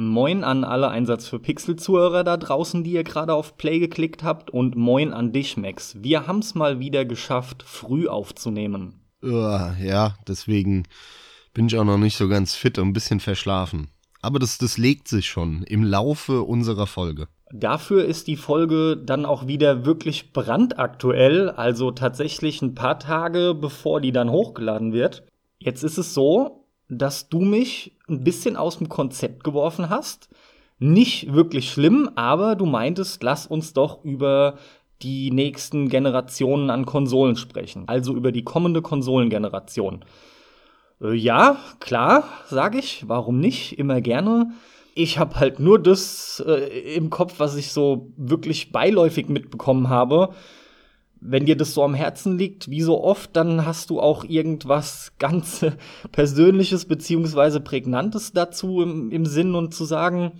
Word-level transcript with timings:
Moin 0.00 0.44
an 0.44 0.62
alle 0.62 0.90
Einsatz 0.90 1.26
für 1.26 1.40
Pixel-Zuhörer 1.40 2.22
da 2.22 2.36
draußen, 2.36 2.84
die 2.84 2.92
ihr 2.92 3.02
gerade 3.02 3.34
auf 3.34 3.56
Play 3.56 3.80
geklickt 3.80 4.22
habt. 4.22 4.48
Und 4.48 4.76
moin 4.76 5.12
an 5.12 5.32
dich, 5.32 5.56
Max. 5.56 5.96
Wir 5.98 6.28
haben's 6.28 6.54
mal 6.54 6.78
wieder 6.78 7.04
geschafft, 7.04 7.64
früh 7.64 8.06
aufzunehmen. 8.06 9.00
Ja, 9.20 10.14
deswegen 10.28 10.84
bin 11.52 11.66
ich 11.66 11.76
auch 11.76 11.84
noch 11.84 11.98
nicht 11.98 12.16
so 12.16 12.28
ganz 12.28 12.54
fit 12.54 12.78
und 12.78 12.86
ein 12.86 12.92
bisschen 12.92 13.18
verschlafen. 13.18 13.88
Aber 14.22 14.38
das, 14.38 14.58
das 14.58 14.78
legt 14.78 15.08
sich 15.08 15.26
schon 15.26 15.64
im 15.64 15.82
Laufe 15.82 16.42
unserer 16.42 16.86
Folge. 16.86 17.26
Dafür 17.50 18.04
ist 18.04 18.28
die 18.28 18.36
Folge 18.36 18.96
dann 18.96 19.24
auch 19.24 19.48
wieder 19.48 19.84
wirklich 19.84 20.32
brandaktuell, 20.32 21.50
also 21.50 21.90
tatsächlich 21.90 22.62
ein 22.62 22.76
paar 22.76 23.00
Tage 23.00 23.52
bevor 23.52 24.00
die 24.00 24.12
dann 24.12 24.30
hochgeladen 24.30 24.92
wird. 24.92 25.24
Jetzt 25.58 25.82
ist 25.82 25.98
es 25.98 26.14
so, 26.14 26.68
dass 26.88 27.28
du 27.28 27.40
mich 27.40 27.97
ein 28.08 28.24
bisschen 28.24 28.56
aus 28.56 28.78
dem 28.78 28.88
Konzept 28.88 29.44
geworfen 29.44 29.90
hast. 29.90 30.28
Nicht 30.78 31.32
wirklich 31.34 31.70
schlimm, 31.70 32.10
aber 32.14 32.54
du 32.54 32.64
meintest, 32.66 33.22
lass 33.22 33.46
uns 33.46 33.72
doch 33.72 34.04
über 34.04 34.58
die 35.02 35.30
nächsten 35.30 35.88
Generationen 35.88 36.70
an 36.70 36.86
Konsolen 36.86 37.36
sprechen, 37.36 37.84
also 37.86 38.14
über 38.14 38.32
die 38.32 38.44
kommende 38.44 38.82
Konsolengeneration. 38.82 40.04
Äh, 41.00 41.14
ja, 41.14 41.56
klar, 41.80 42.24
sag 42.46 42.74
ich, 42.74 43.08
warum 43.08 43.40
nicht, 43.40 43.78
immer 43.78 44.00
gerne. 44.00 44.52
Ich 44.94 45.18
habe 45.18 45.38
halt 45.38 45.60
nur 45.60 45.80
das 45.80 46.42
äh, 46.46 46.94
im 46.94 47.10
Kopf, 47.10 47.34
was 47.38 47.56
ich 47.56 47.72
so 47.72 48.12
wirklich 48.16 48.72
beiläufig 48.72 49.28
mitbekommen 49.28 49.88
habe 49.88 50.34
wenn 51.20 51.46
dir 51.46 51.56
das 51.56 51.74
so 51.74 51.82
am 51.82 51.94
Herzen 51.94 52.38
liegt, 52.38 52.70
wie 52.70 52.82
so 52.82 53.02
oft, 53.02 53.34
dann 53.34 53.64
hast 53.64 53.90
du 53.90 54.00
auch 54.00 54.24
irgendwas 54.24 55.12
ganz 55.18 55.64
Persönliches 56.12 56.84
beziehungsweise 56.84 57.60
Prägnantes 57.60 58.32
dazu 58.32 58.82
im, 58.82 59.10
im 59.10 59.26
Sinn 59.26 59.54
und 59.54 59.74
zu 59.74 59.84
sagen, 59.84 60.32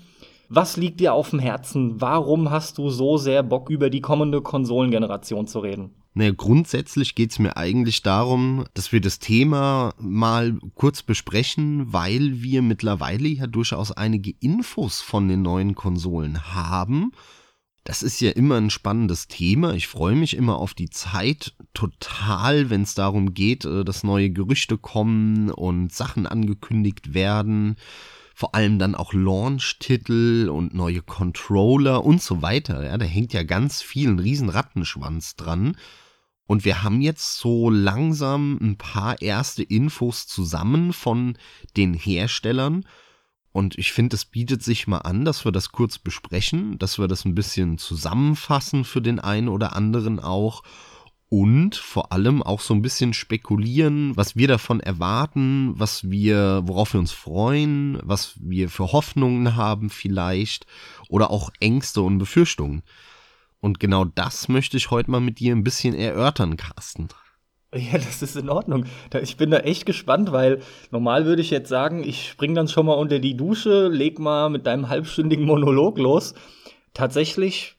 was 0.49 0.77
liegt 0.77 1.01
dir 1.01 1.13
auf 1.13 1.31
dem 1.31 1.41
Herzen? 1.41 2.01
Warum 2.01 2.51
hast 2.51 2.79
du 2.79 2.89
so 2.89 3.19
sehr 3.19 3.43
Bock, 3.43 3.69
über 3.69 3.91
die 3.91 4.01
kommende 4.01 4.41
Konsolengeneration 4.41 5.47
zu 5.47 5.59
reden? 5.59 5.91
Naja, 6.15 6.33
grundsätzlich 6.37 7.15
geht's 7.15 7.39
mir 7.39 7.57
eigentlich 7.57 8.03
darum, 8.03 8.65
dass 8.75 8.91
wir 8.91 9.01
das 9.01 9.19
Thema 9.19 9.93
mal 10.01 10.59
kurz 10.75 11.03
besprechen, 11.03 11.93
weil 11.93 12.43
wir 12.43 12.63
mittlerweile 12.63 13.29
ja 13.29 13.47
durchaus 13.47 13.93
einige 13.93 14.33
Infos 14.41 15.01
von 15.01 15.29
den 15.29 15.43
neuen 15.43 15.75
Konsolen 15.75 16.55
haben 16.55 17.13
das 17.89 18.03
ist 18.03 18.21
ja 18.21 18.33
immer 18.33 18.57
ein 18.57 18.69
spannendes 18.69 19.29
Thema. 19.29 19.73
Ich 19.73 19.89
freue 19.89 20.15
mich 20.15 20.37
immer 20.37 20.59
auf 20.59 20.75
die 20.75 20.91
Zeit 20.91 21.55
total, 21.73 22.69
wenn 22.69 22.83
es 22.83 22.95
darum 22.95 23.33
geht, 23.33 23.65
äh, 23.65 23.83
dass 23.83 24.05
neue 24.05 24.29
Gerüchte 24.29 24.77
kommen 24.77 25.51
und 25.51 25.91
Sachen 25.91 26.27
angekündigt 26.27 27.15
werden. 27.15 27.77
Vor 28.35 28.55
allem 28.55 28.79
dann 28.79 28.95
auch 28.95 29.15
Launch-Titel 29.15 30.51
und 30.53 30.75
neue 30.75 31.01
Controller 31.01 32.05
und 32.05 32.21
so 32.21 32.43
weiter. 32.43 32.85
Ja, 32.85 32.99
da 32.99 33.07
hängt 33.07 33.33
ja 33.33 33.43
ganz 33.43 33.81
viel 33.81 34.11
ein 34.11 34.19
riesen 34.19 34.51
Rattenschwanz 34.51 35.37
dran. 35.37 35.75
Und 36.47 36.67
wir 36.67 36.83
haben 36.83 37.01
jetzt 37.01 37.39
so 37.39 37.71
langsam 37.71 38.59
ein 38.61 38.77
paar 38.77 39.23
erste 39.23 39.63
Infos 39.63 40.27
zusammen 40.27 40.93
von 40.93 41.39
den 41.79 41.95
Herstellern. 41.95 42.85
Und 43.53 43.79
ich 43.79 43.93
finde, 43.93 44.15
es 44.15 44.25
bietet 44.25 44.63
sich 44.63 44.87
mal 44.87 44.99
an, 44.99 45.25
dass 45.25 45.45
wir 45.45 45.53
das 45.53 45.73
kurz 45.73 45.99
besprechen, 45.99 46.79
dass 46.79 46.99
wir 46.99 47.09
das 47.09 47.25
ein 47.25 47.35
bisschen 47.35 47.79
zusammenfassen 47.79 48.85
für 48.85 49.01
den 49.01 49.19
einen 49.19 49.49
oder 49.49 49.75
anderen 49.75 50.21
auch 50.21 50.63
und 51.31 51.77
vor 51.77 52.13
allem 52.13 52.43
auch 52.43 52.61
so 52.61 52.73
ein 52.73 52.83
bisschen 52.83 53.13
spekulieren, 53.13 54.17
was 54.17 54.37
wir 54.37 54.49
davon 54.49 54.81
erwarten, 54.81 55.79
was 55.79 56.11
wir, 56.11 56.63
worauf 56.65 56.95
wir 56.95 57.01
uns 57.01 57.13
freuen, 57.13 57.99
was 58.03 58.35
wir 58.41 58.71
für 58.71 58.93
Hoffnungen 58.93 59.57
haben 59.57 59.91
vielleicht 59.91 60.67
oder 61.09 61.31
auch 61.31 61.51
Ängste 61.61 62.01
und 62.03 62.19
Befürchtungen. 62.19 62.83
Und 63.61 63.81
genau 63.81 64.05
das 64.05 64.49
möchte 64.49 64.77
ich 64.77 64.91
heute 64.91 65.11
mal 65.11 65.21
mit 65.21 65.41
dir 65.41 65.55
ein 65.55 65.65
bisschen 65.65 65.95
erörtern, 65.95 66.57
Carsten. 66.57 67.09
Ja, 67.75 67.99
das 67.99 68.23
ist 68.23 68.37
in 68.37 68.49
Ordnung. 68.49 68.87
Ich 69.21 69.37
bin 69.37 69.51
da 69.51 69.59
echt 69.59 69.85
gespannt, 69.85 70.33
weil 70.33 70.61
normal 70.91 71.27
würde 71.27 71.43
ich 71.43 71.51
jetzt 71.51 71.69
sagen, 71.69 72.03
ich 72.03 72.29
spring 72.29 72.55
dann 72.55 72.69
schon 72.69 72.87
mal 72.87 72.95
unter 72.95 73.19
die 73.19 73.37
Dusche, 73.37 73.89
leg 73.89 74.19
mal 74.19 74.49
mit 74.49 74.67
deinem 74.67 74.89
halbstündigen 74.89 75.45
Monolog 75.45 75.99
los. 75.99 76.35
Tatsächlich, 76.95 77.77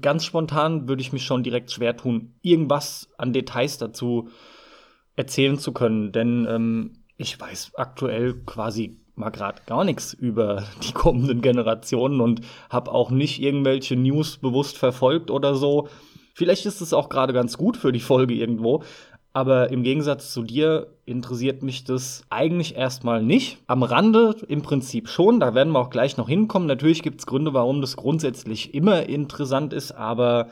ganz 0.00 0.24
spontan, 0.24 0.88
würde 0.88 1.02
ich 1.02 1.12
mich 1.12 1.24
schon 1.24 1.42
direkt 1.42 1.72
schwer 1.72 1.96
tun, 1.96 2.34
irgendwas 2.42 3.08
an 3.18 3.32
Details 3.32 3.78
dazu 3.78 4.28
erzählen 5.16 5.58
zu 5.58 5.72
können. 5.72 6.12
Denn 6.12 6.46
ähm, 6.48 6.92
ich 7.16 7.38
weiß 7.38 7.72
aktuell 7.74 8.34
quasi 8.46 8.98
mal 9.14 9.30
gerade 9.30 9.62
gar 9.66 9.84
nichts 9.84 10.14
über 10.14 10.64
die 10.86 10.92
kommenden 10.92 11.42
Generationen 11.42 12.20
und 12.20 12.42
habe 12.70 12.92
auch 12.92 13.10
nicht 13.10 13.42
irgendwelche 13.42 13.96
News 13.96 14.38
bewusst 14.38 14.78
verfolgt 14.78 15.30
oder 15.30 15.54
so. 15.54 15.88
Vielleicht 16.34 16.64
ist 16.64 16.80
es 16.80 16.94
auch 16.94 17.10
gerade 17.10 17.34
ganz 17.34 17.58
gut 17.58 17.76
für 17.76 17.92
die 17.92 18.00
Folge 18.00 18.34
irgendwo, 18.34 18.82
aber 19.32 19.70
im 19.70 19.82
Gegensatz 19.82 20.32
zu 20.32 20.42
dir 20.42 20.88
interessiert 21.06 21.62
mich 21.62 21.84
das 21.84 22.24
eigentlich 22.28 22.76
erstmal 22.76 23.22
nicht. 23.22 23.58
Am 23.66 23.82
Rande 23.82 24.36
im 24.48 24.62
Prinzip 24.62 25.08
schon, 25.08 25.40
da 25.40 25.54
werden 25.54 25.72
wir 25.72 25.80
auch 25.80 25.90
gleich 25.90 26.16
noch 26.16 26.28
hinkommen. 26.28 26.68
Natürlich 26.68 27.02
gibt 27.02 27.20
es 27.20 27.26
Gründe, 27.26 27.54
warum 27.54 27.80
das 27.80 27.96
grundsätzlich 27.96 28.74
immer 28.74 29.04
interessant 29.08 29.72
ist, 29.72 29.92
aber 29.92 30.48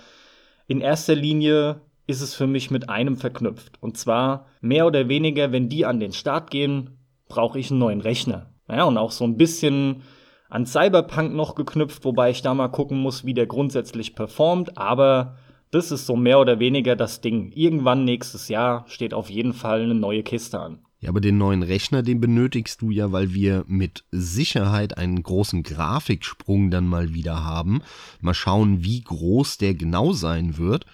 in 0.66 0.80
erster 0.80 1.14
Linie 1.14 1.80
ist 2.06 2.22
es 2.22 2.34
für 2.34 2.46
mich 2.46 2.70
mit 2.70 2.88
einem 2.88 3.16
verknüpft. 3.16 3.78
Und 3.80 3.98
zwar 3.98 4.46
mehr 4.60 4.86
oder 4.86 5.08
weniger, 5.08 5.52
wenn 5.52 5.68
die 5.68 5.84
an 5.84 6.00
den 6.00 6.12
Start 6.12 6.50
gehen, 6.50 6.98
brauche 7.28 7.58
ich 7.58 7.70
einen 7.70 7.80
neuen 7.80 8.00
Rechner. 8.00 8.46
Ja, 8.68 8.84
und 8.84 8.96
auch 8.98 9.10
so 9.10 9.24
ein 9.24 9.36
bisschen 9.36 10.02
an 10.48 10.66
Cyberpunk 10.66 11.34
noch 11.34 11.54
geknüpft, 11.54 12.04
wobei 12.04 12.30
ich 12.30 12.42
da 12.42 12.54
mal 12.54 12.68
gucken 12.68 12.98
muss, 12.98 13.24
wie 13.24 13.34
der 13.34 13.46
grundsätzlich 13.46 14.14
performt. 14.14 14.76
Aber 14.78 15.36
das 15.70 15.92
ist 15.92 16.06
so 16.06 16.16
mehr 16.16 16.40
oder 16.40 16.58
weniger 16.58 16.96
das 16.96 17.20
Ding. 17.20 17.52
Irgendwann 17.52 18.04
nächstes 18.04 18.48
Jahr 18.48 18.84
steht 18.88 19.14
auf 19.14 19.30
jeden 19.30 19.52
Fall 19.52 19.82
eine 19.82 19.94
neue 19.94 20.22
Kiste 20.22 20.60
an. 20.60 20.80
Ja, 21.00 21.08
aber 21.08 21.20
den 21.20 21.38
neuen 21.38 21.62
Rechner, 21.62 22.02
den 22.02 22.20
benötigst 22.20 22.82
du 22.82 22.90
ja, 22.90 23.10
weil 23.10 23.32
wir 23.32 23.64
mit 23.66 24.04
Sicherheit 24.10 24.98
einen 24.98 25.22
großen 25.22 25.62
Grafiksprung 25.62 26.70
dann 26.70 26.86
mal 26.86 27.14
wieder 27.14 27.42
haben. 27.42 27.82
Mal 28.20 28.34
schauen, 28.34 28.84
wie 28.84 29.00
groß 29.00 29.56
der 29.58 29.74
genau 29.74 30.12
sein 30.12 30.58
wird. 30.58 30.84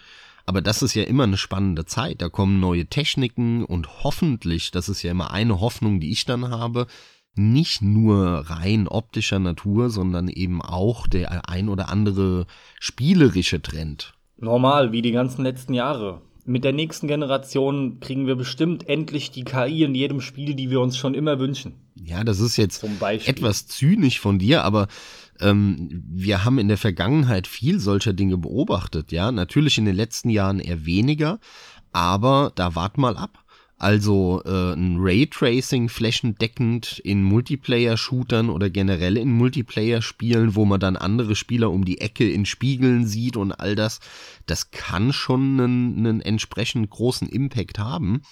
Aber 0.45 0.61
das 0.61 0.83
ist 0.83 0.95
ja 0.95 1.03
immer 1.03 1.25
eine 1.25 1.39
spannende 1.39 1.87
Zeit. 1.87 2.23
Da 2.23 2.29
kommen 2.29 2.61
neue 2.61 2.87
Techniken 2.87 3.65
und 3.65 4.05
hoffentlich, 4.05 4.71
das 4.71 4.89
ist 4.89 5.03
ja 5.03 5.11
immer 5.11 5.33
eine 5.33 5.61
Hoffnung, 5.61 5.99
die 5.99 6.13
ich 6.13 6.25
dann 6.25 6.51
habe, 6.51 6.87
nicht 7.35 7.83
nur 7.83 8.45
rein 8.49 8.87
optischer 8.87 9.41
Natur, 9.41 9.91
sondern 9.91 10.29
eben 10.29 10.63
auch 10.63 11.09
der 11.09 11.49
ein 11.49 11.69
oder 11.69 11.89
andere 11.89 12.47
spielerische 12.79 13.61
Trend 13.61 14.16
normal, 14.39 14.93
wie 14.93 15.03
die 15.03 15.13
ganzen 15.13 15.43
letzten 15.43 15.75
Jahre. 15.75 16.23
Mit 16.45 16.63
der 16.63 16.73
nächsten 16.73 17.09
Generation 17.09 17.99
kriegen 17.99 18.27
wir 18.27 18.37
bestimmt 18.37 18.89
endlich 18.89 19.33
die 19.33 19.45
KI 19.45 19.83
in 19.83 19.95
jedem 19.95 20.21
Spiel, 20.21 20.55
die 20.55 20.71
wir 20.71 20.81
uns 20.81 20.97
schon 20.97 21.15
immer 21.15 21.41
wünschen. 21.41 21.75
Ja, 21.97 22.23
das 22.23 22.39
ist 22.39 22.57
jetzt 22.57 22.85
etwas 23.27 23.67
zynisch 23.67 24.21
von 24.21 24.39
dir, 24.39 24.63
aber 24.63 24.87
ähm, 25.41 26.05
wir 26.09 26.45
haben 26.45 26.59
in 26.59 26.69
der 26.69 26.79
Vergangenheit 26.79 27.49
viel 27.49 27.81
solcher 27.81 28.13
Dinge 28.13 28.39
beobachtet, 28.39 29.11
ja. 29.11 29.33
Natürlich 29.33 29.77
in 29.79 29.87
den 29.87 29.97
letzten 29.97 30.31
Jahren 30.31 30.61
eher 30.61 30.87
weniger, 30.87 31.41
aber 31.93 32.53
da 32.55 32.75
wart 32.77 32.97
mal 32.97 33.17
ab. 33.17 33.45
Also 33.79 34.43
äh, 34.47 34.73
ein 34.73 34.97
Raytracing 34.99 35.91
flächendeckend 35.91 36.99
in 37.01 37.23
Multiplayer-Shootern 37.23 38.49
oder 38.49 38.71
generell 38.71 39.19
in 39.19 39.31
Multiplayer-Spielen, 39.33 40.55
wo 40.55 40.65
man 40.65 40.81
dann 40.81 40.97
andere 40.97 41.37
Spieler 41.37 41.71
um 41.71 41.85
die 41.85 42.01
Ecke 42.01 42.31
in 42.31 42.47
Spiegeln 42.47 43.07
sieht 43.07 43.37
und 43.37 43.53
all 43.53 43.75
das, 43.75 44.01
das 44.47 44.71
kann 44.71 45.13
schon 45.13 45.61
einen, 45.61 45.99
einen 45.99 46.21
entsprechend 46.23 46.89
großen 46.89 47.29
Impact 47.29 47.79
haben. 47.79 48.23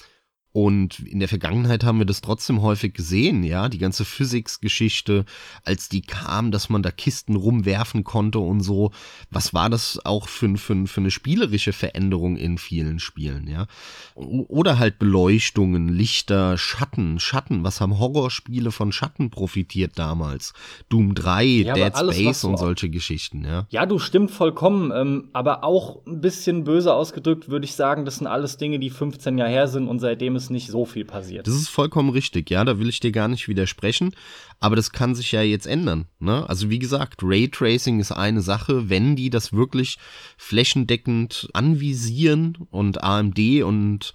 Und 0.56 1.00
in 1.00 1.18
der 1.18 1.26
Vergangenheit 1.26 1.82
haben 1.82 1.98
wir 1.98 2.06
das 2.06 2.20
trotzdem 2.20 2.62
häufig 2.62 2.94
gesehen, 2.94 3.42
ja, 3.42 3.68
die 3.68 3.78
ganze 3.78 4.04
Physics-Geschichte, 4.04 5.24
als 5.64 5.88
die 5.88 6.00
kam, 6.00 6.52
dass 6.52 6.68
man 6.68 6.80
da 6.80 6.92
Kisten 6.92 7.34
rumwerfen 7.34 8.04
konnte 8.04 8.38
und 8.38 8.60
so. 8.60 8.92
Was 9.32 9.52
war 9.52 9.68
das 9.68 9.98
auch 10.04 10.28
für, 10.28 10.56
für, 10.56 10.86
für 10.86 11.00
eine 11.00 11.10
spielerische 11.10 11.72
Veränderung 11.72 12.36
in 12.36 12.58
vielen 12.58 13.00
Spielen, 13.00 13.48
ja? 13.48 13.66
Oder 14.14 14.78
halt 14.78 15.00
Beleuchtungen, 15.00 15.88
Lichter, 15.88 16.56
Schatten, 16.56 17.18
Schatten. 17.18 17.64
Was 17.64 17.80
haben 17.80 17.98
Horrorspiele 17.98 18.70
von 18.70 18.92
Schatten 18.92 19.30
profitiert 19.30 19.98
damals? 19.98 20.52
Doom 20.88 21.16
3, 21.16 21.44
ja, 21.44 21.74
Dead 21.74 21.94
alles, 21.96 22.14
Space 22.14 22.44
und 22.44 22.58
solche 22.58 22.90
Geschichten, 22.90 23.44
ja. 23.44 23.66
Ja, 23.70 23.86
du 23.86 23.98
stimmt 23.98 24.30
vollkommen, 24.30 24.92
ähm, 24.94 25.30
aber 25.32 25.64
auch 25.64 26.06
ein 26.06 26.20
bisschen 26.20 26.62
böse 26.62 26.94
ausgedrückt 26.94 27.48
würde 27.48 27.64
ich 27.64 27.74
sagen, 27.74 28.04
das 28.04 28.18
sind 28.18 28.28
alles 28.28 28.56
Dinge, 28.56 28.78
die 28.78 28.90
15 28.90 29.36
Jahre 29.36 29.50
her 29.50 29.66
sind 29.66 29.88
und 29.88 29.98
seitdem 29.98 30.36
ist 30.36 30.43
ist 30.44 30.50
nicht 30.50 30.68
so 30.68 30.84
viel 30.84 31.04
passiert. 31.04 31.46
Das 31.46 31.54
ist 31.54 31.68
vollkommen 31.68 32.10
richtig, 32.10 32.50
ja, 32.50 32.64
da 32.64 32.78
will 32.78 32.88
ich 32.88 33.00
dir 33.00 33.12
gar 33.12 33.28
nicht 33.28 33.48
widersprechen, 33.48 34.14
aber 34.60 34.76
das 34.76 34.92
kann 34.92 35.14
sich 35.14 35.32
ja 35.32 35.42
jetzt 35.42 35.66
ändern. 35.66 36.06
Ne? 36.18 36.48
Also 36.48 36.70
wie 36.70 36.78
gesagt, 36.78 37.20
Raytracing 37.22 38.00
ist 38.00 38.12
eine 38.12 38.42
Sache, 38.42 38.88
wenn 38.88 39.16
die 39.16 39.30
das 39.30 39.52
wirklich 39.52 39.98
flächendeckend 40.36 41.48
anvisieren 41.52 42.58
und 42.70 43.02
AMD 43.02 43.38
und 43.64 44.12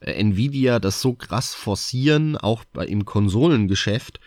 äh, 0.00 0.12
Nvidia 0.12 0.78
das 0.78 1.00
so 1.00 1.14
krass 1.14 1.54
forcieren, 1.54 2.36
auch 2.36 2.64
bei, 2.72 2.86
im 2.86 3.04
Konsolengeschäft, 3.04 4.20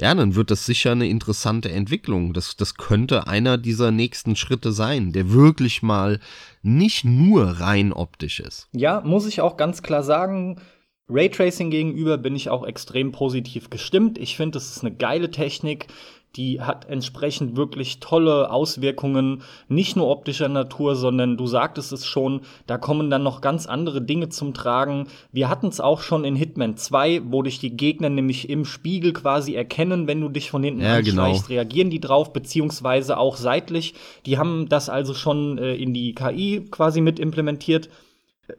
ja, 0.00 0.14
dann 0.14 0.34
wird 0.34 0.50
das 0.50 0.64
sicher 0.64 0.92
eine 0.92 1.08
interessante 1.08 1.70
Entwicklung. 1.70 2.32
Das, 2.32 2.56
das 2.56 2.76
könnte 2.76 3.26
einer 3.26 3.58
dieser 3.58 3.90
nächsten 3.90 4.34
Schritte 4.34 4.72
sein, 4.72 5.12
der 5.12 5.30
wirklich 5.30 5.82
mal 5.82 6.20
nicht 6.62 7.04
nur 7.04 7.44
rein 7.60 7.92
optisch 7.92 8.40
ist. 8.40 8.68
Ja, 8.72 9.02
muss 9.02 9.26
ich 9.26 9.42
auch 9.42 9.58
ganz 9.58 9.82
klar 9.82 10.02
sagen, 10.02 10.58
Raytracing 11.10 11.70
gegenüber 11.70 12.18
bin 12.18 12.36
ich 12.36 12.48
auch 12.48 12.66
extrem 12.66 13.12
positiv 13.12 13.70
gestimmt. 13.70 14.18
Ich 14.18 14.36
finde, 14.36 14.58
es 14.58 14.76
ist 14.76 14.84
eine 14.84 14.94
geile 14.94 15.30
Technik 15.30 15.88
die 16.36 16.60
hat 16.60 16.88
entsprechend 16.88 17.56
wirklich 17.56 17.98
tolle 17.98 18.50
Auswirkungen, 18.50 19.42
nicht 19.68 19.96
nur 19.96 20.08
optischer 20.08 20.48
Natur, 20.48 20.94
sondern 20.94 21.36
du 21.36 21.46
sagtest 21.46 21.92
es 21.92 22.06
schon, 22.06 22.42
da 22.66 22.78
kommen 22.78 23.10
dann 23.10 23.24
noch 23.24 23.40
ganz 23.40 23.66
andere 23.66 24.00
Dinge 24.00 24.28
zum 24.28 24.54
Tragen. 24.54 25.08
Wir 25.32 25.48
hatten 25.48 25.66
es 25.66 25.80
auch 25.80 26.02
schon 26.02 26.24
in 26.24 26.36
Hitman 26.36 26.76
2, 26.76 27.22
wo 27.26 27.42
dich 27.42 27.58
die 27.58 27.76
Gegner 27.76 28.10
nämlich 28.10 28.48
im 28.48 28.64
Spiegel 28.64 29.12
quasi 29.12 29.54
erkennen, 29.54 30.06
wenn 30.06 30.20
du 30.20 30.28
dich 30.28 30.50
von 30.50 30.62
hinten 30.62 30.82
ja, 30.82 30.96
anschleichst, 30.96 31.48
genau. 31.48 31.60
reagieren 31.60 31.90
die 31.90 32.00
drauf, 32.00 32.32
beziehungsweise 32.32 33.18
auch 33.18 33.36
seitlich. 33.36 33.94
Die 34.26 34.38
haben 34.38 34.68
das 34.68 34.88
also 34.88 35.14
schon 35.14 35.58
äh, 35.58 35.74
in 35.74 35.92
die 35.92 36.14
KI 36.14 36.64
quasi 36.70 37.00
mit 37.00 37.18
implementiert. 37.18 37.88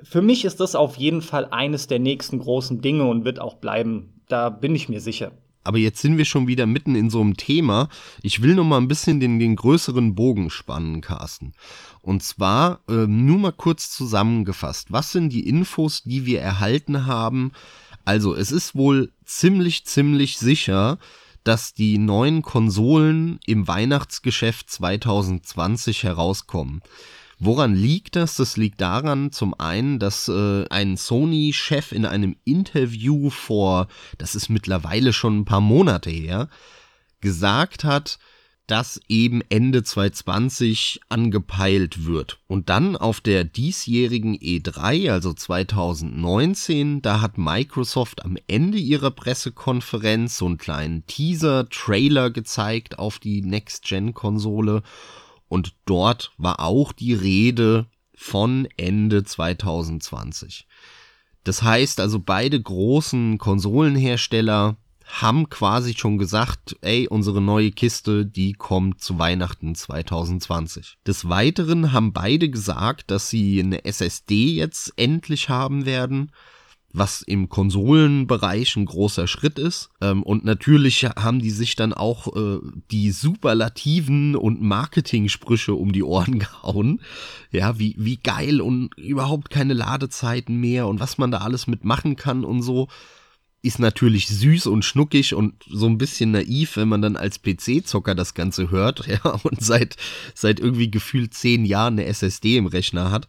Für 0.03 0.21
mich 0.21 0.45
ist 0.45 0.59
das 0.59 0.75
auf 0.75 0.97
jeden 0.97 1.21
Fall 1.21 1.45
eines 1.51 1.87
der 1.87 1.99
nächsten 1.99 2.39
großen 2.39 2.81
Dinge 2.81 3.05
und 3.05 3.25
wird 3.25 3.39
auch 3.39 3.55
bleiben. 3.55 4.21
Da 4.27 4.49
bin 4.49 4.75
ich 4.75 4.89
mir 4.89 5.01
sicher. 5.01 5.31
Aber 5.63 5.77
jetzt 5.77 6.01
sind 6.01 6.17
wir 6.17 6.25
schon 6.25 6.47
wieder 6.47 6.65
mitten 6.65 6.95
in 6.95 7.09
so 7.09 7.21
einem 7.21 7.37
Thema. 7.37 7.89
Ich 8.23 8.41
will 8.41 8.55
noch 8.55 8.63
mal 8.63 8.77
ein 8.77 8.87
bisschen 8.87 9.19
den, 9.19 9.37
den 9.37 9.55
größeren 9.55 10.15
Bogen 10.15 10.49
spannen, 10.49 11.01
Carsten. 11.01 11.53
Und 12.01 12.23
zwar 12.23 12.79
äh, 12.89 13.05
nur 13.05 13.37
mal 13.37 13.51
kurz 13.51 13.91
zusammengefasst. 13.91 14.91
Was 14.91 15.11
sind 15.11 15.29
die 15.29 15.47
Infos, 15.47 16.01
die 16.03 16.25
wir 16.25 16.41
erhalten 16.41 17.05
haben? 17.05 17.51
Also 18.05 18.33
es 18.33 18.51
ist 18.51 18.73
wohl 18.75 19.11
ziemlich, 19.25 19.85
ziemlich 19.85 20.39
sicher, 20.39 20.97
dass 21.43 21.73
die 21.73 21.97
neuen 21.97 22.41
Konsolen 22.41 23.39
im 23.45 23.67
Weihnachtsgeschäft 23.67 24.69
2020 24.69 26.03
herauskommen. 26.03 26.81
Woran 27.43 27.73
liegt 27.73 28.17
das? 28.17 28.35
Das 28.35 28.55
liegt 28.55 28.81
daran, 28.81 29.31
zum 29.31 29.55
einen, 29.59 29.97
dass 29.97 30.27
äh, 30.27 30.65
ein 30.69 30.95
Sony-Chef 30.95 31.91
in 31.91 32.05
einem 32.05 32.35
Interview 32.45 33.31
vor, 33.31 33.87
das 34.19 34.35
ist 34.35 34.49
mittlerweile 34.49 35.11
schon 35.11 35.39
ein 35.39 35.45
paar 35.45 35.59
Monate 35.59 36.11
her, 36.11 36.49
gesagt 37.19 37.83
hat, 37.83 38.19
dass 38.67 39.01
eben 39.09 39.41
Ende 39.49 39.81
2020 39.81 41.01
angepeilt 41.09 42.05
wird. 42.05 42.39
Und 42.45 42.69
dann 42.69 42.95
auf 42.95 43.21
der 43.21 43.43
diesjährigen 43.43 44.37
E3, 44.37 45.11
also 45.11 45.33
2019, 45.33 47.01
da 47.01 47.21
hat 47.21 47.39
Microsoft 47.39 48.23
am 48.23 48.37
Ende 48.45 48.77
ihrer 48.77 49.09
Pressekonferenz 49.09 50.37
so 50.37 50.45
einen 50.45 50.59
kleinen 50.59 51.07
Teaser-Trailer 51.07 52.29
gezeigt 52.29 52.99
auf 52.99 53.17
die 53.17 53.41
Next-Gen-Konsole 53.41 54.83
und 55.51 55.73
dort 55.83 56.31
war 56.37 56.61
auch 56.61 56.93
die 56.93 57.13
Rede 57.13 57.87
von 58.15 58.69
Ende 58.77 59.25
2020. 59.25 60.65
Das 61.43 61.61
heißt 61.61 61.99
also, 61.99 62.19
beide 62.19 62.61
großen 62.61 63.37
Konsolenhersteller 63.37 64.77
haben 65.03 65.49
quasi 65.49 65.93
schon 65.93 66.17
gesagt, 66.17 66.77
ey, 66.79 67.05
unsere 67.09 67.41
neue 67.41 67.71
Kiste, 67.71 68.25
die 68.25 68.53
kommt 68.53 69.01
zu 69.01 69.19
Weihnachten 69.19 69.75
2020. 69.75 70.99
Des 71.05 71.27
Weiteren 71.27 71.91
haben 71.91 72.13
beide 72.13 72.47
gesagt, 72.49 73.11
dass 73.11 73.29
sie 73.29 73.59
eine 73.59 73.83
SSD 73.83 74.53
jetzt 74.53 74.93
endlich 74.95 75.49
haben 75.49 75.85
werden 75.85 76.31
was 76.93 77.21
im 77.21 77.49
Konsolenbereich 77.49 78.75
ein 78.75 78.85
großer 78.85 79.27
Schritt 79.27 79.59
ist. 79.59 79.89
Ähm, 80.01 80.23
und 80.23 80.43
natürlich 80.43 81.03
haben 81.03 81.39
die 81.39 81.51
sich 81.51 81.75
dann 81.75 81.93
auch 81.93 82.35
äh, 82.35 82.59
die 82.91 83.11
Superlativen 83.11 84.35
und 84.35 84.61
Marketing-Sprüche 84.61 85.73
um 85.73 85.91
die 85.93 86.03
Ohren 86.03 86.39
gehauen. 86.39 87.01
Ja, 87.51 87.79
wie, 87.79 87.95
wie 87.97 88.17
geil 88.17 88.61
und 88.61 88.97
überhaupt 88.97 89.49
keine 89.49 89.73
Ladezeiten 89.73 90.59
mehr 90.59 90.87
und 90.87 90.99
was 90.99 91.17
man 91.17 91.31
da 91.31 91.39
alles 91.39 91.67
mitmachen 91.67 92.15
kann 92.15 92.43
und 92.45 92.61
so. 92.61 92.87
Ist 93.63 93.77
natürlich 93.77 94.27
süß 94.27 94.65
und 94.65 94.83
schnuckig 94.83 95.35
und 95.35 95.53
so 95.69 95.85
ein 95.85 95.99
bisschen 95.99 96.31
naiv, 96.31 96.77
wenn 96.77 96.87
man 96.87 97.03
dann 97.03 97.15
als 97.15 97.43
PC-Zocker 97.43 98.15
das 98.15 98.33
Ganze 98.33 98.71
hört, 98.71 99.05
ja, 99.07 99.21
und 99.43 99.61
seit, 99.61 99.97
seit 100.33 100.59
irgendwie 100.59 100.89
gefühlt 100.89 101.35
zehn 101.35 101.63
Jahren 101.63 101.93
eine 101.93 102.05
SSD 102.05 102.57
im 102.57 102.65
Rechner 102.65 103.11
hat 103.11 103.27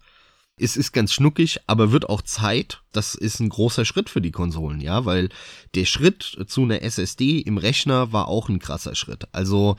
es 0.62 0.76
ist 0.76 0.92
ganz 0.92 1.12
schnuckig, 1.12 1.60
aber 1.66 1.92
wird 1.92 2.08
auch 2.08 2.22
Zeit. 2.22 2.82
Das 2.92 3.14
ist 3.14 3.40
ein 3.40 3.48
großer 3.48 3.84
Schritt 3.84 4.08
für 4.08 4.20
die 4.20 4.30
Konsolen, 4.30 4.80
ja, 4.80 5.04
weil 5.04 5.28
der 5.74 5.84
Schritt 5.84 6.38
zu 6.46 6.62
einer 6.62 6.82
SSD 6.82 7.40
im 7.40 7.58
Rechner 7.58 8.12
war 8.12 8.28
auch 8.28 8.48
ein 8.48 8.60
krasser 8.60 8.94
Schritt. 8.94 9.26
Also, 9.32 9.76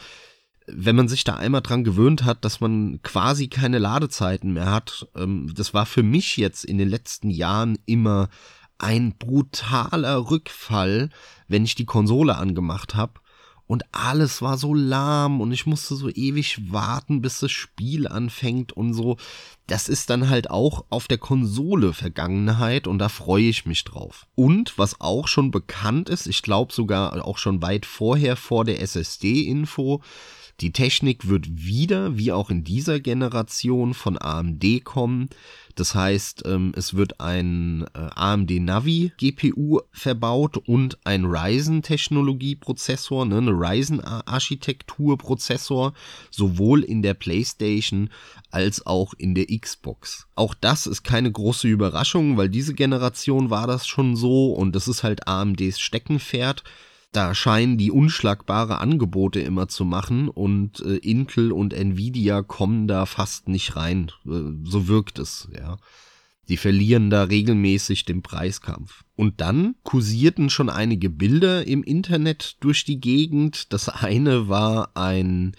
wenn 0.68 0.96
man 0.96 1.08
sich 1.08 1.24
da 1.24 1.36
einmal 1.36 1.62
dran 1.62 1.84
gewöhnt 1.84 2.24
hat, 2.24 2.46
dass 2.46 2.60
man 2.60 3.02
quasi 3.02 3.48
keine 3.48 3.80
Ladezeiten 3.80 4.54
mehr 4.54 4.72
hat, 4.72 5.08
ähm, 5.16 5.52
das 5.56 5.74
war 5.74 5.86
für 5.86 6.04
mich 6.04 6.38
jetzt 6.38 6.66
in 6.66 6.78
den 6.78 6.90
letzten 6.90 7.30
Jahren 7.30 7.78
immer 7.86 8.30
ein 8.78 9.16
brutaler 9.18 10.30
Rückfall, 10.30 11.10
wenn 11.48 11.64
ich 11.64 11.76
die 11.76 11.86
Konsole 11.86 12.36
angemacht 12.36 12.96
habe 12.96 13.23
und 13.66 13.84
alles 13.92 14.42
war 14.42 14.58
so 14.58 14.74
lahm 14.74 15.42
und 15.42 15.52
ich 15.52 15.66
musste 15.66 15.96
so 15.96 16.10
ewig 16.10 16.72
warten, 16.72 17.22
bis 17.22 17.40
das 17.40 17.52
Spiel 17.52 18.08
anfängt 18.08 18.74
und 18.74 18.94
so. 18.94 19.18
Das 19.68 19.88
ist 19.88 20.10
dann 20.10 20.30
halt 20.30 20.50
auch 20.50 20.86
auf 20.90 21.08
der 21.08 21.18
Konsole 21.18 21.94
Vergangenheit 21.94 22.88
und 22.88 23.00
da 23.00 23.10
freue 23.10 23.44
ich 23.44 23.66
mich 23.66 23.84
drauf. 23.84 24.28
Und 24.36 24.78
was 24.78 25.00
auch 25.00 25.28
schon 25.28 25.52
bekannt 25.52 26.10
ist, 26.10 26.28
ich 26.28 26.42
glaube 26.42 26.74
sogar 26.74 27.26
auch 27.26 27.38
schon 27.38 27.62
weit 27.62 27.86
vorher 27.86 28.36
vor 28.36 28.66
der 28.66 28.82
SSD-Info, 28.82 30.02
die 30.60 30.72
Technik 30.72 31.28
wird 31.28 31.66
wieder, 31.66 32.18
wie 32.18 32.32
auch 32.32 32.50
in 32.50 32.64
dieser 32.64 33.00
Generation, 33.00 33.94
von 33.94 34.22
AMD 34.22 34.84
kommen. 34.84 35.30
Das 35.76 35.96
heißt, 35.96 36.44
ähm, 36.46 36.72
es 36.76 36.94
wird 36.94 37.20
ein 37.20 37.86
äh, 37.94 38.10
AMD 38.16 38.52
Navi 38.60 39.12
GPU 39.18 39.82
verbaut 39.92 40.58
und 40.58 40.98
ein 41.04 41.26
Ryzen 41.26 41.82
Technologie 41.82 42.56
Prozessor, 42.56 43.26
ne, 43.26 43.38
eine 43.38 43.52
Ryzen 43.52 44.00
Architektur 44.02 45.18
Prozessor, 45.18 45.94
sowohl 46.30 46.84
in 46.84 47.02
der 47.02 47.16
PlayStation 47.16 48.10
als 48.52 48.86
auch 48.86 49.14
in 49.18 49.34
der 49.34 49.48
Xbox. 49.48 50.28
Auch 50.36 50.54
das 50.54 50.86
ist 50.86 51.04
keine 51.04 51.32
große 51.32 51.68
Überraschung, 51.68 52.38
weil 52.38 52.50
diese 52.50 52.74
Generation 52.74 53.50
war 53.50 53.66
das 53.66 53.88
schon 53.88 54.16
so 54.16 54.54
und 54.54 54.76
das 54.76 54.88
ist 54.88 55.04
halt 55.04 55.28
AMDs 55.28 55.80
Steckenpferd 55.80 56.64
da 57.16 57.36
scheinen 57.36 57.78
die 57.78 57.92
unschlagbare 57.92 58.80
Angebote 58.80 59.40
immer 59.40 59.68
zu 59.68 59.86
machen 59.86 60.28
und 60.30 60.82
äh, 60.82 60.98
Intel 60.98 61.52
und 61.52 61.74
Nvidia 61.74 62.42
kommen 62.42 62.88
da 62.88 63.06
fast 63.06 63.48
nicht 63.48 63.76
rein. 63.76 64.12
Äh, 64.26 64.52
so 64.64 64.88
wirkt 64.88 65.20
es, 65.20 65.48
ja. 65.56 65.78
Die 66.50 66.58
verlieren 66.58 67.10
da 67.10 67.24
regelmäßig 67.24 68.04
den 68.04 68.22
Preiskampf. 68.22 69.06
Und 69.16 69.40
dann 69.40 69.76
kursierten 69.84 70.50
schon 70.50 70.70
einige 70.70 71.10
Bilder 71.10 71.66
im 71.66 71.84
Internet 71.84 72.58
durch 72.60 72.84
die 72.84 73.00
Gegend. 73.00 73.72
Das 73.72 73.88
eine 73.88 74.50
war 74.50 74.98
ein 74.98 75.56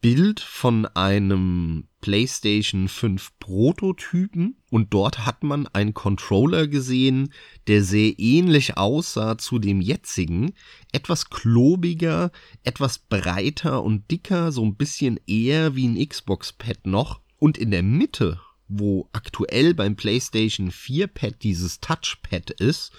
Bild 0.00 0.40
von 0.40 0.86
einem 0.86 1.87
PlayStation 2.00 2.88
5 2.88 3.38
Prototypen 3.38 4.56
und 4.70 4.94
dort 4.94 5.26
hat 5.26 5.42
man 5.42 5.66
einen 5.66 5.94
Controller 5.94 6.66
gesehen, 6.66 7.32
der 7.66 7.82
sehr 7.82 8.18
ähnlich 8.18 8.76
aussah 8.76 9.38
zu 9.38 9.58
dem 9.58 9.80
jetzigen, 9.80 10.52
etwas 10.92 11.30
klobiger, 11.30 12.30
etwas 12.62 12.98
breiter 12.98 13.82
und 13.82 14.10
dicker, 14.10 14.52
so 14.52 14.64
ein 14.64 14.76
bisschen 14.76 15.18
eher 15.26 15.74
wie 15.74 15.88
ein 15.88 16.08
Xbox 16.08 16.52
Pad 16.52 16.86
noch. 16.86 17.20
Und 17.38 17.58
in 17.58 17.70
der 17.70 17.82
Mitte, 17.82 18.40
wo 18.68 19.08
aktuell 19.12 19.74
beim 19.74 19.96
PlayStation 19.96 20.70
4 20.70 21.06
Pad 21.08 21.42
dieses 21.42 21.80
Touchpad 21.80 22.50
ist, 22.50 22.92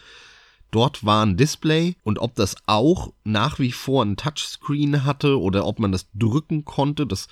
Dort 0.71 1.03
war 1.03 1.25
ein 1.25 1.37
Display. 1.37 1.95
Und 2.03 2.19
ob 2.19 2.35
das 2.35 2.55
auch 2.65 3.13
nach 3.23 3.59
wie 3.59 3.71
vor 3.71 4.05
ein 4.05 4.17
Touchscreen 4.17 5.03
hatte 5.03 5.39
oder 5.39 5.65
ob 5.65 5.79
man 5.79 5.91
das 5.91 6.07
drücken 6.13 6.65
konnte, 6.65 7.07
das 7.07 7.27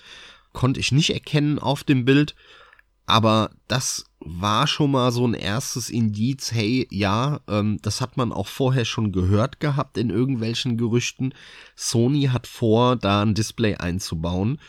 konnte 0.57 0.79
ich 0.79 0.91
nicht 0.91 1.11
erkennen 1.11 1.59
auf 1.59 1.83
dem 1.83 2.03
Bild. 2.03 2.33
Aber 3.05 3.51
das 3.67 4.05
war 4.19 4.65
schon 4.65 4.89
mal 4.89 5.11
so 5.11 5.25
ein 5.25 5.35
erstes 5.35 5.91
Indiz, 5.91 6.51
hey, 6.51 6.87
ja, 6.89 7.41
ähm, 7.47 7.77
das 7.83 8.01
hat 8.01 8.17
man 8.17 8.33
auch 8.33 8.47
vorher 8.47 8.83
schon 8.83 9.11
gehört 9.11 9.59
gehabt 9.59 9.99
in 9.99 10.09
irgendwelchen 10.09 10.75
Gerüchten. 10.75 11.35
Sony 11.75 12.23
hat 12.23 12.47
vor, 12.47 12.95
da 12.95 13.21
ein 13.21 13.35
Display 13.35 13.75
einzubauen. 13.75 14.59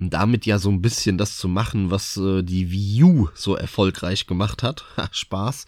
Und 0.00 0.14
damit 0.14 0.46
ja 0.46 0.58
so 0.58 0.70
ein 0.70 0.80
bisschen 0.80 1.18
das 1.18 1.36
zu 1.36 1.48
machen, 1.48 1.90
was 1.90 2.16
äh, 2.16 2.42
die 2.42 2.70
Wii 2.70 3.04
U 3.04 3.28
so 3.34 3.54
erfolgreich 3.54 4.26
gemacht 4.26 4.62
hat. 4.62 4.86
Spaß. 5.12 5.66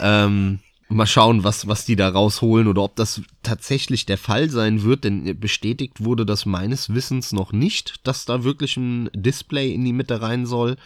Ähm, 0.00 0.60
Mal 0.92 1.06
schauen, 1.06 1.44
was, 1.44 1.68
was 1.68 1.84
die 1.84 1.94
da 1.94 2.08
rausholen 2.08 2.66
oder 2.66 2.82
ob 2.82 2.96
das 2.96 3.22
tatsächlich 3.44 4.06
der 4.06 4.18
Fall 4.18 4.50
sein 4.50 4.82
wird, 4.82 5.04
denn 5.04 5.38
bestätigt 5.38 6.04
wurde 6.04 6.26
das 6.26 6.46
meines 6.46 6.92
Wissens 6.92 7.30
noch 7.30 7.52
nicht, 7.52 8.06
dass 8.06 8.24
da 8.24 8.42
wirklich 8.42 8.76
ein 8.76 9.08
Display 9.14 9.72
in 9.72 9.84
die 9.84 9.92
Mitte 9.92 10.20
rein 10.20 10.46
soll. 10.46 10.76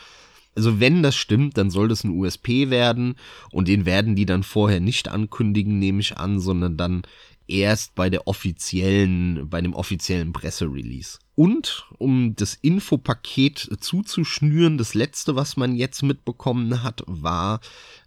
Also 0.54 0.78
wenn 0.78 1.02
das 1.02 1.16
stimmt, 1.16 1.56
dann 1.56 1.70
soll 1.70 1.88
das 1.88 2.04
ein 2.04 2.10
USP 2.10 2.68
werden 2.68 3.14
und 3.50 3.66
den 3.66 3.86
werden 3.86 4.14
die 4.14 4.26
dann 4.26 4.42
vorher 4.42 4.80
nicht 4.80 5.08
ankündigen, 5.08 5.78
nehme 5.78 6.00
ich 6.00 6.18
an, 6.18 6.38
sondern 6.38 6.76
dann 6.76 7.02
erst 7.46 7.94
bei 7.94 8.10
der 8.10 8.26
offiziellen, 8.26 9.48
bei 9.48 9.62
dem 9.62 9.72
offiziellen 9.72 10.34
Presserelease. 10.34 11.18
Und 11.34 11.86
um 11.98 12.36
das 12.36 12.54
Infopaket 12.54 13.70
zuzuschnüren, 13.80 14.76
das 14.76 14.92
letzte, 14.92 15.34
was 15.34 15.56
man 15.56 15.74
jetzt 15.74 16.02
mitbekommen 16.02 16.82
hat, 16.82 17.02
war 17.06 17.60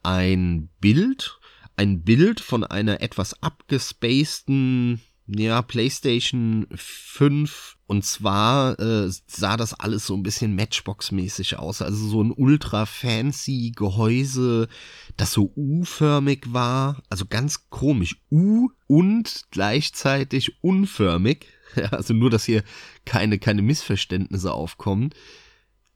ein 0.04 0.70
Bild, 0.80 1.40
ein 1.78 2.04
Bild 2.04 2.40
von 2.40 2.64
einer 2.64 3.02
etwas 3.02 3.42
abgespaceden 3.42 5.02
ja, 5.28 5.62
PlayStation 5.62 6.68
5 6.74 7.78
und 7.88 8.04
zwar 8.06 8.80
äh, 8.80 9.10
sah 9.28 9.58
das 9.58 9.74
alles 9.74 10.06
so 10.06 10.14
ein 10.16 10.24
bisschen 10.24 10.56
Matchbox-mäßig 10.56 11.58
aus. 11.58 11.82
Also 11.82 12.08
so 12.08 12.22
ein 12.22 12.32
ultra 12.32 12.86
fancy 12.86 13.72
Gehäuse, 13.76 14.68
das 15.16 15.32
so 15.32 15.54
U-förmig 15.56 16.54
war. 16.54 17.02
Also 17.10 17.26
ganz 17.26 17.70
komisch. 17.70 18.22
U 18.30 18.70
und 18.88 19.46
gleichzeitig 19.52 20.64
unförmig. 20.64 21.48
Also 21.92 22.16
nur, 22.16 22.32
dass 22.32 22.46
hier 22.46 22.64
keine, 23.06 23.38
keine 23.38 23.62
Missverständnisse 23.62 24.52
aufkommen. 24.52 25.12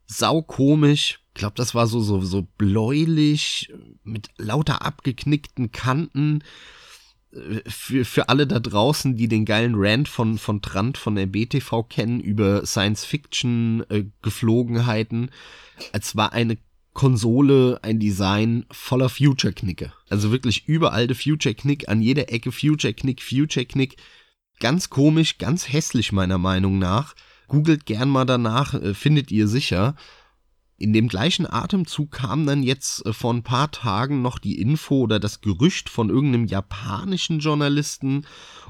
Sau 0.06 0.44
komisch. 0.44 1.21
Ich 1.34 1.40
glaube, 1.40 1.56
das 1.56 1.74
war 1.74 1.88
so, 1.88 2.02
so, 2.02 2.22
so 2.22 2.48
bläulich 2.58 3.72
mit 4.04 4.30
lauter 4.38 4.84
abgeknickten 4.84 5.72
Kanten 5.72 6.44
für, 7.68 8.04
für 8.04 8.28
alle 8.30 8.46
da 8.46 8.60
draußen, 8.60 9.16
die 9.16 9.28
den 9.28 9.46
geilen 9.46 9.74
Rant 9.76 10.10
von, 10.10 10.38
von 10.38 10.62
Trant 10.62 10.98
von 10.98 11.16
der 11.16 11.28
BTV 11.28 11.84
kennen 11.88 12.20
über 12.20 12.66
Science-Fiction-Geflogenheiten, 12.66 15.30
äh, 15.30 15.32
es 15.94 16.16
war 16.16 16.34
eine 16.34 16.58
Konsole, 16.94 17.80
ein 17.84 18.00
Design 18.00 18.66
voller 18.70 19.08
Future-Knicke. 19.08 19.94
Also 20.10 20.32
wirklich 20.32 20.68
überall 20.68 21.08
der 21.08 21.16
Future-Knick, 21.16 21.88
an 21.88 22.02
jeder 22.02 22.34
Ecke 22.34 22.52
Future-Knick, 22.52 23.22
Future-Knick. 23.22 23.96
Ganz 24.60 24.90
komisch, 24.90 25.38
ganz 25.38 25.72
hässlich 25.72 26.12
meiner 26.12 26.38
Meinung 26.38 26.80
nach. 26.80 27.16
Googelt 27.48 27.86
gern 27.86 28.10
mal 28.10 28.26
danach, 28.26 28.74
äh, 28.74 28.94
findet 28.94 29.32
ihr 29.32 29.48
sicher. 29.48 29.96
In 30.82 30.94
dem 30.94 31.08
gleichen 31.08 31.46
Atemzug 31.46 32.10
kam 32.10 32.48
dann 32.48 32.64
jetzt 32.64 33.06
äh, 33.06 33.14
vor 33.14 33.32
ein 33.32 33.44
paar 33.44 33.70
Tagen 33.70 34.24
noch 34.24 34.40
die 34.40 34.60
Info 34.60 35.02
oder 35.02 35.20
das 35.20 35.42
Gerücht 35.42 35.90
von 35.90 36.10
irgendeinem 36.10 36.48
japanischen 36.48 37.38
Journalisten, 37.40 38.26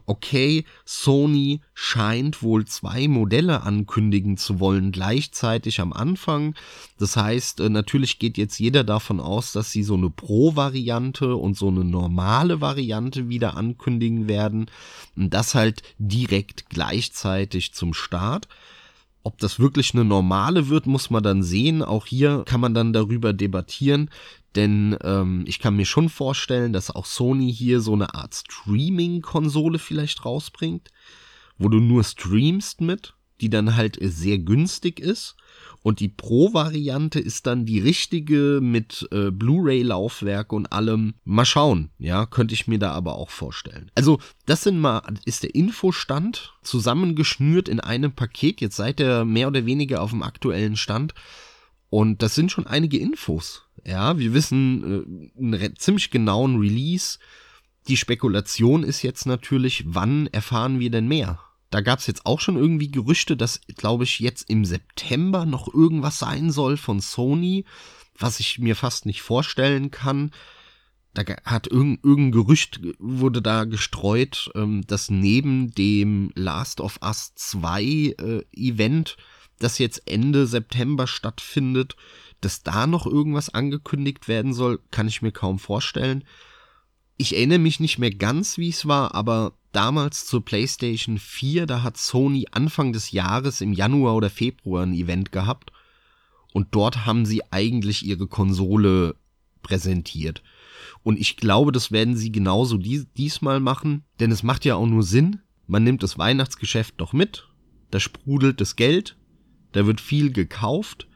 okay, 0.06 0.66
Sony 0.84 1.62
scheint 1.74 2.44
wohl 2.44 2.66
zwei 2.66 3.08
Modelle 3.08 3.62
ankündigen 3.64 4.36
zu 4.36 4.60
wollen 4.60 4.92
gleichzeitig 4.92 5.80
am 5.80 5.94
Anfang. 5.94 6.54
Das 7.00 7.16
heißt, 7.16 7.62
äh, 7.62 7.70
natürlich 7.70 8.20
geht 8.20 8.38
jetzt 8.38 8.60
jeder 8.60 8.84
davon 8.84 9.22
aus, 9.22 9.54
dass 9.54 9.72
sie 9.72 9.84
so 9.84 9.94
eine 9.94 10.10
Pro-Variante 10.10 11.38
und 11.38 11.56
so 11.58 11.70
eine 11.70 11.86
normale 11.86 12.60
Variante 12.60 13.30
wieder 13.30 13.56
ankündigen 13.56 14.28
werden. 14.28 14.70
Und 15.16 15.34
das 15.34 15.56
halt 15.56 15.82
direkt 15.98 16.70
gleichzeitig 16.70 17.74
zum 17.74 17.94
Start. 17.94 18.50
Ob 19.24 19.38
das 19.38 19.60
wirklich 19.60 19.94
eine 19.94 20.04
normale 20.04 20.70
wird, 20.70 20.88
muss 20.88 21.10
man 21.10 21.22
dann 21.22 21.44
sehen. 21.44 21.84
Auch 21.84 22.08
hier 22.08 22.44
kann 22.46 22.60
man 22.60 22.74
dann 22.74 22.92
darüber 22.92 23.34
debattieren, 23.34 24.10
denn 24.56 24.98
ähm, 25.04 25.44
ich 25.46 25.60
kann 25.60 25.76
mir 25.76 25.86
schon 25.86 26.10
vorstellen, 26.10 26.74
dass 26.74 26.90
auch 26.90 27.06
Sony 27.06 27.54
hier 27.54 27.82
so 27.82 27.94
eine 27.94 28.16
Art 28.16 28.36
Streaming-Konsole 28.36 29.80
vielleicht 29.80 30.26
rausbringt, 30.26 30.90
wo 31.58 31.70
du 31.70 31.80
nur 31.80 32.04
streamst 32.04 32.82
mit, 32.82 33.14
die 33.42 33.50
dann 33.50 33.76
halt 33.76 33.98
sehr 34.02 34.38
günstig 34.38 35.00
ist 35.00 35.36
und 35.84 36.00
die 36.00 36.10
Pro-Variante 36.10 37.20
ist 37.20 37.48
dann 37.48 37.66
die 37.66 37.80
richtige 37.80 38.60
mit 38.62 39.08
äh, 39.12 39.32
Blu-ray-Laufwerk 39.32 40.54
und 40.54 40.72
allem. 40.72 41.16
Mal 41.24 41.46
schauen, 41.46 41.90
ja, 41.98 42.28
könnte 42.28 42.54
ich 42.54 42.68
mir 42.68 42.78
da 42.78 42.92
aber 42.92 43.16
auch 43.16 43.32
vorstellen. 43.32 43.90
Also, 43.96 44.20
das 44.46 44.64
sind 44.64 44.80
mal, 44.80 45.02
ist 45.26 45.44
der 45.44 45.56
Infostand 45.56 46.54
zusammengeschnürt 46.62 47.68
in 47.68 47.80
einem 47.80 48.12
Paket. 48.12 48.62
Jetzt 48.62 48.76
seid 48.76 49.00
ihr 49.00 49.26
mehr 49.26 49.48
oder 49.48 49.66
weniger 49.66 50.02
auf 50.02 50.12
dem 50.12 50.22
aktuellen 50.22 50.76
Stand. 50.76 51.16
Und 51.90 52.22
das 52.22 52.36
sind 52.36 52.52
schon 52.52 52.68
einige 52.68 53.00
Infos. 53.00 53.64
Ja, 53.84 54.20
wir 54.20 54.34
wissen 54.36 55.32
äh, 55.36 55.40
einen 55.40 55.76
ziemlich 55.78 56.12
genauen 56.12 56.60
Release. 56.60 57.18
Die 57.88 57.98
Spekulation 57.98 58.84
ist 58.84 59.02
jetzt 59.02 59.26
natürlich, 59.26 59.84
wann 59.88 60.28
erfahren 60.28 60.80
wir 60.80 60.92
denn 60.92 61.08
mehr? 61.08 61.40
Da 61.72 61.80
gab 61.80 62.00
es 62.00 62.08
jetzt 62.08 62.26
auch 62.26 62.42
schon 62.42 62.58
irgendwie 62.58 62.92
Gerüchte, 62.92 63.38
dass, 63.38 63.62
glaube 63.78 64.04
ich, 64.04 64.20
jetzt 64.20 64.50
im 64.50 64.66
September 64.66 65.46
noch 65.46 65.74
irgendwas 65.74 66.20
sein 66.20 66.52
soll 66.52 66.76
von 66.76 67.00
Sony, 67.00 67.66
was 68.18 68.42
ich 68.42 68.60
mir 68.60 68.76
fast 68.76 69.06
nicht 69.06 69.22
vorstellen 69.22 69.90
kann. 69.90 70.32
Da 71.14 71.24
hat 71.46 71.68
irgendein, 71.68 72.04
irgendein 72.04 72.32
Gerücht 72.34 72.82
wurde 73.00 73.42
da 73.42 73.64
gestreut, 73.64 74.52
ähm, 74.54 74.86
dass 74.86 75.10
neben 75.10 75.72
dem 75.72 76.32
Last 76.36 76.82
of 76.82 77.00
Us 77.02 77.34
2 77.36 77.82
äh, 77.84 78.16
Event, 78.54 79.18
das 79.60 79.78
jetzt 79.78 80.08
Ende 80.08 80.48
September 80.48 81.08
stattfindet, 81.08 81.96
dass 82.42 82.64
da 82.64 82.86
noch 82.86 83.06
irgendwas 83.06 83.50
angekündigt 83.50 84.28
werden 84.28 84.54
soll, 84.54 84.80
kann 84.92 85.08
ich 85.08 85.22
mir 85.22 85.32
kaum 85.32 85.58
vorstellen. 85.58 86.26
Ich 87.18 87.36
erinnere 87.36 87.60
mich 87.60 87.80
nicht 87.80 87.98
mehr 87.98 88.12
ganz, 88.12 88.58
wie 88.58 88.70
es 88.70 88.88
war, 88.88 89.14
aber 89.14 89.54
damals 89.72 90.26
zur 90.26 90.44
PlayStation 90.44 91.18
4, 91.18 91.66
da 91.66 91.84
hat 91.84 91.98
Sony 91.98 92.48
Anfang 92.52 92.94
des 92.94 93.12
Jahres 93.12 93.62
im 93.62 93.74
Januar 93.74 94.16
oder 94.16 94.30
Februar 94.30 94.84
ein 94.84 94.94
Event 94.94 95.32
gehabt 95.32 95.72
und 96.54 96.70
dort 96.72 97.06
haben 97.06 97.26
sie 97.26 97.42
eigentlich 97.52 98.06
ihre 98.06 98.28
Konsole 98.28 99.16
präsentiert. 99.62 100.44
Und 101.04 101.20
ich 101.20 101.38
glaube, 101.38 101.72
das 101.72 101.92
werden 101.92 102.16
sie 102.16 102.32
genauso 102.32 102.78
dies, 102.78 103.08
diesmal 103.18 103.60
machen, 103.60 104.04
denn 104.20 104.32
es 104.32 104.44
macht 104.44 104.66
ja 104.66 104.76
auch 104.76 104.88
nur 104.88 105.04
Sinn. 105.04 105.40
Man 105.68 105.84
nimmt 105.84 106.04
das 106.04 106.18
Weihnachtsgeschäft 106.18 106.96
doch 106.98 107.14
mit, 107.14 107.48
da 107.92 108.00
sprudelt 108.00 108.62
das 108.62 108.76
Geld, 108.76 109.18
da 109.72 109.86
wird 109.86 110.02
viel 110.02 110.32
gekauft 110.32 111.08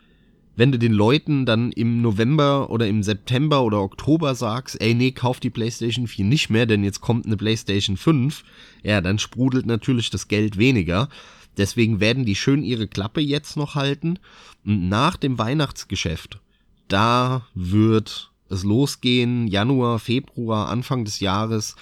wenn 0.56 0.72
du 0.72 0.80
den 0.80 0.94
Leuten 0.94 1.46
dann 1.46 1.72
im 1.72 2.02
November 2.02 2.70
oder 2.70 2.88
im 2.88 3.04
September 3.04 3.64
oder 3.64 3.82
Oktober 3.82 4.36
sagst, 4.36 4.80
ey, 4.82 4.94
nee, 4.94 5.12
kauf 5.12 5.40
die 5.40 5.50
PlayStation 5.50 6.08
4 6.08 6.26
nicht 6.26 6.50
mehr, 6.50 6.66
denn 6.66 6.84
jetzt 6.84 7.02
kommt 7.02 7.26
eine 7.26 7.38
PlayStation 7.38 7.98
5, 7.98 8.44
ja, 8.84 9.02
dann 9.02 9.20
sprudelt 9.20 9.66
natürlich 9.66 10.10
das 10.10 10.28
Geld 10.28 10.58
weniger. 10.58 11.10
Deswegen 11.58 12.00
werden 12.00 12.26
die 12.26 12.36
schön 12.36 12.64
ihre 12.64 12.88
Klappe 12.88 13.22
jetzt 13.22 13.58
noch 13.58 13.76
halten. 13.76 14.20
Und 14.66 14.90
nach 14.90 15.16
dem 15.18 15.38
Weihnachtsgeschäft, 15.38 16.40
da 16.88 17.48
wird 17.54 18.32
es 18.50 18.64
losgehen, 18.64 19.48
Januar, 19.48 20.00
Februar, 20.00 20.70
Anfang 20.70 21.06
des 21.06 21.20
Jahres, 21.20 21.76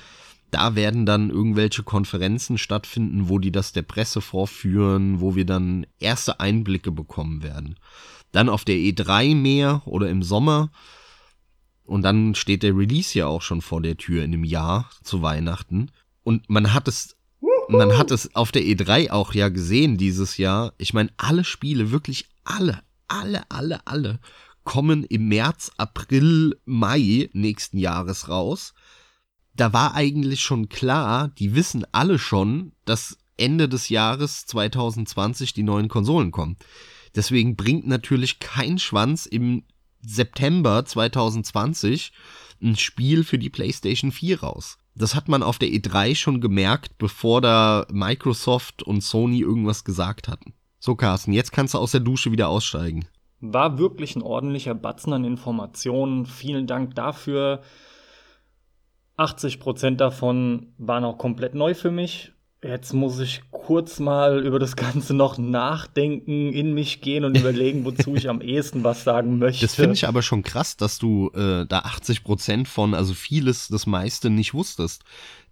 da 0.51 0.75
werden 0.75 1.07
dann 1.07 1.31
irgendwelche 1.31 1.81
Konferenzen 1.81 2.59
stattfinden, 2.59 3.27
wo 3.27 3.39
die 3.39 3.51
das 3.51 3.73
der 3.73 3.81
Presse 3.81 4.21
vorführen, 4.21 5.19
wo 5.19 5.35
wir 5.35 5.45
dann 5.45 5.87
erste 5.99 6.39
Einblicke 6.39 6.91
bekommen 6.91 7.41
werden. 7.41 7.75
Dann 8.33 8.49
auf 8.49 8.65
der 8.65 8.75
E3 8.75 9.35
mehr 9.35 9.81
oder 9.85 10.09
im 10.09 10.21
Sommer. 10.21 10.69
Und 11.85 12.01
dann 12.01 12.35
steht 12.35 12.63
der 12.63 12.75
Release 12.75 13.17
ja 13.17 13.27
auch 13.27 13.41
schon 13.41 13.61
vor 13.61 13.81
der 13.81 13.95
Tür 13.95 14.23
in 14.25 14.33
dem 14.33 14.43
Jahr 14.43 14.89
zu 15.03 15.21
Weihnachten. 15.21 15.91
Und 16.23 16.49
man 16.49 16.73
hat 16.73 16.89
es, 16.89 17.15
man 17.69 17.97
hat 17.97 18.11
es 18.11 18.35
auf 18.35 18.51
der 18.51 18.63
E3 18.63 19.11
auch 19.11 19.33
ja 19.33 19.47
gesehen 19.47 19.97
dieses 19.97 20.37
Jahr. 20.37 20.73
Ich 20.77 20.93
meine, 20.93 21.11
alle 21.15 21.45
Spiele, 21.45 21.91
wirklich 21.91 22.27
alle, 22.43 22.81
alle, 23.07 23.49
alle, 23.49 23.87
alle 23.87 24.19
kommen 24.63 25.03
im 25.03 25.27
März, 25.27 25.71
April, 25.77 26.59
Mai 26.65 27.29
nächsten 27.33 27.77
Jahres 27.77 28.29
raus. 28.29 28.73
Da 29.55 29.73
war 29.73 29.93
eigentlich 29.93 30.41
schon 30.41 30.69
klar, 30.69 31.27
die 31.27 31.53
wissen 31.53 31.85
alle 31.91 32.17
schon, 32.17 32.71
dass 32.85 33.17
Ende 33.37 33.69
des 33.69 33.89
Jahres 33.89 34.45
2020 34.45 35.53
die 35.53 35.63
neuen 35.63 35.89
Konsolen 35.89 36.31
kommen. 36.31 36.57
Deswegen 37.15 37.55
bringt 37.55 37.87
natürlich 37.87 38.39
kein 38.39 38.79
Schwanz 38.79 39.25
im 39.25 39.63
September 40.05 40.83
2020 40.83 42.11
ein 42.61 42.75
Spiel 42.75 43.23
für 43.23 43.37
die 43.37 43.49
PlayStation 43.49 44.11
4 44.11 44.41
raus. 44.41 44.77
Das 44.95 45.15
hat 45.15 45.27
man 45.27 45.43
auf 45.43 45.57
der 45.57 45.69
E3 45.69 46.15
schon 46.15 46.39
gemerkt, 46.39 46.97
bevor 46.97 47.41
da 47.41 47.85
Microsoft 47.91 48.83
und 48.83 49.01
Sony 49.01 49.39
irgendwas 49.39 49.83
gesagt 49.83 50.27
hatten. 50.27 50.53
So, 50.79 50.95
Carsten, 50.95 51.33
jetzt 51.33 51.51
kannst 51.51 51.73
du 51.73 51.77
aus 51.77 51.91
der 51.91 52.01
Dusche 52.01 52.31
wieder 52.31 52.49
aussteigen. 52.49 53.05
War 53.39 53.77
wirklich 53.77 54.15
ein 54.15 54.21
ordentlicher 54.21 54.75
Batzen 54.75 55.13
an 55.13 55.25
Informationen. 55.25 56.25
Vielen 56.25 56.67
Dank 56.67 56.95
dafür. 56.95 57.61
80% 59.17 59.95
davon 59.95 60.73
waren 60.77 61.03
auch 61.05 61.17
komplett 61.17 61.55
neu 61.55 61.73
für 61.73 61.91
mich. 61.91 62.32
Jetzt 62.63 62.93
muss 62.93 63.19
ich 63.19 63.41
kurz 63.51 63.99
mal 63.99 64.45
über 64.45 64.57
das 64.57 64.77
Ganze 64.77 65.13
noch 65.13 65.37
nachdenken, 65.37 66.53
in 66.53 66.73
mich 66.73 67.01
gehen 67.01 67.25
und 67.25 67.37
überlegen, 67.37 67.83
wozu 67.83 68.15
ich 68.15 68.29
am 68.29 68.39
ehesten 68.39 68.85
was 68.85 69.03
sagen 69.03 69.37
möchte. 69.37 69.65
Das 69.65 69.75
finde 69.75 69.93
ich 69.93 70.07
aber 70.07 70.21
schon 70.21 70.43
krass, 70.43 70.77
dass 70.77 70.97
du 70.97 71.29
äh, 71.35 71.65
da 71.65 71.79
80 71.79 72.23
Prozent 72.23 72.67
von, 72.69 72.93
also 72.93 73.13
vieles, 73.13 73.67
das 73.67 73.85
meiste 73.85 74.29
nicht 74.29 74.53
wusstest. 74.53 75.03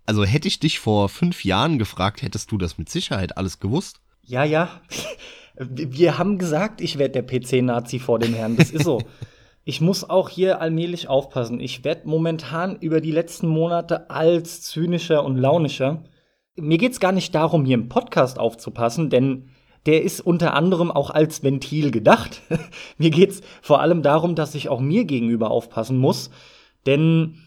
Also 0.06 0.24
hätte 0.24 0.48
ich 0.48 0.60
dich 0.60 0.80
vor 0.80 1.10
fünf 1.10 1.44
Jahren 1.44 1.78
gefragt, 1.80 2.22
hättest 2.22 2.52
du 2.52 2.58
das 2.58 2.78
mit 2.78 2.90
Sicherheit 2.90 3.38
alles 3.38 3.60
gewusst? 3.60 4.00
Ja, 4.24 4.46
ja. 4.46 4.70
Wir 5.60 6.18
haben 6.18 6.38
gesagt, 6.38 6.80
ich 6.80 6.98
werde 6.98 7.22
der 7.22 7.24
PC-Nazi 7.24 8.00
vor 8.00 8.20
dem 8.20 8.34
Herrn. 8.34 8.56
Das 8.56 8.72
ist 8.72 8.86
so. 8.86 9.02
ich 9.66 9.82
muss 9.82 10.10
auch 10.10 10.30
hier 10.30 10.62
allmählich 10.62 11.10
aufpassen. 11.10 11.60
Ich 11.60 11.84
werde 11.84 12.08
momentan 12.08 12.78
über 12.78 13.02
die 13.02 13.12
letzten 13.12 13.48
Monate 13.48 14.10
als 14.10 14.62
zynischer 14.62 15.26
und 15.26 15.36
launischer. 15.38 16.04
Mir 16.56 16.78
geht's 16.78 17.00
gar 17.00 17.12
nicht 17.12 17.34
darum, 17.34 17.66
hier 17.66 17.76
im 17.76 17.88
Podcast 17.88 18.38
aufzupassen, 18.38 19.10
denn 19.10 19.50
der 19.86 20.04
ist 20.04 20.20
unter 20.20 20.54
anderem 20.54 20.92
auch 20.92 21.10
als 21.10 21.44
Ventil 21.44 21.92
gedacht. 21.92 22.42
mir 22.98 23.10
geht's 23.10 23.42
vor 23.62 23.82
allem 23.82 24.04
darum, 24.04 24.36
dass 24.36 24.54
ich 24.54 24.70
auch 24.70 24.82
mir 24.82 25.06
gegenüber 25.06 25.50
aufpassen 25.50 25.98
muss, 25.98 26.30
denn 26.86 27.38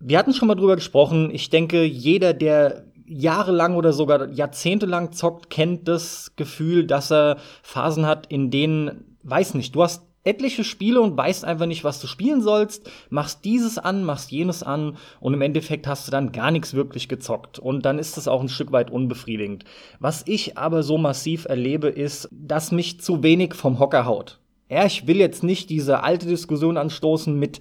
wir 0.00 0.18
hatten 0.18 0.34
schon 0.34 0.48
mal 0.48 0.54
drüber 0.54 0.76
gesprochen. 0.76 1.30
Ich 1.32 1.50
denke, 1.50 1.84
jeder, 1.84 2.32
der 2.32 2.86
jahrelang 3.06 3.76
oder 3.76 3.92
sogar 3.92 4.28
jahrzehntelang 4.30 5.12
zockt, 5.12 5.50
kennt 5.50 5.86
das 5.88 6.32
Gefühl, 6.36 6.86
dass 6.86 7.12
er 7.12 7.36
Phasen 7.62 8.06
hat, 8.06 8.26
in 8.26 8.50
denen, 8.50 9.16
weiß 9.22 9.54
nicht, 9.54 9.74
du 9.74 9.82
hast 9.82 10.09
etliche 10.24 10.64
Spiele 10.64 11.00
und 11.00 11.16
weißt 11.16 11.44
einfach 11.44 11.66
nicht, 11.66 11.84
was 11.84 12.00
du 12.00 12.06
spielen 12.06 12.42
sollst, 12.42 12.90
machst 13.08 13.44
dieses 13.44 13.78
an, 13.78 14.04
machst 14.04 14.30
jenes 14.30 14.62
an 14.62 14.96
und 15.20 15.34
im 15.34 15.40
Endeffekt 15.40 15.86
hast 15.86 16.06
du 16.06 16.10
dann 16.10 16.32
gar 16.32 16.50
nichts 16.50 16.74
wirklich 16.74 17.08
gezockt 17.08 17.58
und 17.58 17.84
dann 17.86 17.98
ist 17.98 18.18
es 18.18 18.28
auch 18.28 18.40
ein 18.40 18.48
Stück 18.48 18.72
weit 18.72 18.90
unbefriedigend. 18.90 19.64
Was 19.98 20.22
ich 20.26 20.58
aber 20.58 20.82
so 20.82 20.98
massiv 20.98 21.46
erlebe, 21.46 21.88
ist, 21.88 22.28
dass 22.32 22.72
mich 22.72 23.00
zu 23.00 23.22
wenig 23.22 23.54
vom 23.54 23.78
Hocker 23.78 24.04
haut. 24.04 24.40
Ja, 24.68 24.84
ich 24.84 25.06
will 25.06 25.16
jetzt 25.16 25.42
nicht 25.42 25.70
diese 25.70 26.02
alte 26.02 26.26
Diskussion 26.26 26.76
anstoßen 26.76 27.36
mit 27.36 27.60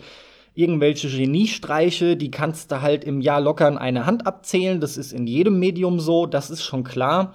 irgendwelche 0.53 1.09
Geniestreiche, 1.09 2.17
die 2.17 2.31
kannst 2.31 2.71
du 2.71 2.81
halt 2.81 3.05
im 3.05 3.21
Jahr 3.21 3.39
locker 3.39 3.67
in 3.67 3.77
eine 3.77 4.05
Hand 4.05 4.27
abzählen, 4.27 4.81
das 4.81 4.97
ist 4.97 5.13
in 5.13 5.25
jedem 5.25 5.57
Medium 5.59 5.99
so, 5.99 6.25
das 6.25 6.49
ist 6.49 6.63
schon 6.63 6.83
klar. 6.83 7.33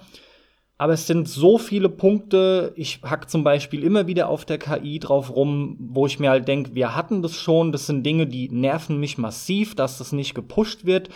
Aber 0.77 0.93
es 0.93 1.07
sind 1.07 1.29
so 1.29 1.57
viele 1.57 1.87
Punkte. 1.87 2.73
Ich 2.75 2.99
hack 3.01 3.29
zum 3.29 3.43
Beispiel 3.45 3.83
immer 3.83 4.07
wieder 4.07 4.27
auf 4.27 4.43
der 4.43 4.57
KI 4.57 4.99
drauf 4.99 5.33
rum, 5.33 5.77
wo 5.79 6.05
ich 6.05 6.19
mir 6.19 6.29
halt 6.29 6.47
denke, 6.49 6.75
wir 6.75 6.95
hatten 6.95 7.21
das 7.21 7.39
schon. 7.39 7.71
Das 7.71 7.87
sind 7.87 8.03
Dinge, 8.03 8.27
die 8.27 8.49
nerven 8.49 8.99
mich 8.99 9.17
massiv, 9.17 9.75
dass 9.75 9.97
das 9.97 10.11
nicht 10.11 10.35
gepusht 10.35 10.85
wird. 10.85 11.09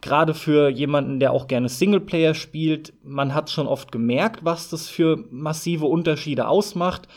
Gerade 0.00 0.32
für 0.32 0.68
jemanden, 0.68 1.18
der 1.18 1.32
auch 1.32 1.48
gerne 1.48 1.68
Singleplayer 1.68 2.34
spielt. 2.34 2.92
Man 3.02 3.34
hat 3.34 3.50
schon 3.50 3.66
oft 3.66 3.90
gemerkt, 3.90 4.44
was 4.44 4.70
das 4.70 4.88
für 4.88 5.24
massive 5.30 5.86
Unterschiede 5.86 6.46
ausmacht. 6.46 7.08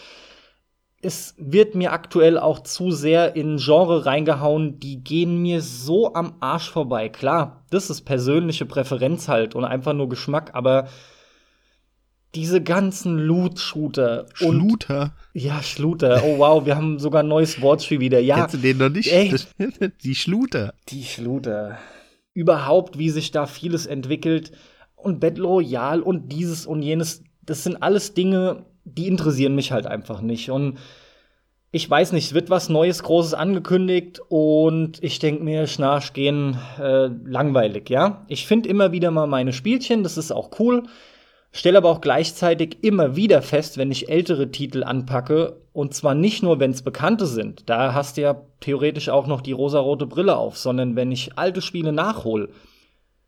Es 1.00 1.35
wird 1.38 1.75
mir 1.75 1.91
aktuell 1.91 2.39
auch 2.39 2.62
zu 2.62 2.89
sehr 2.89 3.35
in 3.35 3.57
Genre 3.57 4.05
reingehauen, 4.05 4.79
die 4.79 5.03
gehen 5.03 5.41
mir 5.41 5.62
so 5.62 6.13
am 6.13 6.35
Arsch 6.39 6.71
vorbei. 6.71 7.09
Klar, 7.09 7.65
das 7.69 7.89
ist 7.89 8.01
persönliche 8.01 8.65
Präferenz 8.65 9.27
halt 9.27 9.53
und 9.53 9.65
einfach 9.65 9.93
nur 9.93 10.07
Geschmack, 10.07 10.51
aber 10.53 10.88
diese 12.35 12.61
ganzen 12.61 13.17
Loot-Shooter. 13.17 14.25
Schluter? 14.33 15.13
Ja, 15.33 15.61
Schluter. 15.61 16.23
Oh 16.25 16.39
wow, 16.39 16.65
wir 16.65 16.75
haben 16.75 16.99
sogar 16.99 17.21
ein 17.21 17.27
neues 17.27 17.61
Wortspiel 17.61 17.99
wieder. 17.99 18.19
Ja. 18.19 18.35
Kennst 18.35 18.55
du 18.55 18.57
den 18.57 18.77
noch 18.77 18.89
nicht? 18.89 19.11
Ey, 19.11 19.33
die 20.03 20.15
Schluter. 20.15 20.73
Die 20.89 21.03
Schluter. 21.03 21.77
Überhaupt, 22.33 22.97
wie 22.97 23.09
sich 23.09 23.31
da 23.31 23.45
vieles 23.45 23.85
entwickelt. 23.85 24.51
Und 24.95 25.19
Battle 25.19 25.45
Royale 25.45 26.03
und 26.03 26.31
dieses 26.31 26.65
und 26.65 26.81
jenes. 26.81 27.23
Das 27.45 27.63
sind 27.63 27.83
alles 27.83 28.13
Dinge, 28.13 28.65
die 28.85 29.07
interessieren 29.07 29.53
mich 29.53 29.71
halt 29.71 29.85
einfach 29.85 30.21
nicht. 30.21 30.49
Und 30.49 30.79
ich 31.71 31.89
weiß 31.89 32.13
nicht, 32.13 32.25
es 32.25 32.33
wird 32.33 32.49
was 32.49 32.69
Neues, 32.69 33.03
Großes 33.03 33.33
angekündigt 33.33 34.21
und 34.29 35.03
ich 35.03 35.19
denke 35.19 35.43
mir, 35.43 35.65
Schnarch 35.65 36.13
gehen 36.13 36.57
äh, 36.79 37.07
langweilig, 37.07 37.89
ja. 37.89 38.23
Ich 38.27 38.45
finde 38.45 38.69
immer 38.69 38.91
wieder 38.91 39.09
mal 39.09 39.25
meine 39.25 39.53
Spielchen, 39.53 40.03
das 40.03 40.17
ist 40.17 40.31
auch 40.31 40.51
cool. 40.59 40.83
Stelle 41.55 41.77
aber 41.77 41.89
auch 41.89 42.01
gleichzeitig 42.01 42.79
immer 42.81 43.15
wieder 43.15 43.43
fest, 43.43 43.77
wenn 43.77 43.91
ich 43.91 44.10
ältere 44.10 44.50
Titel 44.50 44.83
anpacke, 44.83 45.62
und 45.72 45.93
zwar 45.93 46.15
nicht 46.15 46.41
nur, 46.41 46.60
wenn 46.60 46.72
es 46.72 46.81
bekannte 46.81 47.27
sind, 47.27 47.69
da 47.69 47.93
hast 47.93 48.17
du 48.17 48.22
ja 48.22 48.41
theoretisch 48.60 49.10
auch 49.10 49.27
noch 49.27 49.39
die 49.41 49.51
rosarote 49.51 50.07
Brille 50.07 50.36
auf, 50.36 50.57
sondern 50.57 50.95
wenn 50.95 51.12
ich 51.12 51.38
alte 51.38 51.62
Spiele 51.62 51.93
nachhole, 51.93 52.50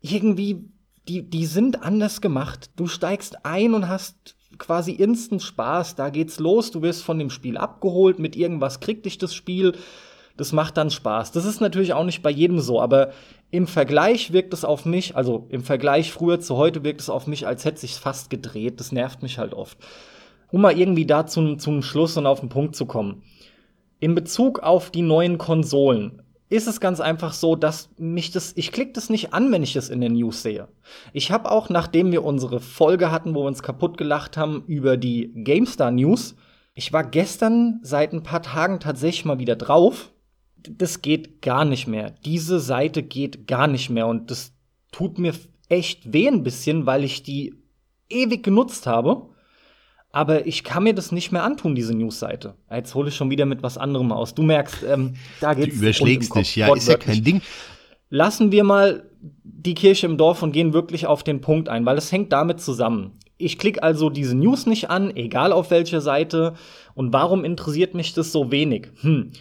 irgendwie, 0.00 0.64
die, 1.08 1.22
die 1.22 1.46
sind 1.46 1.82
anders 1.84 2.20
gemacht. 2.20 2.70
Du 2.74 2.88
steigst 2.88 3.44
ein 3.44 3.74
und 3.74 3.88
hast 3.88 4.34
quasi 4.58 4.92
instant 4.92 5.42
Spaß, 5.42 5.94
da 5.94 6.10
geht's 6.10 6.40
los, 6.40 6.72
du 6.72 6.82
wirst 6.82 7.04
von 7.04 7.20
dem 7.20 7.30
Spiel 7.30 7.56
abgeholt, 7.56 8.18
mit 8.18 8.34
irgendwas 8.34 8.80
kriegt 8.80 9.06
dich 9.06 9.18
das 9.18 9.34
Spiel, 9.34 9.74
das 10.36 10.52
macht 10.52 10.76
dann 10.76 10.90
Spaß. 10.90 11.30
Das 11.30 11.44
ist 11.44 11.60
natürlich 11.60 11.94
auch 11.94 12.04
nicht 12.04 12.22
bei 12.22 12.30
jedem 12.30 12.58
so, 12.58 12.80
aber 12.80 13.12
im 13.50 13.66
Vergleich 13.66 14.32
wirkt 14.32 14.52
es 14.52 14.64
auf 14.64 14.84
mich, 14.84 15.16
also 15.16 15.46
im 15.50 15.62
Vergleich 15.62 16.12
früher 16.12 16.40
zu 16.40 16.56
heute 16.56 16.84
wirkt 16.84 17.00
es 17.00 17.10
auf 17.10 17.26
mich, 17.26 17.46
als 17.46 17.64
hätte 17.64 17.80
sich 17.80 17.94
fast 17.94 18.28
gedreht. 18.30 18.80
Das 18.80 18.92
nervt 18.92 19.22
mich 19.22 19.38
halt 19.38 19.54
oft. 19.54 19.78
Um 20.50 20.60
mal 20.62 20.76
irgendwie 20.76 21.06
da 21.06 21.26
zum, 21.26 21.58
zum 21.58 21.82
Schluss 21.82 22.16
und 22.16 22.26
auf 22.26 22.40
den 22.40 22.48
Punkt 22.48 22.76
zu 22.76 22.86
kommen. 22.86 23.22
In 24.00 24.14
Bezug 24.14 24.60
auf 24.60 24.90
die 24.90 25.02
neuen 25.02 25.38
Konsolen 25.38 26.22
ist 26.48 26.68
es 26.68 26.80
ganz 26.80 27.00
einfach 27.00 27.32
so, 27.32 27.56
dass 27.56 27.90
mich 27.98 28.30
das, 28.30 28.52
ich 28.56 28.70
klicke 28.70 28.92
das 28.92 29.10
nicht 29.10 29.32
an, 29.32 29.50
wenn 29.50 29.62
ich 29.62 29.72
das 29.72 29.88
in 29.88 30.00
den 30.00 30.12
News 30.12 30.42
sehe. 30.42 30.68
Ich 31.12 31.32
habe 31.32 31.50
auch, 31.50 31.70
nachdem 31.70 32.12
wir 32.12 32.24
unsere 32.24 32.60
Folge 32.60 33.10
hatten, 33.10 33.34
wo 33.34 33.42
wir 33.42 33.48
uns 33.48 33.62
kaputt 33.62 33.98
gelacht 33.98 34.36
haben 34.36 34.62
über 34.66 34.96
die 34.96 35.32
GameStar 35.34 35.90
News, 35.90 36.36
ich 36.74 36.92
war 36.92 37.04
gestern 37.04 37.80
seit 37.82 38.12
ein 38.12 38.22
paar 38.22 38.42
Tagen 38.42 38.80
tatsächlich 38.80 39.24
mal 39.24 39.38
wieder 39.38 39.56
drauf 39.56 40.12
das 40.56 41.02
geht 41.02 41.42
gar 41.42 41.64
nicht 41.64 41.86
mehr. 41.86 42.14
Diese 42.24 42.60
Seite 42.60 43.02
geht 43.02 43.46
gar 43.46 43.66
nicht 43.66 43.90
mehr 43.90 44.06
und 44.06 44.30
das 44.30 44.52
tut 44.92 45.18
mir 45.18 45.34
echt 45.68 46.12
weh 46.12 46.28
ein 46.28 46.42
bisschen, 46.42 46.86
weil 46.86 47.04
ich 47.04 47.22
die 47.22 47.54
ewig 48.08 48.42
genutzt 48.42 48.86
habe. 48.86 49.28
Aber 50.12 50.46
ich 50.46 50.64
kann 50.64 50.84
mir 50.84 50.94
das 50.94 51.12
nicht 51.12 51.30
mehr 51.30 51.42
antun, 51.42 51.74
diese 51.74 51.94
Newsseite. 51.94 52.54
Jetzt 52.70 52.94
hole 52.94 53.10
ich 53.10 53.16
schon 53.16 53.28
wieder 53.28 53.44
mit 53.44 53.62
was 53.62 53.76
anderem 53.76 54.12
aus. 54.12 54.34
Du 54.34 54.42
merkst, 54.42 54.82
ähm, 54.88 55.14
da 55.40 55.52
geht's. 55.52 55.74
Du 55.74 55.82
überschlägst 55.82 56.34
dich, 56.34 56.56
ja, 56.56 56.74
ist 56.74 56.88
ja 56.88 56.96
kein 56.96 57.22
Ding. 57.22 57.42
Lassen 58.08 58.50
wir 58.50 58.64
mal 58.64 59.10
die 59.42 59.74
Kirche 59.74 60.06
im 60.06 60.16
Dorf 60.16 60.42
und 60.42 60.52
gehen 60.52 60.72
wirklich 60.72 61.06
auf 61.06 61.22
den 61.22 61.40
Punkt 61.40 61.68
ein, 61.68 61.84
weil 61.84 61.98
es 61.98 62.12
hängt 62.12 62.32
damit 62.32 62.60
zusammen. 62.60 63.18
Ich 63.36 63.58
klicke 63.58 63.82
also 63.82 64.08
diese 64.08 64.34
News 64.34 64.64
nicht 64.64 64.88
an, 64.88 65.14
egal 65.14 65.52
auf 65.52 65.70
welcher 65.70 66.00
Seite. 66.00 66.54
Und 66.94 67.12
warum 67.12 67.44
interessiert 67.44 67.92
mich 67.92 68.14
das 68.14 68.32
so 68.32 68.50
wenig? 68.50 68.88
Hm, 69.02 69.32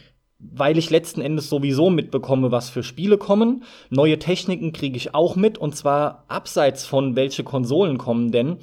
weil 0.53 0.77
ich 0.77 0.89
letzten 0.89 1.21
Endes 1.21 1.49
sowieso 1.49 1.89
mitbekomme, 1.89 2.51
was 2.51 2.69
für 2.69 2.83
Spiele 2.83 3.17
kommen. 3.17 3.63
Neue 3.89 4.19
Techniken 4.19 4.73
kriege 4.73 4.97
ich 4.97 5.15
auch 5.15 5.35
mit 5.35 5.57
und 5.57 5.75
zwar 5.75 6.25
abseits 6.27 6.85
von 6.85 7.15
welche 7.15 7.43
Konsolen 7.43 7.97
kommen 7.97 8.31
denn, 8.31 8.57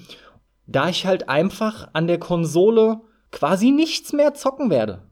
da 0.66 0.88
ich 0.88 1.06
halt 1.06 1.28
einfach 1.28 1.88
an 1.92 2.06
der 2.06 2.18
Konsole 2.18 3.00
quasi 3.30 3.70
nichts 3.70 4.12
mehr 4.12 4.34
zocken 4.34 4.70
werde. 4.70 5.02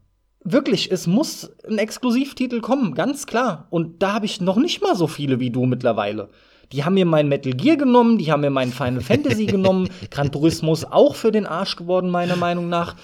Wirklich, 0.43 0.91
es 0.91 1.05
muss 1.05 1.51
ein 1.67 1.77
Exklusivtitel 1.77 2.61
kommen, 2.61 2.95
ganz 2.95 3.27
klar. 3.27 3.67
Und 3.69 4.01
da 4.01 4.13
habe 4.13 4.25
ich 4.25 4.41
noch 4.41 4.57
nicht 4.57 4.81
mal 4.81 4.95
so 4.95 5.07
viele 5.07 5.39
wie 5.39 5.51
du 5.51 5.65
mittlerweile. 5.65 6.29
Die 6.71 6.83
haben 6.83 6.95
mir 6.95 7.05
mein 7.05 7.27
Metal 7.27 7.53
Gear 7.53 7.75
genommen, 7.75 8.17
die 8.17 8.31
haben 8.31 8.41
mir 8.41 8.49
mein 8.49 8.71
Final 8.71 9.01
Fantasy 9.01 9.45
genommen, 9.45 9.89
Gran 10.09 10.31
Turismo 10.31 10.73
ist 10.73 10.91
auch 10.91 11.15
für 11.15 11.31
den 11.31 11.45
Arsch 11.45 11.75
geworden, 11.75 12.09
meiner 12.09 12.37
Meinung 12.37 12.69
nach. 12.69 12.95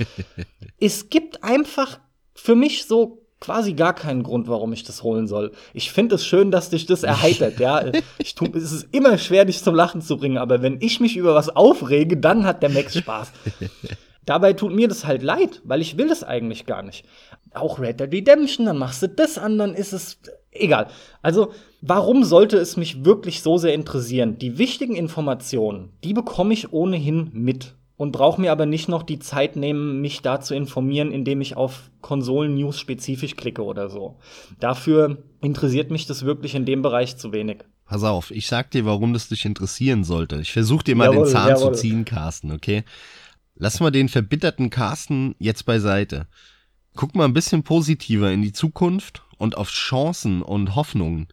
Es 0.79 1.09
gibt 1.09 1.43
einfach 1.43 1.99
für 2.33 2.55
mich 2.55 2.85
so 2.85 3.26
quasi 3.39 3.73
gar 3.73 3.93
keinen 3.93 4.23
Grund, 4.23 4.47
warum 4.47 4.73
ich 4.73 4.83
das 4.83 5.03
holen 5.03 5.27
soll. 5.27 5.51
Ich 5.73 5.91
finde 5.91 6.15
es 6.15 6.25
schön, 6.25 6.51
dass 6.51 6.69
dich 6.69 6.85
das 6.85 7.03
erheitert, 7.03 7.59
ja. 7.59 7.83
Ich 8.17 8.35
tu, 8.35 8.45
es 8.53 8.71
ist 8.71 8.87
immer 8.91 9.17
schwer, 9.17 9.45
dich 9.45 9.63
zum 9.63 9.75
Lachen 9.75 10.01
zu 10.01 10.17
bringen, 10.17 10.37
aber 10.37 10.61
wenn 10.61 10.81
ich 10.81 10.99
mich 10.99 11.15
über 11.15 11.35
was 11.35 11.55
aufrege, 11.55 12.17
dann 12.17 12.45
hat 12.45 12.63
der 12.63 12.69
Max 12.69 12.97
Spaß. 12.97 13.31
Dabei 14.25 14.53
tut 14.53 14.73
mir 14.73 14.89
das 14.89 15.05
halt 15.05 15.23
leid, 15.23 15.61
weil 15.63 15.81
ich 15.81 15.97
will 15.97 16.09
das 16.09 16.23
eigentlich 16.23 16.65
gar 16.65 16.83
nicht. 16.83 17.05
Auch 17.53 17.79
Red 17.79 18.01
Dead 18.01 18.11
Redemption, 18.11 18.65
dann 18.65 18.77
machst 18.77 19.01
du 19.01 19.07
das 19.07 19.37
an, 19.37 19.57
dann 19.57 19.73
ist 19.73 19.93
es 19.93 20.19
egal. 20.51 20.87
Also, 21.21 21.53
warum 21.81 22.25
sollte 22.25 22.57
es 22.57 22.75
mich 22.75 23.05
wirklich 23.05 23.41
so 23.41 23.57
sehr 23.57 23.73
interessieren? 23.73 24.37
Die 24.37 24.57
wichtigen 24.57 24.95
Informationen, 24.95 25.93
die 26.03 26.13
bekomme 26.13 26.53
ich 26.53 26.73
ohnehin 26.73 27.29
mit 27.31 27.76
und 27.97 28.11
brauche 28.11 28.39
mir 28.39 28.51
aber 28.51 28.67
nicht 28.67 28.87
noch 28.87 29.03
die 29.03 29.19
Zeit 29.19 29.55
nehmen, 29.55 30.01
mich 30.01 30.21
da 30.21 30.39
zu 30.39 30.55
informieren, 30.55 31.11
indem 31.11 31.41
ich 31.41 31.57
auf 31.57 31.89
Konsolen-News 32.01 32.79
spezifisch 32.79 33.35
klicke 33.35 33.63
oder 33.63 33.89
so. 33.89 34.19
Dafür 34.59 35.23
interessiert 35.41 35.89
mich 35.91 36.05
das 36.05 36.23
wirklich 36.23 36.53
in 36.53 36.65
dem 36.65 36.83
Bereich 36.83 37.17
zu 37.17 37.33
wenig. 37.33 37.57
Pass 37.85 38.03
auf, 38.03 38.31
ich 38.31 38.47
sag 38.47 38.69
dir, 38.71 38.85
warum 38.85 39.13
das 39.13 39.29
dich 39.29 39.45
interessieren 39.45 40.03
sollte. 40.03 40.39
Ich 40.39 40.51
versuche 40.51 40.83
dir 40.83 40.95
mal 40.95 41.05
jawohl, 41.05 41.25
den 41.25 41.31
Zahn 41.31 41.49
jawohl. 41.49 41.73
zu 41.73 41.81
ziehen, 41.81 42.05
Carsten, 42.05 42.51
okay? 42.51 42.83
Lass 43.55 43.79
mal 43.79 43.91
den 43.91 44.09
verbitterten 44.09 44.69
Carsten 44.69 45.35
jetzt 45.39 45.65
beiseite. 45.65 46.27
Guck 46.95 47.15
mal 47.15 47.25
ein 47.25 47.33
bisschen 47.33 47.63
positiver 47.63 48.31
in 48.31 48.43
die 48.43 48.53
Zukunft 48.53 49.23
und 49.37 49.57
auf 49.57 49.69
Chancen 49.71 50.43
und 50.43 50.75
Hoffnungen. 50.75 51.27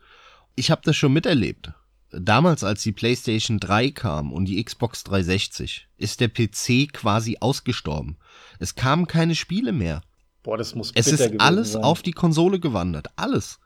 Ich 0.55 0.71
habe 0.71 0.81
das 0.85 0.97
schon 0.97 1.13
miterlebt 1.13 1.73
damals, 2.21 2.65
als 2.65 2.83
die 2.83 2.93
PlayStation 2.93 3.59
3 3.61 3.91
kam 3.91 4.33
und 4.33 4.47
die 4.47 4.63
Xbox 4.63 5.05
360, 5.05 5.89
ist 5.97 6.21
der 6.21 6.29
PC 6.29 6.93
quasi 6.93 7.39
ausgestorben. 7.41 8.17
Es 8.59 8.75
kamen 8.75 9.07
keine 9.07 9.35
Spiele 9.35 9.73
mehr. 9.73 10.03
Boah, 10.43 10.59
das 10.59 10.75
muss 10.75 10.93
Es 10.95 11.07
ist 11.07 11.41
alles 11.41 11.73
sein. 11.73 11.83
auf 11.83 12.03
die 12.03 12.13
Konsole 12.13 12.61
gewandert. 12.61 13.09
Alles. 13.17 13.59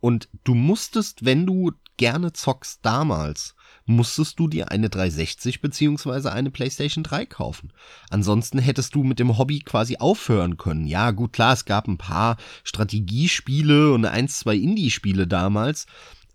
Und 0.00 0.28
du 0.44 0.54
musstest, 0.54 1.24
wenn 1.24 1.46
du 1.46 1.72
gerne 1.96 2.32
zockst 2.32 2.80
damals, 2.82 3.54
musstest 3.84 4.38
du 4.38 4.46
dir 4.48 4.70
eine 4.70 4.88
360 4.88 5.60
beziehungsweise 5.60 6.32
eine 6.32 6.50
PlayStation 6.50 7.02
3 7.02 7.26
kaufen. 7.26 7.72
Ansonsten 8.10 8.58
hättest 8.58 8.94
du 8.94 9.02
mit 9.02 9.18
dem 9.18 9.38
Hobby 9.38 9.60
quasi 9.60 9.96
aufhören 9.96 10.56
können. 10.56 10.86
Ja, 10.86 11.10
gut, 11.10 11.32
klar, 11.32 11.52
es 11.54 11.64
gab 11.64 11.88
ein 11.88 11.98
paar 11.98 12.36
Strategiespiele 12.64 13.92
und 13.92 14.04
ein, 14.04 14.28
zwei 14.28 14.56
Indie-Spiele 14.56 15.26
damals, 15.26 15.86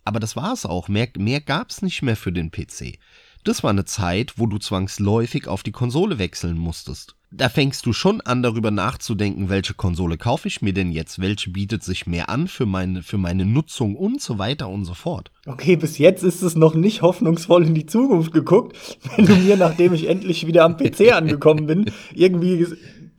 aber 0.06 0.20
das 0.20 0.36
war 0.36 0.54
es 0.54 0.66
auch. 0.66 0.88
Mehr, 0.88 1.08
mehr 1.18 1.42
gab's 1.42 1.82
nicht 1.82 2.02
mehr 2.02 2.16
für 2.16 2.32
den 2.32 2.52
PC. 2.52 2.98
Das 3.44 3.62
war 3.62 3.72
eine 3.72 3.86
Zeit, 3.86 4.34
wo 4.38 4.46
du 4.46 4.58
zwangsläufig 4.58 5.48
auf 5.48 5.64
die 5.64 5.74
Konsole 5.74 6.18
wechseln 6.18 6.58
musstest. 6.58 7.16
Da 7.36 7.50
fängst 7.50 7.86
du 7.88 7.94
schon 7.94 8.22
an, 8.22 8.44
darüber 8.44 8.70
nachzudenken, 8.70 9.50
welche 9.50 9.74
Konsole 9.74 10.18
kaufe 10.18 10.48
ich 10.48 10.62
mir 10.62 10.72
denn 10.72 10.92
jetzt, 10.92 11.20
welche 11.20 11.50
bietet 11.50 11.84
sich 11.84 12.06
mehr 12.06 12.30
an 12.30 12.48
für 12.48 12.68
meine, 12.68 13.02
für 13.02 13.18
meine 13.18 13.44
Nutzung 13.44 13.96
und 13.96 14.22
so 14.22 14.38
weiter 14.38 14.70
und 14.70 14.86
so 14.86 14.94
fort. 14.94 15.32
Okay, 15.48 15.76
bis 15.76 15.98
jetzt 15.98 16.24
ist 16.24 16.44
es 16.44 16.56
noch 16.56 16.76
nicht 16.76 17.02
hoffnungsvoll 17.02 17.66
in 17.66 17.74
die 17.74 17.88
Zukunft 17.88 18.34
geguckt, 18.34 18.78
wenn 19.16 19.26
du 19.26 19.36
mir, 19.36 19.58
nachdem 19.58 19.94
ich 19.94 20.08
endlich 20.08 20.46
wieder 20.46 20.64
am 20.64 20.78
PC 20.78 21.12
angekommen 21.12 21.66
bin, 21.66 21.92
irgendwie 22.14 22.68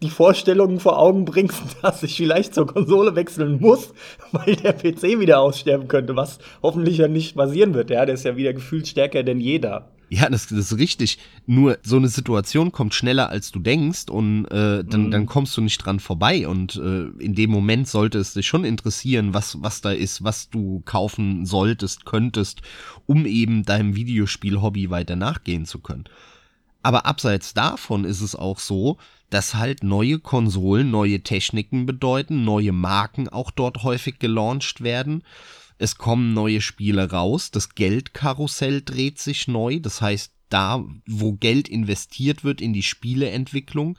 die 0.04 0.10
Vorstellungen 0.10 0.78
vor 0.78 0.98
Augen 0.98 1.24
bringst, 1.24 1.62
dass 1.82 2.02
ich 2.02 2.16
vielleicht 2.16 2.54
zur 2.54 2.66
Konsole 2.66 3.16
wechseln 3.16 3.60
muss, 3.60 3.92
weil 4.32 4.56
der 4.56 4.72
PC 4.72 5.18
wieder 5.18 5.40
aussterben 5.40 5.88
könnte, 5.88 6.14
was 6.14 6.38
hoffentlich 6.62 6.98
ja 6.98 7.08
nicht 7.08 7.34
passieren 7.34 7.74
wird. 7.74 7.90
Ja, 7.90 8.06
der 8.06 8.14
ist 8.14 8.24
ja 8.24 8.36
wieder 8.36 8.52
gefühlt 8.52 8.86
stärker 8.86 9.22
denn 9.22 9.40
jeder. 9.40 9.90
Ja, 10.10 10.28
das, 10.28 10.46
das 10.46 10.70
ist 10.70 10.78
richtig. 10.78 11.18
Nur 11.46 11.78
so 11.82 11.96
eine 11.96 12.08
Situation 12.08 12.70
kommt 12.70 12.94
schneller, 12.94 13.30
als 13.30 13.50
du 13.50 13.58
denkst 13.58 14.10
und 14.10 14.44
äh, 14.46 14.84
dann, 14.84 15.06
mhm. 15.06 15.10
dann 15.10 15.26
kommst 15.26 15.56
du 15.56 15.62
nicht 15.62 15.78
dran 15.78 15.98
vorbei. 15.98 16.46
Und 16.46 16.76
äh, 16.76 17.06
in 17.18 17.34
dem 17.34 17.50
Moment 17.50 17.88
sollte 17.88 18.18
es 18.18 18.34
dich 18.34 18.46
schon 18.46 18.64
interessieren, 18.64 19.34
was, 19.34 19.62
was 19.62 19.80
da 19.80 19.90
ist, 19.90 20.22
was 20.22 20.50
du 20.50 20.82
kaufen 20.84 21.46
solltest, 21.46 22.04
könntest, 22.04 22.60
um 23.06 23.26
eben 23.26 23.64
deinem 23.64 23.96
Videospiel-Hobby 23.96 24.90
weiter 24.90 25.16
nachgehen 25.16 25.64
zu 25.64 25.80
können. 25.80 26.04
Aber 26.85 27.07
abseits 27.07 27.55
davon 27.55 28.05
ist 28.05 28.20
es 28.20 28.37
auch 28.37 28.59
so, 28.59 28.99
dass 29.31 29.55
halt 29.55 29.83
neue 29.83 30.18
Konsolen 30.18 30.90
neue 30.90 31.23
Techniken 31.23 31.87
bedeuten, 31.87 32.44
neue 32.44 32.73
Marken 32.73 33.27
auch 33.31 33.51
dort 33.51 33.85
häufig 33.85 34.18
gelauncht 34.18 34.83
werden. 34.83 35.25
Es 35.79 35.97
kommen 35.97 36.35
neue 36.35 36.61
Spiele 36.61 37.11
raus, 37.11 37.51
das 37.51 37.75
Geldkarussell 37.75 38.83
dreht 38.83 39.18
sich 39.18 39.49
neu, 39.49 39.81
das 39.81 40.03
heißt, 40.03 40.34
da, 40.54 40.84
wo 41.06 41.32
Geld 41.32 41.68
investiert 41.68 42.44
wird 42.44 42.60
in 42.60 42.72
die 42.72 42.84
Spieleentwicklung, 42.84 43.98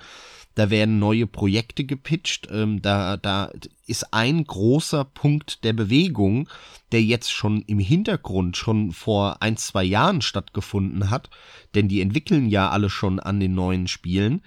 da 0.56 0.70
werden 0.70 1.00
neue 1.00 1.28
Projekte 1.28 1.84
gepitcht, 1.84 2.48
ähm, 2.50 2.82
da, 2.82 3.18
da 3.18 3.52
ist 3.88 4.14
ein 4.14 4.46
großer 4.46 5.04
Punkt 5.04 5.66
der 5.66 5.74
Bewegung, 5.74 6.48
der 6.94 7.04
jetzt 7.04 7.34
schon 7.34 7.62
im 7.64 7.80
Hintergrund 7.80 8.56
schon 8.56 8.94
vor 8.94 9.42
ein, 9.42 9.58
zwei 9.58 9.84
Jahren 9.84 10.22
stattgefunden 10.22 11.10
hat, 11.10 11.30
denn 11.76 11.90
die 11.90 12.00
entwickeln 12.00 12.48
ja 12.48 12.70
alle 12.70 12.90
schon 12.90 13.20
an 13.20 13.42
den 13.42 13.54
neuen 13.54 13.90
Spielen. 13.90 14.42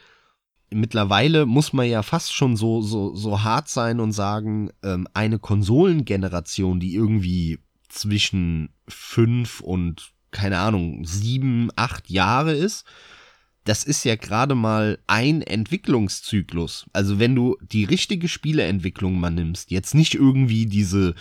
Mittlerweile 0.70 1.44
muss 1.44 1.74
man 1.74 1.86
ja 1.86 2.02
fast 2.02 2.32
schon 2.32 2.56
so, 2.56 2.80
so, 2.80 3.14
so 3.14 3.42
hart 3.42 3.68
sein 3.68 4.00
und 4.00 4.12
sagen, 4.12 4.70
ähm, 4.82 5.06
eine 5.12 5.38
Konsolengeneration, 5.38 6.80
die 6.80 6.94
irgendwie 6.94 7.58
zwischen 7.90 8.70
fünf 8.86 9.60
und, 9.60 10.12
keine 10.30 10.58
Ahnung, 10.58 11.04
sieben, 11.04 11.70
acht 11.76 12.10
Jahre 12.10 12.52
ist, 12.52 12.84
das 13.64 13.84
ist 13.84 14.04
ja 14.04 14.16
gerade 14.16 14.54
mal 14.54 14.98
ein 15.06 15.42
Entwicklungszyklus. 15.42 16.86
Also 16.92 17.18
wenn 17.18 17.34
du 17.34 17.58
die 17.60 17.84
richtige 17.84 18.28
Spieleentwicklung 18.28 19.20
mal 19.20 19.30
nimmst, 19.30 19.70
jetzt 19.70 19.94
nicht 19.94 20.14
irgendwie 20.14 20.66
diese, 20.66 21.14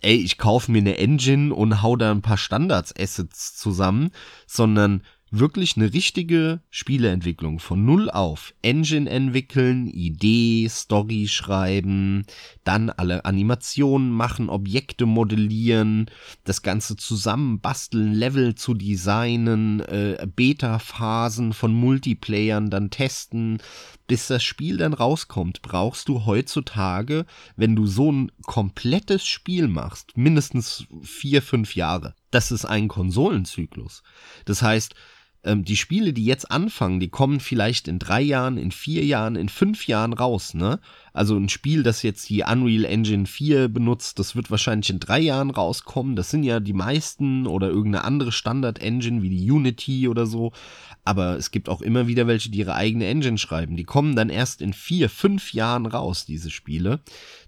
ey, 0.00 0.16
ich 0.16 0.38
kaufe 0.38 0.70
mir 0.70 0.78
eine 0.78 0.98
Engine 0.98 1.52
und 1.52 1.82
hau 1.82 1.96
da 1.96 2.12
ein 2.12 2.22
paar 2.22 2.38
Standards-Assets 2.38 3.56
zusammen, 3.56 4.10
sondern 4.46 5.02
wirklich 5.30 5.76
eine 5.76 5.92
richtige 5.92 6.60
Spieleentwicklung 6.70 7.60
von 7.60 7.84
null 7.84 8.10
auf. 8.10 8.52
Engine 8.62 9.08
entwickeln, 9.08 9.86
Idee, 9.86 10.68
Story 10.68 11.28
schreiben, 11.28 12.24
dann 12.64 12.90
alle 12.90 13.24
Animationen 13.24 14.10
machen, 14.10 14.48
Objekte 14.48 15.06
modellieren, 15.06 16.10
das 16.44 16.62
Ganze 16.62 16.96
zusammenbasteln, 16.96 18.12
Level 18.12 18.54
zu 18.56 18.74
designen, 18.74 19.80
äh, 19.80 20.26
Beta-Phasen 20.34 21.52
von 21.52 21.72
Multiplayern 21.72 22.70
dann 22.70 22.90
testen, 22.90 23.58
bis 24.08 24.26
das 24.26 24.42
Spiel 24.42 24.78
dann 24.78 24.92
rauskommt, 24.92 25.62
brauchst 25.62 26.08
du 26.08 26.26
heutzutage, 26.26 27.26
wenn 27.56 27.76
du 27.76 27.86
so 27.86 28.10
ein 28.10 28.32
komplettes 28.42 29.24
Spiel 29.24 29.68
machst, 29.68 30.16
mindestens 30.16 30.86
vier, 31.02 31.42
fünf 31.42 31.76
Jahre. 31.76 32.16
Das 32.32 32.50
ist 32.50 32.64
ein 32.64 32.88
Konsolenzyklus. 32.88 34.02
Das 34.44 34.62
heißt, 34.62 34.96
ähm, 35.44 35.64
die 35.64 35.76
Spiele, 35.76 36.12
die 36.12 36.24
jetzt 36.24 36.50
anfangen, 36.50 37.00
die 37.00 37.08
kommen 37.08 37.40
vielleicht 37.40 37.88
in 37.88 37.98
drei 37.98 38.20
Jahren, 38.20 38.58
in 38.58 38.70
vier 38.70 39.04
Jahren, 39.04 39.36
in 39.36 39.48
fünf 39.48 39.86
Jahren 39.86 40.12
raus, 40.12 40.54
ne? 40.54 40.80
Also 41.12 41.36
ein 41.36 41.48
Spiel, 41.48 41.82
das 41.82 42.02
jetzt 42.02 42.28
die 42.28 42.42
Unreal 42.42 42.84
Engine 42.84 43.26
4 43.26 43.68
benutzt, 43.68 44.18
das 44.18 44.36
wird 44.36 44.50
wahrscheinlich 44.50 44.90
in 44.90 45.00
drei 45.00 45.20
Jahren 45.20 45.50
rauskommen. 45.50 46.16
Das 46.16 46.30
sind 46.30 46.44
ja 46.44 46.60
die 46.60 46.72
meisten 46.72 47.46
oder 47.46 47.68
irgendeine 47.68 48.04
andere 48.04 48.32
Standard-Engine 48.32 49.22
wie 49.22 49.30
die 49.30 49.50
Unity 49.50 50.08
oder 50.08 50.26
so. 50.26 50.52
Aber 51.04 51.36
es 51.36 51.50
gibt 51.50 51.68
auch 51.68 51.80
immer 51.80 52.06
wieder 52.06 52.26
welche, 52.26 52.50
die 52.50 52.58
ihre 52.58 52.74
eigene 52.74 53.06
Engine 53.06 53.38
schreiben. 53.38 53.76
Die 53.76 53.84
kommen 53.84 54.14
dann 54.14 54.28
erst 54.28 54.62
in 54.62 54.72
vier, 54.72 55.08
fünf 55.08 55.52
Jahren 55.52 55.86
raus, 55.86 56.26
diese 56.26 56.50
Spiele. 56.50 57.00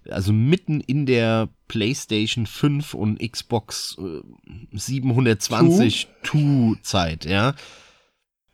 Also 0.09 0.33
mitten 0.33 0.81
in 0.81 1.05
der 1.05 1.49
PlayStation 1.67 2.45
5 2.45 2.93
und 2.93 3.19
Xbox 3.19 3.97
äh, 3.99 4.77
720 4.77 6.07
2-Zeit, 6.23 7.25
ja 7.25 7.55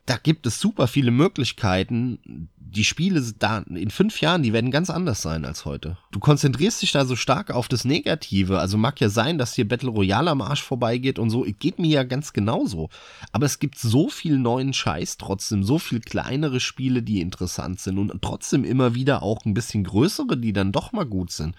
da 0.09 0.17
gibt 0.17 0.47
es 0.47 0.59
super 0.59 0.87
viele 0.87 1.11
Möglichkeiten, 1.11 2.49
die 2.57 2.83
Spiele 2.83 3.21
da 3.37 3.59
in 3.59 3.89
fünf 3.89 4.21
Jahren, 4.21 4.43
die 4.43 4.53
werden 4.53 4.71
ganz 4.71 4.89
anders 4.89 5.21
sein 5.21 5.45
als 5.45 5.65
heute. 5.65 5.97
Du 6.11 6.19
konzentrierst 6.19 6.81
dich 6.81 6.91
da 6.91 7.05
so 7.05 7.15
stark 7.15 7.51
auf 7.51 7.67
das 7.67 7.85
Negative. 7.85 8.59
Also 8.59 8.77
mag 8.77 8.99
ja 9.01 9.09
sein, 9.09 9.37
dass 9.37 9.55
hier 9.55 9.67
Battle 9.67 9.89
Royale 9.89 10.29
am 10.29 10.41
Arsch 10.41 10.63
vorbeigeht 10.63 11.19
und 11.19 11.29
so. 11.29 11.45
Geht 11.59 11.79
mir 11.79 11.89
ja 11.89 12.03
ganz 12.03 12.33
genauso. 12.33 12.89
Aber 13.31 13.45
es 13.45 13.59
gibt 13.59 13.77
so 13.77 14.09
viel 14.09 14.37
neuen 14.37 14.73
Scheiß 14.73 15.17
trotzdem, 15.17 15.63
so 15.63 15.79
viel 15.79 15.99
kleinere 15.99 16.59
Spiele, 16.59 17.01
die 17.01 17.21
interessant 17.21 17.79
sind 17.79 17.97
und 17.97 18.21
trotzdem 18.21 18.63
immer 18.63 18.95
wieder 18.95 19.23
auch 19.23 19.45
ein 19.45 19.53
bisschen 19.53 19.83
größere, 19.83 20.37
die 20.37 20.53
dann 20.53 20.71
doch 20.71 20.91
mal 20.91 21.05
gut 21.05 21.31
sind. 21.31 21.55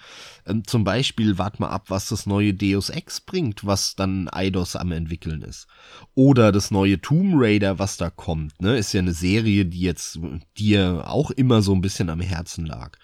Ähm, 0.47 0.67
zum 0.67 0.85
Beispiel, 0.85 1.39
wart 1.39 1.61
mal 1.61 1.71
ab, 1.71 1.87
was 1.89 2.09
das 2.09 2.27
neue 2.27 2.55
Deus 2.55 2.91
Ex 2.91 3.21
bringt, 3.21 3.67
was 3.67 3.97
dann 3.97 4.29
Eidos 4.29 4.77
am 4.77 4.93
entwickeln 4.93 5.43
ist. 5.43 5.67
Oder 6.15 6.53
das 6.53 6.71
neue 6.71 7.01
Tomb 7.01 7.35
Raider, 7.37 7.79
was 7.79 7.97
da 7.97 8.11
kommt, 8.11 8.39
ne? 8.59 8.76
Ist 8.76 8.92
ja 8.92 9.00
eine 9.00 9.12
Serie, 9.12 9.66
die 9.66 9.81
jetzt 9.81 10.18
dir 10.57 11.05
auch 11.07 11.31
immer 11.31 11.62
so 11.62 11.74
ein 11.74 11.81
bisschen 11.81 12.11
am 12.11 12.20
Herzen 12.20 12.66
lag. 12.66 12.96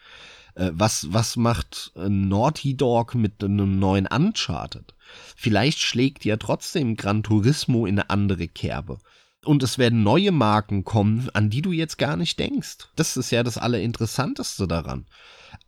Äh, 0.54 0.70
was, 0.72 1.12
was 1.12 1.36
macht 1.36 1.92
äh, 1.96 2.08
Naughty 2.08 2.76
Dog 2.76 3.14
mit 3.14 3.42
einem 3.44 3.78
neuen 3.78 4.06
Uncharted? 4.06 4.94
Vielleicht 5.36 5.78
schlägt 5.78 6.24
ja 6.24 6.36
trotzdem 6.36 6.96
Gran 6.96 7.22
Turismo 7.22 7.86
in 7.86 7.98
eine 7.98 8.10
andere 8.10 8.48
Kerbe. 8.48 8.98
Und 9.44 9.62
es 9.62 9.78
werden 9.78 10.02
neue 10.02 10.32
Marken 10.32 10.82
kommen, 10.82 11.30
an 11.32 11.50
die 11.50 11.62
du 11.62 11.70
jetzt 11.70 11.98
gar 11.98 12.16
nicht 12.16 12.38
denkst. 12.38 12.88
Das 12.96 13.16
ist 13.16 13.30
ja 13.30 13.44
das 13.44 13.58
Allerinteressanteste 13.58 14.66
daran. 14.66 15.06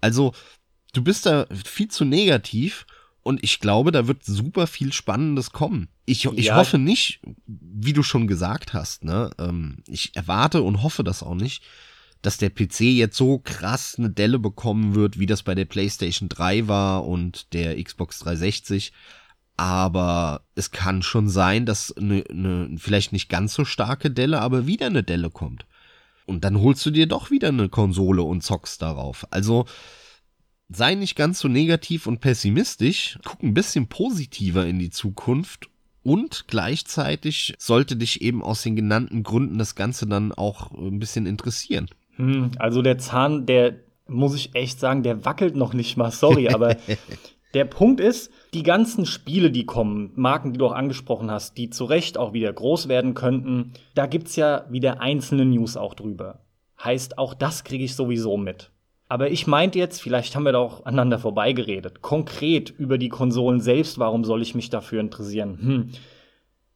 Also, 0.01 0.33
du 0.95 1.05
bist 1.05 1.27
da 1.27 1.47
viel 1.53 1.89
zu 1.89 2.05
negativ 2.05 2.87
und 3.29 3.45
ich 3.45 3.61
glaube, 3.61 3.93
da 3.93 4.09
wird 4.09 4.25
super 4.25 4.67
viel 4.67 4.91
Spannendes 4.91 5.53
kommen. 5.53 5.89
Ich, 6.07 6.25
ich 6.25 6.47
ja. 6.47 6.57
hoffe 6.57 6.79
nicht, 6.79 7.21
wie 7.47 7.93
du 7.93 8.03
schon 8.03 8.27
gesagt 8.27 8.73
hast, 8.73 9.05
ne? 9.05 9.29
Ähm, 9.39 9.83
ich 9.87 10.17
erwarte 10.17 10.63
und 10.63 10.83
hoffe 10.83 11.05
das 11.05 11.23
auch 11.23 11.35
nicht, 11.35 11.63
dass 12.23 12.39
der 12.39 12.49
PC 12.49 12.81
jetzt 12.81 13.19
so 13.19 13.39
krass 13.39 13.97
eine 13.99 14.09
Delle 14.09 14.39
bekommen 14.39 14.95
wird, 14.95 15.19
wie 15.19 15.27
das 15.27 15.43
bei 15.43 15.55
der 15.55 15.67
PlayStation 15.67 16.31
3 16.31 16.69
war 16.69 17.07
und 17.07 17.53
der 17.53 17.77
Xbox 17.85 18.21
360. 18.21 18.95
Aber 19.59 20.41
es 20.55 20.71
kann 20.71 21.03
schon 21.03 21.29
sein, 21.29 21.67
dass 21.67 21.95
eine, 21.95 22.25
eine 22.31 22.79
vielleicht 22.79 23.13
nicht 23.13 23.29
ganz 23.29 23.53
so 23.53 23.67
starke 23.67 24.11
Delle, 24.11 24.41
aber 24.41 24.67
wieder 24.67 24.87
eine 24.87 25.03
Delle 25.03 25.29
kommt. 25.29 25.67
Und 26.25 26.45
dann 26.45 26.59
holst 26.63 26.87
du 26.87 26.91
dir 26.91 27.07
doch 27.07 27.31
wieder 27.31 27.49
eine 27.49 27.69
Konsole 27.69 28.23
und 28.23 28.43
zockst 28.43 28.81
darauf. 28.81 29.27
Also 29.31 29.67
sei 30.69 30.95
nicht 30.95 31.17
ganz 31.17 31.41
so 31.41 31.49
negativ 31.49 32.07
und 32.07 32.21
pessimistisch, 32.21 33.19
guck 33.25 33.43
ein 33.43 33.55
bisschen 33.55 33.89
positiver 33.89 34.67
in 34.67 34.79
die 34.79 34.91
Zukunft 34.91 35.69
und 36.03 36.47
gleichzeitig 36.47 37.55
sollte 37.59 37.97
dich 37.97 38.23
eben 38.23 38.43
aus 38.43 38.63
den 38.63 38.77
genannten 38.77 39.23
Gründen 39.23 39.59
das 39.59 39.75
Ganze 39.75 40.07
dann 40.07 40.33
auch 40.33 40.73
ein 40.73 40.99
bisschen 40.99 41.27
interessieren. 41.27 41.89
Hm, 42.17 42.53
also 42.59 42.83
der 42.83 42.99
Zahn, 42.99 43.47
der 43.47 43.77
muss 44.07 44.35
ich 44.35 44.55
echt 44.55 44.81
sagen, 44.81 45.03
der 45.03 45.25
wackelt 45.25 45.55
noch 45.57 45.75
nicht 45.75 45.97
mal, 45.97 46.11
sorry, 46.11 46.49
aber 46.55 46.77
der 47.55 47.65
Punkt 47.65 48.01
ist, 48.01 48.31
die 48.55 48.63
ganzen 48.63 49.07
Spiele, 49.07 49.51
die 49.51 49.67
kommen, 49.67 50.13
Marken, 50.17 50.53
die 50.53 50.59
du 50.59 50.67
auch 50.67 50.73
angesprochen 50.73 51.31
hast, 51.31 51.57
die 51.57 51.71
zu 51.71 51.85
Recht 51.85 52.19
auch 52.19 52.33
wieder 52.33 52.53
groß 52.53 52.89
werden 52.89 53.15
könnten, 53.15 53.73
da 53.95 54.07
gibt's 54.07 54.37
ja 54.37 54.67
wieder 54.71 55.01
einzelne 55.01 55.45
News 55.45 55.77
auch 55.77 55.95
drüber. 55.95 56.41
Heißt, 56.83 57.19
auch 57.19 57.35
das 57.35 57.65
kriege 57.65 57.85
ich 57.85 57.95
sowieso 57.95 58.37
mit. 58.37 58.71
Aber 59.09 59.31
ich 59.31 59.47
meinte 59.47 59.79
jetzt, 59.79 60.03
vielleicht 60.03 60.37
haben 60.37 60.45
wir 60.45 60.53
da 60.53 60.59
auch 60.59 60.85
aneinander 60.85 61.19
vorbeigeredet. 61.19 62.03
Konkret 62.03 62.71
über 62.71 62.99
die 62.99 63.09
Konsolen 63.09 63.61
selbst, 63.61 63.99
warum 63.99 64.25
soll 64.25 64.43
ich 64.43 64.55
mich 64.55 64.69
dafür 64.69 65.01
interessieren? 65.01 65.59
Hm. 65.61 65.91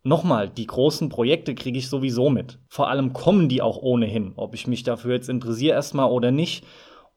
Nochmal, 0.04 0.48
die 0.48 0.66
großen 0.66 1.10
Projekte 1.10 1.54
kriege 1.54 1.78
ich 1.78 1.88
sowieso 1.88 2.30
mit. 2.30 2.58
Vor 2.68 2.88
allem 2.88 3.12
kommen 3.12 3.48
die 3.48 3.62
auch 3.62 3.76
ohnehin, 3.76 4.32
ob 4.36 4.54
ich 4.54 4.66
mich 4.66 4.82
dafür 4.82 5.14
jetzt 5.14 5.28
interessiere 5.28 5.74
erstmal 5.74 6.10
oder 6.10 6.30
nicht. 6.30 6.64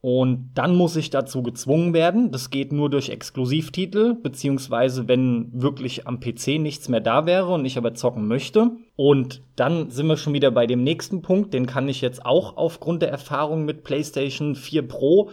Und 0.00 0.50
dann 0.54 0.76
muss 0.76 0.94
ich 0.94 1.10
dazu 1.10 1.42
gezwungen 1.42 1.92
werden. 1.92 2.30
Das 2.30 2.50
geht 2.50 2.72
nur 2.72 2.90
durch 2.90 3.08
Exklusivtitel, 3.08 4.14
beziehungsweise 4.14 5.08
wenn 5.08 5.50
wirklich 5.52 6.06
am 6.06 6.20
PC 6.20 6.58
nichts 6.58 6.88
mehr 6.88 7.00
da 7.00 7.26
wäre 7.26 7.52
und 7.52 7.64
ich 7.64 7.76
aber 7.76 7.94
zocken 7.94 8.28
möchte. 8.28 8.70
Und 8.94 9.42
dann 9.56 9.90
sind 9.90 10.06
wir 10.06 10.16
schon 10.16 10.34
wieder 10.34 10.50
bei 10.50 10.66
dem 10.66 10.84
nächsten 10.84 11.22
Punkt. 11.22 11.54
Den 11.54 11.66
kann 11.66 11.88
ich 11.88 12.02
jetzt 12.02 12.24
auch 12.24 12.56
aufgrund 12.56 13.02
der 13.02 13.10
Erfahrung 13.10 13.64
mit 13.64 13.82
PlayStation 13.82 14.54
4 14.54 14.86
Pro 14.86 15.30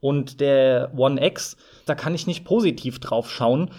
und 0.00 0.40
der 0.40 0.92
One 0.96 1.24
X, 1.24 1.56
da 1.86 1.94
kann 1.94 2.14
ich 2.14 2.26
nicht 2.26 2.44
positiv 2.44 2.98
drauf 2.98 3.30
schauen 3.30 3.70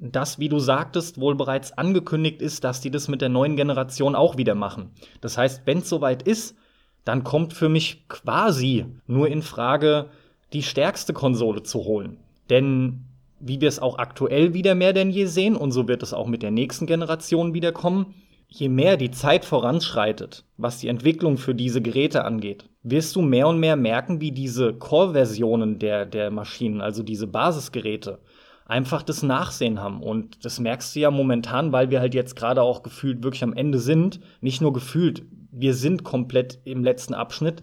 dass, 0.00 0.38
wie 0.38 0.48
du 0.48 0.58
sagtest, 0.58 1.20
wohl 1.20 1.34
bereits 1.34 1.72
angekündigt 1.76 2.40
ist, 2.40 2.64
dass 2.64 2.80
die 2.80 2.90
das 2.90 3.08
mit 3.08 3.20
der 3.20 3.28
neuen 3.28 3.56
Generation 3.56 4.14
auch 4.14 4.36
wieder 4.38 4.54
machen. 4.54 4.92
Das 5.20 5.36
heißt, 5.36 5.62
wenn 5.66 5.78
es 5.78 5.88
soweit 5.88 6.22
ist, 6.22 6.56
dann 7.04 7.24
kommt 7.24 7.52
für 7.52 7.68
mich 7.68 8.08
quasi 8.08 8.86
nur 9.06 9.28
in 9.28 9.42
Frage, 9.42 10.06
die 10.52 10.62
stärkste 10.62 11.12
Konsole 11.12 11.62
zu 11.62 11.84
holen. 11.84 12.18
Denn 12.50 13.04
wie 13.40 13.60
wir 13.60 13.68
es 13.68 13.78
auch 13.78 13.98
aktuell 13.98 14.52
wieder 14.52 14.74
mehr 14.74 14.92
denn 14.92 15.10
je 15.10 15.24
sehen, 15.26 15.56
und 15.56 15.72
so 15.72 15.88
wird 15.88 16.02
es 16.02 16.12
auch 16.12 16.26
mit 16.26 16.42
der 16.42 16.50
nächsten 16.50 16.86
Generation 16.86 17.54
wieder 17.54 17.72
kommen, 17.72 18.14
je 18.48 18.68
mehr 18.68 18.96
die 18.96 19.10
Zeit 19.10 19.44
voranschreitet, 19.44 20.44
was 20.56 20.78
die 20.78 20.88
Entwicklung 20.88 21.38
für 21.38 21.54
diese 21.54 21.80
Geräte 21.80 22.24
angeht, 22.24 22.68
wirst 22.82 23.16
du 23.16 23.22
mehr 23.22 23.48
und 23.48 23.60
mehr 23.60 23.76
merken, 23.76 24.20
wie 24.20 24.32
diese 24.32 24.74
Core-Versionen 24.74 25.78
der, 25.78 26.04
der 26.04 26.30
Maschinen, 26.30 26.80
also 26.80 27.02
diese 27.02 27.26
Basisgeräte, 27.26 28.18
einfach 28.66 29.02
das 29.02 29.22
Nachsehen 29.22 29.80
haben. 29.80 30.02
Und 30.02 30.44
das 30.44 30.60
merkst 30.60 30.94
du 30.94 31.00
ja 31.00 31.10
momentan, 31.10 31.72
weil 31.72 31.90
wir 31.90 32.00
halt 32.00 32.14
jetzt 32.14 32.36
gerade 32.36 32.62
auch 32.62 32.82
gefühlt 32.82 33.22
wirklich 33.22 33.42
am 33.42 33.52
Ende 33.52 33.78
sind. 33.78 34.20
Nicht 34.40 34.60
nur 34.60 34.72
gefühlt, 34.72 35.22
wir 35.52 35.74
sind 35.74 36.04
komplett 36.04 36.58
im 36.64 36.84
letzten 36.84 37.14
Abschnitt 37.14 37.62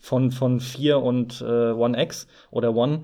von, 0.00 0.30
von 0.30 0.60
4 0.60 1.00
und 1.00 1.40
äh, 1.40 1.72
One 1.72 2.00
X 2.00 2.26
oder 2.50 2.74
One. 2.74 3.02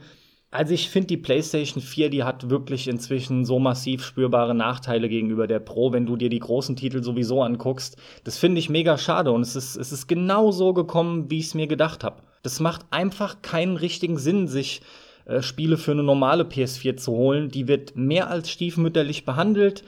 Also 0.51 0.73
ich 0.73 0.89
finde, 0.89 1.09
die 1.09 1.17
PlayStation 1.17 1.83
4, 1.83 2.11
die 2.11 2.23
hat 2.23 2.49
wirklich 2.49 2.87
inzwischen 2.87 3.45
so 3.45 3.59
massiv 3.59 4.05
spürbare 4.05 4.55
Nachteile 4.55 5.09
gegenüber 5.09 5.49
der 5.49 5.59
Pro, 5.59 5.93
wenn 5.93 6.07
du 6.07 6.17
dir 6.17 6.29
die 6.31 6.39
großen 6.39 6.77
Titel 6.77 7.03
sowieso 7.03 7.43
anguckst. 7.43 7.97
Das 8.23 8.39
finde 8.39 8.61
ich 8.61 8.71
mega 8.71 8.97
schade 8.97 9.33
und 9.33 9.41
es 9.41 9.57
ist, 9.57 9.75
es 9.75 9.91
ist 9.91 10.07
genau 10.07 10.53
so 10.53 10.73
gekommen, 10.73 11.29
wie 11.29 11.41
ich 11.41 11.47
es 11.47 11.55
mir 11.55 11.67
gedacht 11.67 12.05
habe. 12.05 12.23
Das 12.45 12.61
macht 12.61 12.83
einfach 12.91 13.43
keinen 13.43 13.77
richtigen 13.77 14.17
Sinn, 14.17 14.47
sich 14.47 14.81
äh, 15.25 15.43
Spiele 15.43 15.77
für 15.77 15.91
eine 15.91 16.05
normale 16.05 16.45
PS4 16.45 16.97
zu 16.97 17.13
holen. 17.13 17.49
Die 17.49 17.67
wird 17.67 17.97
mehr 17.97 18.31
als 18.31 18.49
stiefmütterlich 18.51 19.25
behandelt. 19.25 19.83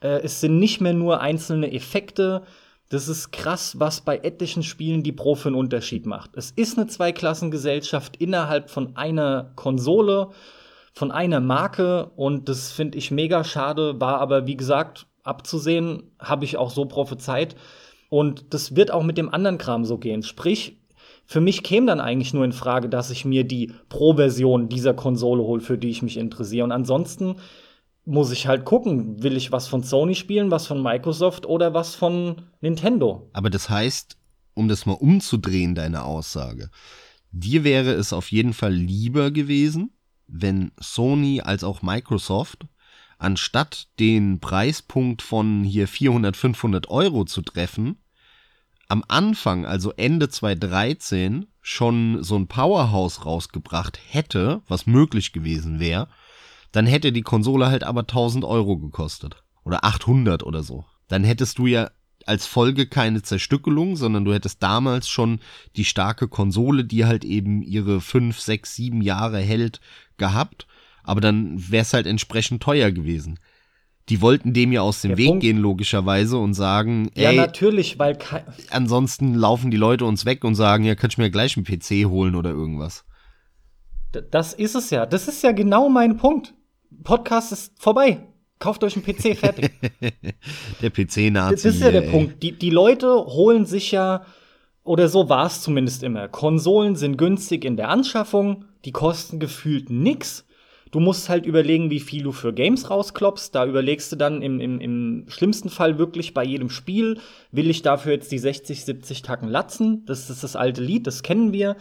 Äh, 0.00 0.20
es 0.22 0.40
sind 0.40 0.58
nicht 0.58 0.80
mehr 0.80 0.94
nur 0.94 1.20
einzelne 1.20 1.72
Effekte. 1.72 2.42
Das 2.88 3.08
ist 3.08 3.32
krass, 3.32 3.80
was 3.80 4.00
bei 4.00 4.18
etlichen 4.18 4.62
Spielen 4.62 5.02
die 5.02 5.12
Pro 5.12 5.34
für 5.34 5.48
einen 5.48 5.56
Unterschied 5.56 6.06
macht. 6.06 6.36
Es 6.36 6.52
ist 6.52 6.78
eine 6.78 6.86
Zweiklassengesellschaft 6.86 8.16
innerhalb 8.16 8.70
von 8.70 8.96
einer 8.96 9.50
Konsole, 9.56 10.28
von 10.92 11.10
einer 11.10 11.40
Marke 11.40 12.10
und 12.16 12.48
das 12.48 12.70
finde 12.72 12.96
ich 12.96 13.10
mega 13.10 13.42
schade, 13.44 14.00
war 14.00 14.20
aber 14.20 14.46
wie 14.46 14.56
gesagt 14.56 15.06
abzusehen, 15.24 16.04
habe 16.18 16.44
ich 16.44 16.56
auch 16.56 16.70
so 16.70 16.84
prophezeit. 16.84 17.56
Und 18.08 18.54
das 18.54 18.76
wird 18.76 18.92
auch 18.92 19.02
mit 19.02 19.18
dem 19.18 19.34
anderen 19.34 19.58
Kram 19.58 19.84
so 19.84 19.98
gehen. 19.98 20.22
Sprich, 20.22 20.76
für 21.24 21.40
mich 21.40 21.64
käme 21.64 21.86
dann 21.86 22.00
eigentlich 22.00 22.32
nur 22.32 22.44
in 22.44 22.52
Frage, 22.52 22.88
dass 22.88 23.10
ich 23.10 23.24
mir 23.24 23.42
die 23.42 23.72
Pro-Version 23.88 24.68
dieser 24.68 24.94
Konsole 24.94 25.42
hole, 25.42 25.60
für 25.60 25.76
die 25.76 25.90
ich 25.90 26.02
mich 26.02 26.16
interessiere. 26.16 26.64
Und 26.64 26.72
ansonsten 26.72 27.36
muss 28.06 28.30
ich 28.30 28.46
halt 28.46 28.64
gucken, 28.64 29.22
will 29.22 29.36
ich 29.36 29.52
was 29.52 29.66
von 29.66 29.82
Sony 29.82 30.14
spielen, 30.14 30.50
was 30.50 30.66
von 30.66 30.82
Microsoft 30.82 31.44
oder 31.44 31.74
was 31.74 31.94
von 31.94 32.42
Nintendo. 32.60 33.28
Aber 33.32 33.50
das 33.50 33.68
heißt, 33.68 34.16
um 34.54 34.68
das 34.68 34.86
mal 34.86 34.94
umzudrehen, 34.94 35.74
deine 35.74 36.04
Aussage, 36.04 36.70
dir 37.32 37.64
wäre 37.64 37.92
es 37.92 38.12
auf 38.12 38.30
jeden 38.30 38.54
Fall 38.54 38.72
lieber 38.72 39.32
gewesen, 39.32 39.90
wenn 40.28 40.70
Sony 40.80 41.40
als 41.40 41.64
auch 41.64 41.82
Microsoft 41.82 42.66
anstatt 43.18 43.88
den 43.98 44.40
Preispunkt 44.40 45.22
von 45.22 45.64
hier 45.64 45.88
400, 45.88 46.36
500 46.36 46.88
Euro 46.88 47.24
zu 47.24 47.42
treffen, 47.42 47.96
am 48.88 49.02
Anfang, 49.08 49.66
also 49.66 49.92
Ende 49.92 50.28
2013, 50.28 51.46
schon 51.60 52.22
so 52.22 52.36
ein 52.36 52.46
Powerhouse 52.46 53.24
rausgebracht 53.24 53.98
hätte, 54.10 54.62
was 54.68 54.86
möglich 54.86 55.32
gewesen 55.32 55.80
wäre, 55.80 56.08
dann 56.72 56.86
hätte 56.86 57.12
die 57.12 57.22
Konsole 57.22 57.66
halt 57.66 57.84
aber 57.84 58.00
1000 58.00 58.44
Euro 58.44 58.76
gekostet. 58.78 59.42
Oder 59.64 59.84
800 59.84 60.42
oder 60.42 60.62
so. 60.62 60.84
Dann 61.08 61.24
hättest 61.24 61.58
du 61.58 61.66
ja 61.66 61.90
als 62.24 62.46
Folge 62.46 62.86
keine 62.86 63.22
Zerstückelung, 63.22 63.96
sondern 63.96 64.24
du 64.24 64.34
hättest 64.34 64.62
damals 64.62 65.08
schon 65.08 65.40
die 65.76 65.84
starke 65.84 66.28
Konsole, 66.28 66.84
die 66.84 67.04
halt 67.04 67.24
eben 67.24 67.62
ihre 67.62 68.00
5, 68.00 68.38
6, 68.38 68.74
7 68.74 69.00
Jahre 69.00 69.38
hält, 69.38 69.80
gehabt. 70.16 70.66
Aber 71.02 71.20
dann 71.20 71.70
wäre 71.70 71.82
es 71.82 71.92
halt 71.92 72.06
entsprechend 72.06 72.62
teuer 72.62 72.90
gewesen 72.90 73.38
die 74.08 74.20
wollten 74.20 74.52
dem 74.52 74.72
ja 74.72 74.82
aus 74.82 75.02
dem 75.02 75.10
Der 75.10 75.18
Weg 75.18 75.28
Punkt, 75.28 75.40
gehen, 75.42 75.58
logischerweise, 75.58 76.38
und 76.38 76.54
sagen, 76.54 77.10
ey, 77.14 77.24
ja, 77.24 77.32
natürlich, 77.32 77.98
weil 77.98 78.16
ansonsten 78.70 79.34
laufen 79.34 79.70
die 79.70 79.76
Leute 79.76 80.04
uns 80.04 80.24
weg 80.24 80.44
und 80.44 80.54
sagen, 80.54 80.84
ja, 80.84 80.94
könnt 80.94 81.14
ich 81.14 81.18
mir 81.18 81.30
gleich 81.30 81.56
einen 81.56 81.66
PC 81.66 82.08
holen 82.08 82.36
oder 82.36 82.50
irgendwas. 82.50 83.04
Das 84.30 84.52
ist 84.52 84.74
es 84.74 84.90
ja. 84.90 85.04
Das 85.04 85.28
ist 85.28 85.42
ja 85.42 85.52
genau 85.52 85.88
mein 85.88 86.16
Punkt. 86.16 86.54
Podcast 87.02 87.52
ist 87.52 87.72
vorbei. 87.80 88.26
Kauft 88.58 88.82
euch 88.84 88.96
einen 88.96 89.04
PC 89.04 89.36
fertig. 89.38 89.70
der 90.82 90.90
PC-Nazi. 90.90 91.54
Das 91.54 91.64
ist 91.64 91.80
ja 91.80 91.90
der 91.90 92.04
ey. 92.04 92.10
Punkt. 92.10 92.42
Die, 92.42 92.52
die 92.52 92.70
Leute 92.70 93.08
holen 93.26 93.66
sich 93.66 93.92
ja, 93.92 94.24
oder 94.84 95.08
so 95.08 95.28
war 95.28 95.46
es 95.46 95.62
zumindest 95.62 96.02
immer. 96.02 96.28
Konsolen 96.28 96.96
sind 96.96 97.18
günstig 97.18 97.64
in 97.64 97.76
der 97.76 97.88
Anschaffung, 97.88 98.64
die 98.84 98.92
kosten 98.92 99.38
gefühlt 99.40 99.90
nix 99.90 100.46
Du 100.92 101.00
musst 101.00 101.28
halt 101.28 101.46
überlegen, 101.46 101.90
wie 101.90 102.00
viel 102.00 102.22
du 102.22 102.32
für 102.32 102.52
Games 102.52 102.88
rausklopfst. 102.90 103.50
Da 103.52 103.66
überlegst 103.66 104.12
du 104.12 104.16
dann 104.16 104.40
im, 104.40 104.60
im, 104.60 104.80
im 104.80 105.24
schlimmsten 105.28 105.68
Fall 105.68 105.98
wirklich 105.98 106.32
bei 106.32 106.44
jedem 106.44 106.70
Spiel, 106.70 107.18
will 107.50 107.68
ich 107.68 107.82
dafür 107.82 108.12
jetzt 108.12 108.30
die 108.30 108.38
60, 108.38 108.84
70 108.84 109.22
Tacken 109.22 109.48
latzen? 109.48 110.04
Das 110.06 110.30
ist 110.30 110.44
das 110.44 110.54
alte 110.54 110.82
Lied, 110.82 111.06
das 111.06 111.22
kennen 111.22 111.52
wir. 111.52 111.76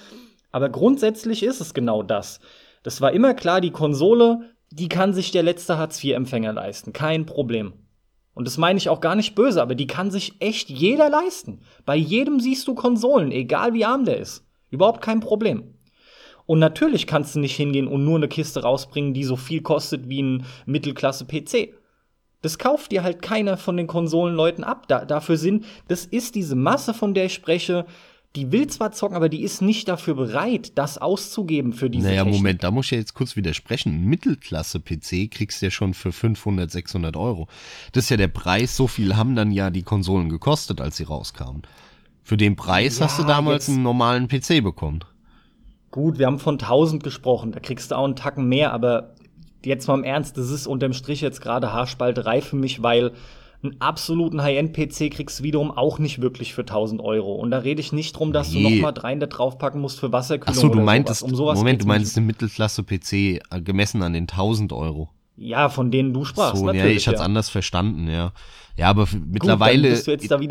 Aber 0.52 0.70
grundsätzlich 0.70 1.44
ist 1.44 1.62
es 1.62 1.74
genau 1.74 2.02
das. 2.02 2.40
Das 2.82 3.00
war 3.00 3.14
immer 3.14 3.34
klar, 3.36 3.62
die 3.62 3.72
Konsole, 3.72 4.55
die 4.78 4.90
kann 4.90 5.14
sich 5.14 5.32
der 5.32 5.44
letzte 5.44 5.78
Hartz-IV-Empfänger 5.78 6.52
leisten. 6.52 6.92
Kein 6.92 7.26
Problem. 7.26 7.74
Und 8.34 8.46
das 8.46 8.58
meine 8.58 8.78
ich 8.78 8.90
auch 8.90 9.00
gar 9.00 9.16
nicht 9.16 9.34
böse, 9.34 9.62
aber 9.62 9.74
die 9.74 9.88
kann 9.88 10.12
sich 10.12 10.34
echt 10.40 10.70
jeder 10.70 11.10
leisten. 11.10 11.62
Bei 11.86 11.96
jedem 11.96 12.42
siehst 12.42 12.68
du 12.68 12.76
Konsolen, 12.76 13.32
egal 13.32 13.74
wie 13.74 13.86
arm 13.86 14.04
der 14.04 14.18
ist. 14.18 14.46
Überhaupt 14.70 15.02
kein 15.02 15.22
Problem. 15.22 15.76
Und 16.46 16.60
natürlich 16.60 17.08
kannst 17.08 17.36
du 17.36 17.40
nicht 17.40 17.56
hingehen 17.56 17.88
und 17.88 18.04
nur 18.04 18.18
eine 18.18 18.28
Kiste 18.28 18.64
rausbringen, 18.64 19.14
die 19.14 19.24
so 19.24 19.38
viel 19.38 19.62
kostet 19.62 20.10
wie 20.10 20.22
ein 20.22 20.46
Mittelklasse-PC. 20.66 21.74
Das 22.42 22.60
kauft 22.60 22.92
dir 22.92 23.02
halt 23.02 23.22
keiner 23.22 23.56
von 23.56 23.78
den 23.78 23.88
Konsolenleuten 23.88 24.66
ab. 24.66 24.90
Da, 24.90 25.06
dafür 25.06 25.38
sind, 25.38 25.66
das 25.88 26.06
ist 26.06 26.36
diese 26.36 26.56
Masse, 26.56 26.94
von 26.94 27.14
der 27.14 27.26
ich 27.26 27.34
spreche, 27.34 27.86
die 28.36 28.52
will 28.52 28.68
zwar 28.68 28.92
zocken, 28.92 29.16
aber 29.16 29.30
die 29.30 29.42
ist 29.42 29.62
nicht 29.62 29.88
dafür 29.88 30.16
bereit, 30.16 30.78
das 30.78 30.98
auszugeben 30.98 31.74
für 31.74 31.90
diese 31.90 32.08
Naja, 32.08 32.24
Technik. 32.24 32.40
Moment, 32.40 32.64
da 32.64 32.72
muss 32.72 32.86
ich 32.86 32.92
ja 32.92 32.98
jetzt 32.98 33.14
kurz 33.14 33.36
widersprechen. 33.36 34.06
Mittelklasse-PC 34.06 35.30
kriegst 35.32 35.62
du 35.62 35.68
ja 35.68 35.72
schon 35.72 35.94
für 35.94 36.12
500, 36.12 36.70
600 36.70 37.16
Euro. 37.16 37.48
Das 37.94 38.06
ist 38.06 38.10
ja 38.10 38.18
der 38.18 38.28
Preis, 38.28 38.76
so 38.76 38.88
viel 38.88 39.16
haben 39.16 39.36
dann 39.36 39.52
ja 39.52 39.70
die 39.70 39.84
Konsolen 39.84 40.30
gekostet, 40.30 40.82
als 40.82 40.98
sie 40.98 41.04
rauskamen. 41.04 41.64
Für 42.24 42.38
den 42.38 42.56
Preis 42.56 43.00
ja, 43.00 43.06
hast 43.06 43.20
du 43.20 43.24
damals 43.24 43.70
einen 43.70 43.84
normalen 43.84 44.28
PC 44.28 44.64
bekommen. 44.64 45.00
Gut, 45.92 46.20
wir 46.20 46.26
haben 46.26 46.40
von 46.40 46.56
1000 46.56 47.04
gesprochen, 47.04 47.52
da 47.52 47.60
kriegst 47.60 47.92
du 47.92 47.96
auch 47.96 48.04
einen 48.04 48.16
Tacken 48.16 48.50
mehr, 48.50 48.74
aber 48.74 49.16
jetzt 49.64 49.88
mal 49.88 49.96
im 49.96 50.04
Ernst, 50.04 50.38
das 50.38 50.50
ist 50.50 50.68
unterm 50.68 50.94
Strich 50.94 51.22
jetzt 51.22 51.42
gerade 51.42 51.72
Haarspalterei 51.72 52.42
für 52.42 52.56
mich, 52.56 52.84
weil 52.84 53.14
einen 53.64 53.80
absoluten 53.82 54.42
High-End-PC 54.42 55.12
kriegst 55.12 55.40
du 55.40 55.44
wiederum 55.44 55.72
auch 55.72 56.00
nicht 56.00 56.22
wirklich 56.22 56.54
für 56.54 56.62
1000 56.62 57.02
Euro. 57.02 57.36
Und 57.36 57.52
da 57.52 57.60
rede 57.60 57.82
ich 57.82 57.92
nicht 57.92 58.14
drum, 58.14 58.34
dass 58.34 58.52
nee. 58.52 58.64
du 58.64 58.70
noch 58.70 58.82
mal 58.82 58.92
300 58.92 59.38
draufpacken 59.38 59.82
musst 59.82 60.00
für 60.00 60.12
Wasserkühlung 60.12 60.56
Ach 60.56 60.62
so, 60.62 60.70
du 60.70 60.82
meintest, 60.82 61.22
sowas. 61.22 61.32
Um 61.32 61.38
sowas 61.38 61.58
Moment, 61.58 61.84
du 61.84 61.88
meinst 61.88 62.16
den 62.16 62.26
Mittelklasse-PC 62.26 63.14
äh, 63.14 63.40
gemessen 63.64 64.02
an 64.04 64.14
den 64.14 64.24
1000 64.24 64.74
Euro. 64.74 65.10
Ja, 65.38 65.68
von 65.70 65.92
denen 65.92 66.14
du 66.14 66.24
sprachst. 66.24 66.62
So, 66.62 66.72
ja, 66.72 66.86
ich 66.86 67.08
hatte 67.08 67.16
es 67.16 67.20
ja. 67.20 67.26
anders 67.26 67.50
verstanden, 67.50 68.08
ja. 68.08 68.32
Ja, 68.78 68.90
aber 68.90 69.06
Gut, 69.06 69.22
mittlerweile 69.26 69.98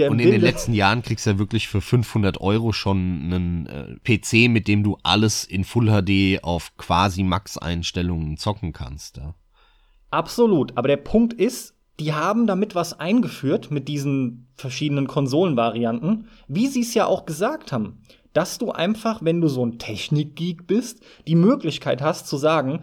und 0.08 0.18
in 0.18 0.30
den 0.30 0.40
letzten 0.40 0.72
Jahren 0.72 1.02
kriegst 1.02 1.26
du 1.26 1.30
ja 1.30 1.38
wirklich 1.38 1.68
für 1.68 1.80
500 1.80 2.40
Euro 2.40 2.72
schon 2.72 2.96
einen 2.98 3.66
äh, 3.66 4.18
PC, 4.18 4.50
mit 4.50 4.66
dem 4.66 4.82
du 4.82 4.96
alles 5.02 5.44
in 5.44 5.64
Full 5.64 5.88
HD 5.88 6.42
auf 6.42 6.74
quasi 6.76 7.22
Max-Einstellungen 7.22 8.38
zocken 8.38 8.72
kannst. 8.72 9.18
Ja. 9.18 9.34
Absolut, 10.10 10.76
aber 10.76 10.88
der 10.88 10.96
Punkt 10.96 11.34
ist, 11.34 11.73
die 12.00 12.12
haben 12.12 12.46
damit 12.46 12.74
was 12.74 12.98
eingeführt 12.98 13.70
mit 13.70 13.88
diesen 13.88 14.48
verschiedenen 14.56 15.06
Konsolenvarianten, 15.06 16.28
wie 16.48 16.66
sie 16.66 16.80
es 16.80 16.94
ja 16.94 17.06
auch 17.06 17.24
gesagt 17.24 17.72
haben, 17.72 18.00
dass 18.32 18.58
du 18.58 18.72
einfach, 18.72 19.24
wenn 19.24 19.40
du 19.40 19.48
so 19.48 19.64
ein 19.64 19.78
Technikgeek 19.78 20.66
bist, 20.66 21.02
die 21.26 21.36
Möglichkeit 21.36 22.02
hast 22.02 22.26
zu 22.26 22.36
sagen, 22.36 22.80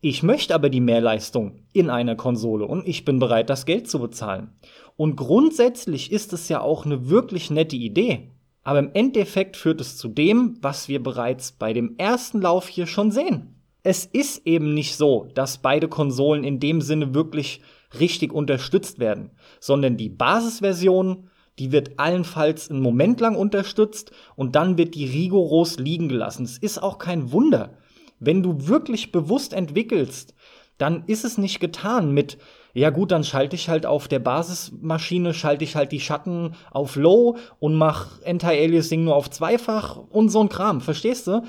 ich 0.00 0.22
möchte 0.22 0.54
aber 0.54 0.70
die 0.70 0.80
Mehrleistung 0.80 1.60
in 1.72 1.90
einer 1.90 2.16
Konsole 2.16 2.66
und 2.66 2.86
ich 2.86 3.04
bin 3.04 3.18
bereit, 3.18 3.50
das 3.50 3.66
Geld 3.66 3.88
zu 3.88 3.98
bezahlen. 3.98 4.52
Und 4.96 5.16
grundsätzlich 5.16 6.12
ist 6.12 6.32
es 6.32 6.48
ja 6.48 6.60
auch 6.60 6.86
eine 6.86 7.08
wirklich 7.08 7.50
nette 7.50 7.76
Idee. 7.76 8.30
Aber 8.62 8.78
im 8.78 8.90
Endeffekt 8.94 9.56
führt 9.56 9.80
es 9.80 9.96
zu 9.96 10.08
dem, 10.08 10.58
was 10.60 10.88
wir 10.88 11.02
bereits 11.02 11.52
bei 11.52 11.72
dem 11.72 11.94
ersten 11.98 12.40
Lauf 12.40 12.68
hier 12.68 12.86
schon 12.86 13.10
sehen. 13.10 13.54
Es 13.82 14.04
ist 14.04 14.46
eben 14.46 14.74
nicht 14.74 14.96
so, 14.96 15.28
dass 15.34 15.58
beide 15.58 15.88
Konsolen 15.88 16.42
in 16.42 16.58
dem 16.58 16.80
Sinne 16.80 17.14
wirklich 17.14 17.60
richtig 18.00 18.32
unterstützt 18.32 18.98
werden, 18.98 19.30
sondern 19.60 19.96
die 19.96 20.08
Basisversion, 20.08 21.30
die 21.58 21.72
wird 21.72 21.98
allenfalls 21.98 22.70
einen 22.70 22.80
Moment 22.80 23.20
lang 23.20 23.34
unterstützt 23.34 24.10
und 24.34 24.56
dann 24.56 24.78
wird 24.78 24.94
die 24.94 25.06
rigoros 25.06 25.78
liegen 25.78 26.08
gelassen. 26.08 26.44
Es 26.44 26.58
ist 26.58 26.82
auch 26.82 26.98
kein 26.98 27.32
Wunder. 27.32 27.78
Wenn 28.18 28.42
du 28.42 28.66
wirklich 28.68 29.12
bewusst 29.12 29.52
entwickelst, 29.52 30.34
dann 30.78 31.04
ist 31.06 31.24
es 31.24 31.38
nicht 31.38 31.60
getan 31.60 32.12
mit, 32.12 32.38
ja 32.74 32.90
gut, 32.90 33.10
dann 33.10 33.24
schalte 33.24 33.56
ich 33.56 33.70
halt 33.70 33.86
auf 33.86 34.08
der 34.08 34.18
Basismaschine, 34.18 35.32
schalte 35.32 35.64
ich 35.64 35.76
halt 35.76 35.92
die 35.92 36.00
Schatten 36.00 36.54
auf 36.70 36.96
Low 36.96 37.38
und 37.58 37.74
mach 37.74 38.20
Anti-Aliasing 38.22 39.04
nur 39.04 39.16
auf 39.16 39.30
zweifach 39.30 39.96
und 39.96 40.28
so 40.28 40.40
ein 40.40 40.50
Kram, 40.50 40.82
verstehst 40.82 41.26
du? 41.26 41.42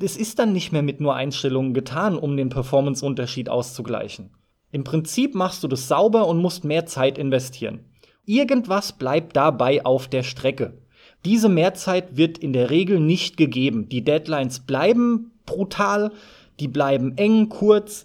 Es 0.00 0.16
ist 0.16 0.38
dann 0.38 0.54
nicht 0.54 0.72
mehr 0.72 0.82
mit 0.82 1.00
nur 1.00 1.14
Einstellungen 1.14 1.74
getan, 1.74 2.16
um 2.16 2.36
den 2.36 2.48
Performance-Unterschied 2.48 3.50
auszugleichen. 3.50 4.30
Im 4.72 4.84
Prinzip 4.84 5.34
machst 5.34 5.62
du 5.64 5.68
das 5.68 5.88
sauber 5.88 6.28
und 6.28 6.38
musst 6.38 6.64
mehr 6.64 6.86
Zeit 6.86 7.18
investieren. 7.18 7.80
Irgendwas 8.24 8.92
bleibt 8.92 9.36
dabei 9.36 9.84
auf 9.84 10.08
der 10.08 10.22
Strecke. 10.22 10.78
Diese 11.24 11.48
Mehrzeit 11.48 12.16
wird 12.16 12.38
in 12.38 12.52
der 12.52 12.70
Regel 12.70 13.00
nicht 13.00 13.36
gegeben. 13.36 13.88
Die 13.88 14.04
Deadlines 14.04 14.60
bleiben 14.60 15.32
brutal, 15.44 16.12
die 16.60 16.68
bleiben 16.68 17.16
eng, 17.16 17.48
kurz. 17.48 18.04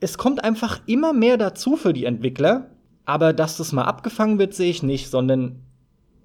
Es 0.00 0.18
kommt 0.18 0.42
einfach 0.42 0.80
immer 0.86 1.12
mehr 1.12 1.36
dazu 1.36 1.76
für 1.76 1.92
die 1.92 2.04
Entwickler, 2.04 2.70
aber 3.04 3.32
dass 3.32 3.56
das 3.56 3.72
mal 3.72 3.84
abgefangen 3.84 4.38
wird, 4.38 4.54
sehe 4.54 4.70
ich 4.70 4.82
nicht, 4.82 5.10
sondern 5.10 5.60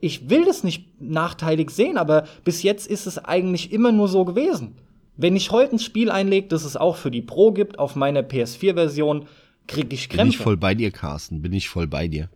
ich 0.02 0.30
will 0.30 0.46
das 0.46 0.64
nicht 0.64 1.02
nachteilig 1.02 1.70
sehen, 1.72 1.98
aber 1.98 2.26
bis 2.44 2.64
jetzt 2.64 2.88
ist 2.88 3.06
es 3.06 3.18
eigentlich 3.18 3.72
immer 3.72 3.92
nur 3.92 4.08
so 4.08 4.26
gewesen. 4.26 4.76
Wenn 5.18 5.36
ich 5.36 5.52
heute 5.52 5.76
ein 5.76 5.80
Spiel 5.80 6.10
einlege, 6.10 6.48
das 6.48 6.64
es 6.64 6.78
auch 6.78 6.96
für 6.96 7.12
die 7.12 7.22
Pro 7.22 7.52
gibt, 7.52 7.78
auf 7.80 7.96
meiner 7.96 8.22
PS4-Version, 8.22 9.26
krieg 9.70 9.94
ich 9.94 10.10
Krämpfe. 10.10 10.24
Bin 10.24 10.30
ich 10.30 10.38
voll 10.38 10.58
bei 10.58 10.76
dir, 10.76 10.92
Carsten, 10.92 11.42
bin 11.42 11.54
ich 11.54 11.70
voll 11.70 11.88
bei 11.88 12.08
dir. 12.08 12.30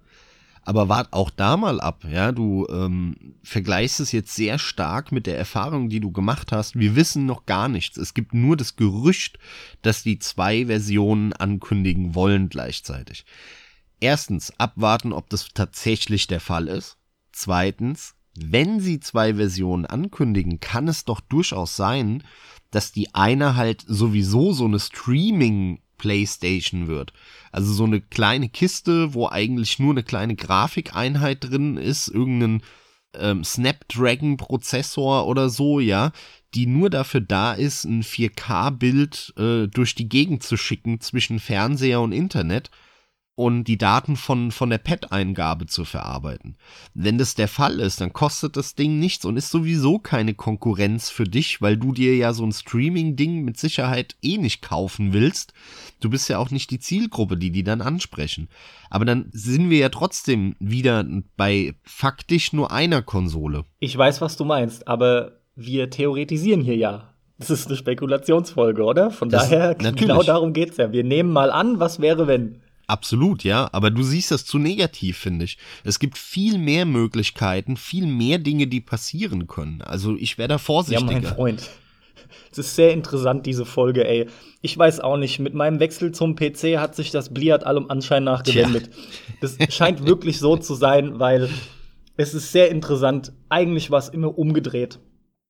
Aber 0.66 0.88
wart 0.88 1.12
auch 1.12 1.30
da 1.30 1.58
mal 1.58 1.82
ab, 1.82 2.06
ja, 2.10 2.32
du 2.32 2.66
ähm, 2.70 3.36
vergleichst 3.44 4.00
es 4.00 4.14
jetzt 4.14 4.34
sehr 4.34 4.58
stark 4.58 5.12
mit 5.12 5.28
der 5.28 5.38
Erfahrung, 5.38 5.90
die 5.90 6.00
du 6.00 6.12
gemacht 6.12 6.54
hast. 6.54 6.80
Wir 6.80 6.96
wissen 6.96 7.26
noch 7.26 7.46
gar 7.46 7.68
nichts. 7.68 7.98
Es 7.98 8.14
gibt 8.14 8.34
nur 8.34 8.56
das 8.56 8.78
Gerücht, 8.78 9.40
dass 9.82 10.04
die 10.04 10.20
zwei 10.20 10.68
Versionen 10.68 11.34
ankündigen 11.34 12.16
wollen 12.16 12.48
gleichzeitig. 12.48 13.26
Erstens, 14.00 14.58
abwarten, 14.58 15.12
ob 15.12 15.30
das 15.30 15.50
tatsächlich 15.54 16.28
der 16.28 16.40
Fall 16.40 16.68
ist. 16.70 16.98
Zweitens, 17.34 18.16
wenn 18.36 18.80
sie 18.80 19.02
zwei 19.02 19.36
Versionen 19.36 19.86
ankündigen, 19.86 20.62
kann 20.62 20.88
es 20.88 21.04
doch 21.04 21.20
durchaus 21.20 21.76
sein, 21.76 22.24
dass 22.72 22.94
die 22.94 23.14
eine 23.14 23.56
halt 23.56 23.84
sowieso 23.86 24.54
so 24.54 24.66
eine 24.66 24.80
Streaming 24.80 25.82
PlayStation 25.98 26.88
wird. 26.88 27.14
Also 27.52 27.74
so 27.74 27.84
eine 27.84 28.02
kleine 28.02 28.50
Kiste, 28.50 29.14
wo 29.14 29.28
eigentlich 29.28 29.80
nur 29.80 29.92
eine 29.92 30.04
kleine 30.04 30.36
Grafikeinheit 30.36 31.44
drin 31.44 31.78
ist, 31.78 32.08
irgendein 32.08 32.62
ähm, 33.16 33.44
Snapdragon-Prozessor 33.44 35.28
oder 35.28 35.50
so, 35.50 35.80
ja, 35.80 36.12
die 36.54 36.66
nur 36.66 36.90
dafür 36.90 37.22
da 37.22 37.54
ist, 37.54 37.86
ein 37.86 38.04
4K-Bild 38.04 39.34
äh, 39.38 39.68
durch 39.68 39.96
die 39.96 40.10
Gegend 40.10 40.44
zu 40.44 40.58
schicken 40.58 41.00
zwischen 41.00 41.40
Fernseher 41.40 42.02
und 42.02 42.12
Internet 42.12 42.70
und 43.36 43.64
die 43.64 43.80
Daten 43.80 44.16
von, 44.16 44.52
von 44.52 44.70
der 44.70 44.78
PET-Eingabe 44.78 45.66
zu 45.66 45.86
verarbeiten. 45.86 46.56
Wenn 46.94 47.18
das 47.18 47.34
der 47.34 47.48
Fall 47.48 47.80
ist, 47.80 48.00
dann 48.00 48.14
kostet 48.14 48.58
das 48.58 48.76
Ding 48.76 49.00
nichts 49.00 49.26
und 49.26 49.38
ist 49.38 49.50
sowieso 49.50 49.98
keine 49.98 50.36
Konkurrenz 50.36 51.10
für 51.10 51.24
dich, 51.24 51.62
weil 51.62 51.78
du 51.78 51.94
dir 51.94 52.16
ja 52.16 52.34
so 52.34 52.46
ein 52.46 52.52
Streaming-Ding 52.52 53.44
mit 53.44 53.58
Sicherheit 53.58 54.16
eh 54.22 54.38
nicht 54.38 54.62
kaufen 54.62 55.14
willst. 55.14 55.54
Du 56.00 56.10
bist 56.10 56.30
ja 56.30 56.38
auch 56.38 56.52
nicht 56.52 56.70
die 56.70 56.80
Zielgruppe, 56.80 57.38
die 57.38 57.52
die 57.52 57.64
dann 57.64 57.82
ansprechen. 57.82 58.50
Aber 58.92 59.06
dann 59.06 59.30
sind 59.32 59.72
wir 59.72 59.80
ja 59.80 59.90
trotzdem 59.90 60.56
wieder 60.60 61.04
bei 61.36 61.74
faktisch 61.84 62.54
nur 62.54 62.72
einer 62.72 63.02
Konsole. 63.02 63.64
Ich 63.80 63.98
weiß, 63.98 64.22
was 64.22 64.38
du 64.38 64.46
meinst, 64.46 64.88
aber 64.88 65.40
wir 65.56 65.90
theoretisieren 65.90 66.62
hier 66.62 66.78
ja. 66.78 67.10
Das 67.40 67.50
ist 67.50 67.68
eine 67.68 67.76
Spekulationsfolge, 67.76 68.84
oder? 68.84 69.10
Von 69.10 69.30
das, 69.30 69.50
daher, 69.50 69.70
natürlich. 69.70 70.02
genau 70.02 70.22
darum 70.22 70.54
geht's 70.54 70.78
ja. 70.78 70.92
Wir 70.92 71.04
nehmen 71.04 71.32
mal 71.32 71.52
an, 71.52 71.80
was 71.80 72.00
wäre, 72.00 72.28
wenn. 72.28 72.62
Absolut, 72.88 73.44
ja. 73.44 73.70
Aber 73.72 73.92
du 73.92 74.04
siehst 74.04 74.32
das 74.32 74.46
zu 74.46 74.58
negativ, 74.60 75.18
finde 75.18 75.46
ich. 75.46 75.58
Es 75.84 76.00
gibt 76.00 76.18
viel 76.18 76.58
mehr 76.58 76.86
Möglichkeiten, 76.86 77.78
viel 77.78 78.06
mehr 78.06 78.40
Dinge, 78.40 78.68
die 78.68 78.82
passieren 78.82 79.48
können. 79.48 79.82
Also 79.82 80.16
ich 80.16 80.38
wäre 80.38 80.50
da 80.50 80.58
vorsichtiger. 80.58 81.12
Ja, 81.12 81.20
mein 81.22 81.36
Freund. 81.36 81.70
Es 82.52 82.58
ist 82.58 82.76
sehr 82.76 82.92
interessant, 82.92 83.46
diese 83.46 83.66
Folge, 83.66 84.08
ey. 84.08 84.28
Ich 84.62 84.78
weiß 84.78 85.00
auch 85.00 85.18
nicht, 85.18 85.40
mit 85.40 85.54
meinem 85.54 85.80
Wechsel 85.80 86.12
zum 86.12 86.36
PC 86.36 86.78
hat 86.78 86.96
sich 86.96 87.12
das 87.12 87.34
Bliat 87.34 87.66
allem 87.66 87.90
Anschein 87.90 88.24
nach 88.24 88.44
gewendet. 88.44 88.90
Das 89.42 89.58
scheint 89.70 90.06
wirklich 90.06 90.40
so 90.40 90.58
zu 90.58 90.76
sein, 90.76 91.20
weil 91.20 91.50
es 92.16 92.34
ist 92.34 92.52
sehr 92.52 92.70
interessant. 92.70 93.34
Eigentlich 93.50 93.92
war 93.92 94.00
es 94.00 94.10
immer 94.10 94.38
umgedreht. 94.38 95.00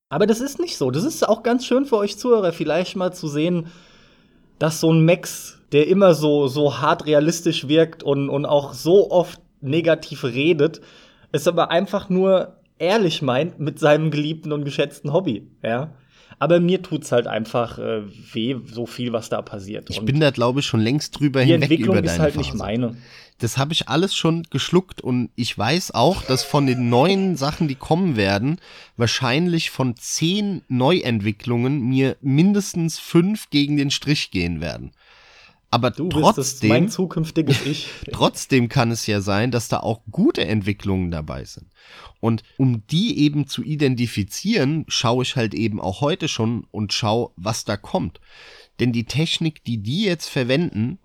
Aber 0.08 0.26
das 0.26 0.40
ist 0.40 0.58
nicht 0.58 0.76
so. 0.76 0.90
Das 0.90 1.04
ist 1.04 1.26
auch 1.28 1.42
ganz 1.42 1.66
schön 1.66 1.86
für 1.86 1.96
euch 1.96 2.18
Zuhörer, 2.18 2.52
vielleicht 2.52 2.96
mal 2.96 3.12
zu 3.12 3.28
sehen, 3.28 3.66
dass 4.58 4.80
so 4.80 4.92
ein 4.92 5.04
Max 5.04 5.58
der 5.72 5.88
immer 5.88 6.14
so, 6.14 6.46
so 6.46 6.78
hart 6.78 7.06
realistisch 7.06 7.68
wirkt 7.68 8.02
und, 8.02 8.28
und 8.28 8.46
auch 8.46 8.74
so 8.74 9.10
oft 9.10 9.40
negativ 9.60 10.24
redet, 10.24 10.80
es 11.32 11.48
aber 11.48 11.70
einfach 11.70 12.08
nur 12.08 12.56
ehrlich 12.78 13.22
meint 13.22 13.58
mit 13.58 13.78
seinem 13.78 14.10
geliebten 14.10 14.52
und 14.52 14.64
geschätzten 14.64 15.12
Hobby, 15.12 15.48
ja. 15.62 15.92
Aber 16.38 16.58
mir 16.58 16.82
tut's 16.82 17.12
halt 17.12 17.26
einfach 17.26 17.78
äh, 17.78 18.02
weh, 18.32 18.56
so 18.66 18.86
viel, 18.86 19.12
was 19.12 19.28
da 19.28 19.40
passiert. 19.40 19.88
Ich 19.88 20.00
und 20.00 20.06
bin 20.06 20.20
da, 20.20 20.30
glaube 20.30 20.60
ich, 20.60 20.66
schon 20.66 20.80
längst 20.80 21.18
drüber 21.18 21.40
die 21.40 21.52
hinweg 21.52 21.70
Entwicklung 21.70 21.98
über 21.98 22.04
ist 22.04 22.18
halt 22.18 22.34
Phase. 22.34 22.38
nicht 22.38 22.54
meine. 22.54 22.96
Das 23.38 23.58
habe 23.58 23.72
ich 23.72 23.88
alles 23.88 24.14
schon 24.14 24.44
geschluckt 24.50 25.00
und 25.00 25.30
ich 25.34 25.56
weiß 25.56 25.92
auch, 25.92 26.22
dass 26.22 26.44
von 26.44 26.66
den 26.66 26.88
neuen 26.88 27.36
Sachen, 27.36 27.66
die 27.66 27.74
kommen 27.74 28.16
werden, 28.16 28.60
wahrscheinlich 28.96 29.70
von 29.70 29.96
zehn 29.96 30.62
Neuentwicklungen 30.68 31.80
mir 31.80 32.16
mindestens 32.20 32.98
fünf 32.98 33.50
gegen 33.50 33.76
den 33.76 33.90
Strich 33.90 34.30
gehen 34.30 34.60
werden. 34.60 34.92
Aber 35.74 35.90
du 35.90 36.08
trotzdem, 36.08 36.68
mein 36.68 36.88
zukünftiges 36.88 37.66
Ich. 37.66 37.88
trotzdem 38.12 38.68
kann 38.68 38.92
es 38.92 39.08
ja 39.08 39.20
sein, 39.20 39.50
dass 39.50 39.66
da 39.66 39.80
auch 39.80 40.02
gute 40.08 40.46
Entwicklungen 40.46 41.10
dabei 41.10 41.44
sind. 41.44 41.66
Und 42.20 42.44
um 42.58 42.86
die 42.86 43.18
eben 43.18 43.48
zu 43.48 43.64
identifizieren, 43.64 44.84
schaue 44.86 45.24
ich 45.24 45.34
halt 45.34 45.52
eben 45.52 45.80
auch 45.80 46.00
heute 46.00 46.28
schon 46.28 46.64
und 46.70 46.92
schaue, 46.92 47.32
was 47.34 47.64
da 47.64 47.76
kommt. 47.76 48.20
Denn 48.78 48.92
die 48.92 49.04
Technik, 49.04 49.64
die 49.64 49.78
die 49.78 50.04
jetzt 50.04 50.28
verwenden, 50.28 51.00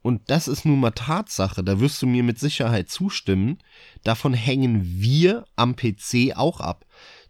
und 0.00 0.22
das 0.30 0.48
ist 0.48 0.64
nun 0.64 0.80
mal 0.80 0.92
Tatsache, 0.92 1.62
da 1.62 1.78
wirst 1.78 2.00
du 2.00 2.06
mir 2.06 2.22
mit 2.22 2.38
Sicherheit 2.38 2.88
zustimmen, 2.88 3.58
davon 4.02 4.32
hängen 4.32 4.82
wir 4.82 5.44
am 5.56 5.76
PC 5.76 6.36
auch 6.36 6.60
ab. 6.60 6.86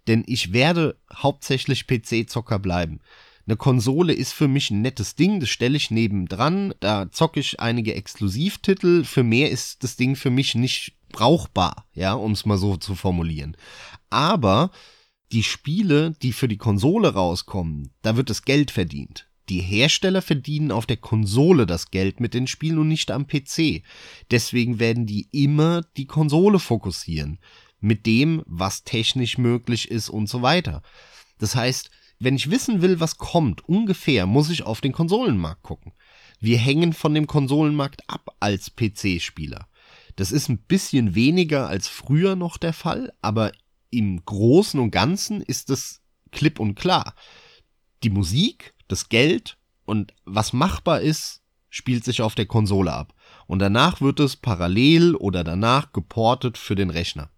Denn 0.06 0.22
ich 0.28 0.52
werde 0.52 0.96
hauptsächlich 1.12 1.88
PC-Zocker 1.88 2.60
bleiben. 2.60 3.00
Eine 3.46 3.56
Konsole 3.56 4.12
ist 4.12 4.32
für 4.32 4.48
mich 4.48 4.70
ein 4.70 4.82
nettes 4.82 5.14
Ding, 5.14 5.38
das 5.38 5.50
stelle 5.50 5.76
ich 5.76 5.92
nebendran, 5.92 6.74
da 6.80 7.10
zocke 7.12 7.38
ich 7.38 7.60
einige 7.60 7.94
Exklusivtitel, 7.94 9.04
für 9.04 9.22
mehr 9.22 9.50
ist 9.50 9.84
das 9.84 9.94
Ding 9.94 10.16
für 10.16 10.30
mich 10.30 10.56
nicht 10.56 10.96
brauchbar, 11.10 11.86
ja, 11.94 12.14
um 12.14 12.32
es 12.32 12.44
mal 12.44 12.58
so 12.58 12.76
zu 12.76 12.96
formulieren. 12.96 13.56
Aber 14.10 14.72
die 15.30 15.44
Spiele, 15.44 16.16
die 16.22 16.32
für 16.32 16.48
die 16.48 16.56
Konsole 16.56 17.14
rauskommen, 17.14 17.92
da 18.02 18.16
wird 18.16 18.30
das 18.30 18.42
Geld 18.42 18.72
verdient. 18.72 19.28
Die 19.48 19.60
Hersteller 19.60 20.22
verdienen 20.22 20.72
auf 20.72 20.86
der 20.86 20.96
Konsole 20.96 21.66
das 21.66 21.92
Geld 21.92 22.18
mit 22.18 22.34
den 22.34 22.48
Spielen 22.48 22.78
und 22.78 22.88
nicht 22.88 23.12
am 23.12 23.28
PC. 23.28 23.82
Deswegen 24.32 24.80
werden 24.80 25.06
die 25.06 25.28
immer 25.30 25.82
die 25.96 26.06
Konsole 26.06 26.58
fokussieren. 26.58 27.38
Mit 27.78 28.06
dem, 28.06 28.42
was 28.46 28.82
technisch 28.82 29.38
möglich 29.38 29.88
ist 29.88 30.08
und 30.08 30.28
so 30.28 30.42
weiter. 30.42 30.82
Das 31.38 31.54
heißt, 31.54 31.90
wenn 32.18 32.36
ich 32.36 32.50
wissen 32.50 32.82
will, 32.82 33.00
was 33.00 33.18
kommt, 33.18 33.68
ungefähr, 33.68 34.26
muss 34.26 34.50
ich 34.50 34.62
auf 34.62 34.80
den 34.80 34.92
Konsolenmarkt 34.92 35.62
gucken. 35.62 35.92
Wir 36.40 36.58
hängen 36.58 36.92
von 36.92 37.14
dem 37.14 37.26
Konsolenmarkt 37.26 38.02
ab 38.08 38.36
als 38.40 38.74
PC-Spieler. 38.74 39.68
Das 40.16 40.32
ist 40.32 40.48
ein 40.48 40.58
bisschen 40.58 41.14
weniger 41.14 41.68
als 41.68 41.88
früher 41.88 42.36
noch 42.36 42.56
der 42.56 42.72
Fall, 42.72 43.12
aber 43.20 43.52
im 43.90 44.24
Großen 44.24 44.80
und 44.80 44.90
Ganzen 44.90 45.42
ist 45.42 45.70
es 45.70 46.00
klipp 46.32 46.58
und 46.58 46.74
klar. 46.74 47.14
Die 48.02 48.10
Musik, 48.10 48.74
das 48.88 49.08
Geld 49.08 49.58
und 49.84 50.14
was 50.24 50.52
machbar 50.52 51.00
ist, 51.00 51.42
spielt 51.70 52.04
sich 52.04 52.22
auf 52.22 52.34
der 52.34 52.46
Konsole 52.46 52.92
ab. 52.92 53.14
Und 53.46 53.58
danach 53.58 54.00
wird 54.00 54.20
es 54.20 54.36
parallel 54.36 55.14
oder 55.14 55.44
danach 55.44 55.92
geportet 55.92 56.56
für 56.56 56.74
den 56.74 56.90
Rechner. 56.90 57.30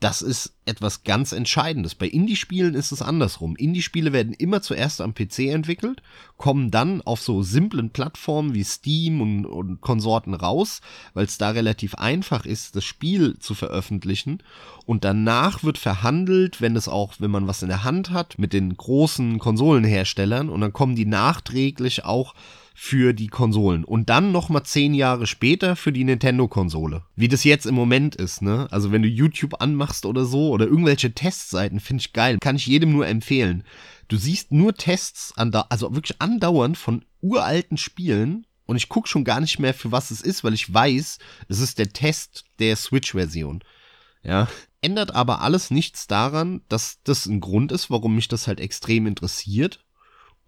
Das 0.00 0.22
ist 0.22 0.54
etwas 0.64 1.04
ganz 1.04 1.32
Entscheidendes. 1.32 1.94
Bei 1.94 2.06
Indie-Spielen 2.06 2.74
ist 2.74 2.90
es 2.90 3.02
andersrum. 3.02 3.54
Indie-Spiele 3.54 4.14
werden 4.14 4.32
immer 4.32 4.62
zuerst 4.62 5.02
am 5.02 5.12
PC 5.12 5.40
entwickelt, 5.50 6.00
kommen 6.38 6.70
dann 6.70 7.02
auf 7.02 7.20
so 7.20 7.42
simplen 7.42 7.90
Plattformen 7.90 8.54
wie 8.54 8.64
Steam 8.64 9.20
und, 9.20 9.44
und 9.44 9.82
Konsorten 9.82 10.32
raus, 10.32 10.80
weil 11.12 11.26
es 11.26 11.36
da 11.36 11.50
relativ 11.50 11.96
einfach 11.96 12.46
ist, 12.46 12.76
das 12.76 12.84
Spiel 12.84 13.38
zu 13.40 13.54
veröffentlichen. 13.54 14.42
Und 14.86 15.04
danach 15.04 15.64
wird 15.64 15.76
verhandelt, 15.76 16.62
wenn 16.62 16.76
es 16.76 16.88
auch, 16.88 17.16
wenn 17.18 17.30
man 17.30 17.46
was 17.46 17.62
in 17.62 17.68
der 17.68 17.84
Hand 17.84 18.08
hat, 18.08 18.38
mit 18.38 18.54
den 18.54 18.74
großen 18.74 19.38
Konsolenherstellern 19.38 20.48
und 20.48 20.62
dann 20.62 20.72
kommen 20.72 20.96
die 20.96 21.04
nachträglich 21.04 22.06
auch 22.06 22.34
für 22.82 23.12
die 23.12 23.26
Konsolen 23.26 23.84
und 23.84 24.08
dann 24.08 24.32
noch 24.32 24.48
mal 24.48 24.64
zehn 24.64 24.94
Jahre 24.94 25.26
später 25.26 25.76
für 25.76 25.92
die 25.92 26.02
Nintendo-Konsole. 26.02 27.04
Wie 27.14 27.28
das 27.28 27.44
jetzt 27.44 27.66
im 27.66 27.74
Moment 27.74 28.16
ist, 28.16 28.40
ne? 28.40 28.68
Also 28.70 28.90
wenn 28.90 29.02
du 29.02 29.08
YouTube 29.08 29.60
anmachst 29.60 30.06
oder 30.06 30.24
so 30.24 30.48
oder 30.48 30.64
irgendwelche 30.64 31.12
Testseiten, 31.12 31.78
finde 31.78 32.00
ich 32.00 32.14
geil, 32.14 32.38
kann 32.40 32.56
ich 32.56 32.66
jedem 32.66 32.92
nur 32.92 33.06
empfehlen. 33.06 33.64
Du 34.08 34.16
siehst 34.16 34.50
nur 34.50 34.74
Tests, 34.74 35.34
also 35.36 35.94
wirklich 35.94 36.22
andauernd 36.22 36.78
von 36.78 37.04
uralten 37.20 37.76
Spielen 37.76 38.46
und 38.64 38.76
ich 38.76 38.88
gucke 38.88 39.08
schon 39.08 39.24
gar 39.24 39.40
nicht 39.40 39.58
mehr, 39.58 39.74
für 39.74 39.92
was 39.92 40.10
es 40.10 40.22
ist, 40.22 40.42
weil 40.42 40.54
ich 40.54 40.72
weiß, 40.72 41.18
es 41.48 41.60
ist 41.60 41.78
der 41.78 41.92
Test 41.92 42.46
der 42.60 42.76
Switch-Version. 42.76 43.62
Ja, 44.22 44.48
ändert 44.80 45.14
aber 45.14 45.42
alles 45.42 45.70
nichts 45.70 46.06
daran, 46.06 46.62
dass 46.70 47.00
das 47.04 47.26
ein 47.26 47.40
Grund 47.40 47.72
ist, 47.72 47.90
warum 47.90 48.14
mich 48.14 48.28
das 48.28 48.46
halt 48.46 48.58
extrem 48.58 49.06
interessiert 49.06 49.84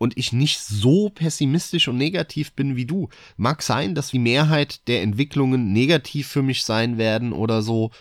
und 0.02 0.18
ich 0.18 0.32
nicht 0.32 0.58
so 0.58 1.10
pessimistisch 1.10 1.86
und 1.86 1.96
negativ 1.96 2.54
bin 2.54 2.74
wie 2.74 2.86
du. 2.86 3.08
Mag 3.36 3.62
sein, 3.62 3.94
dass 3.94 4.10
die 4.10 4.18
Mehrheit 4.18 4.88
der 4.88 5.00
Entwicklungen 5.00 5.72
negativ 5.72 6.26
für 6.26 6.42
mich 6.42 6.64
sein 6.64 6.98
werden 6.98 7.32
oder 7.32 7.62
so, 7.62 7.92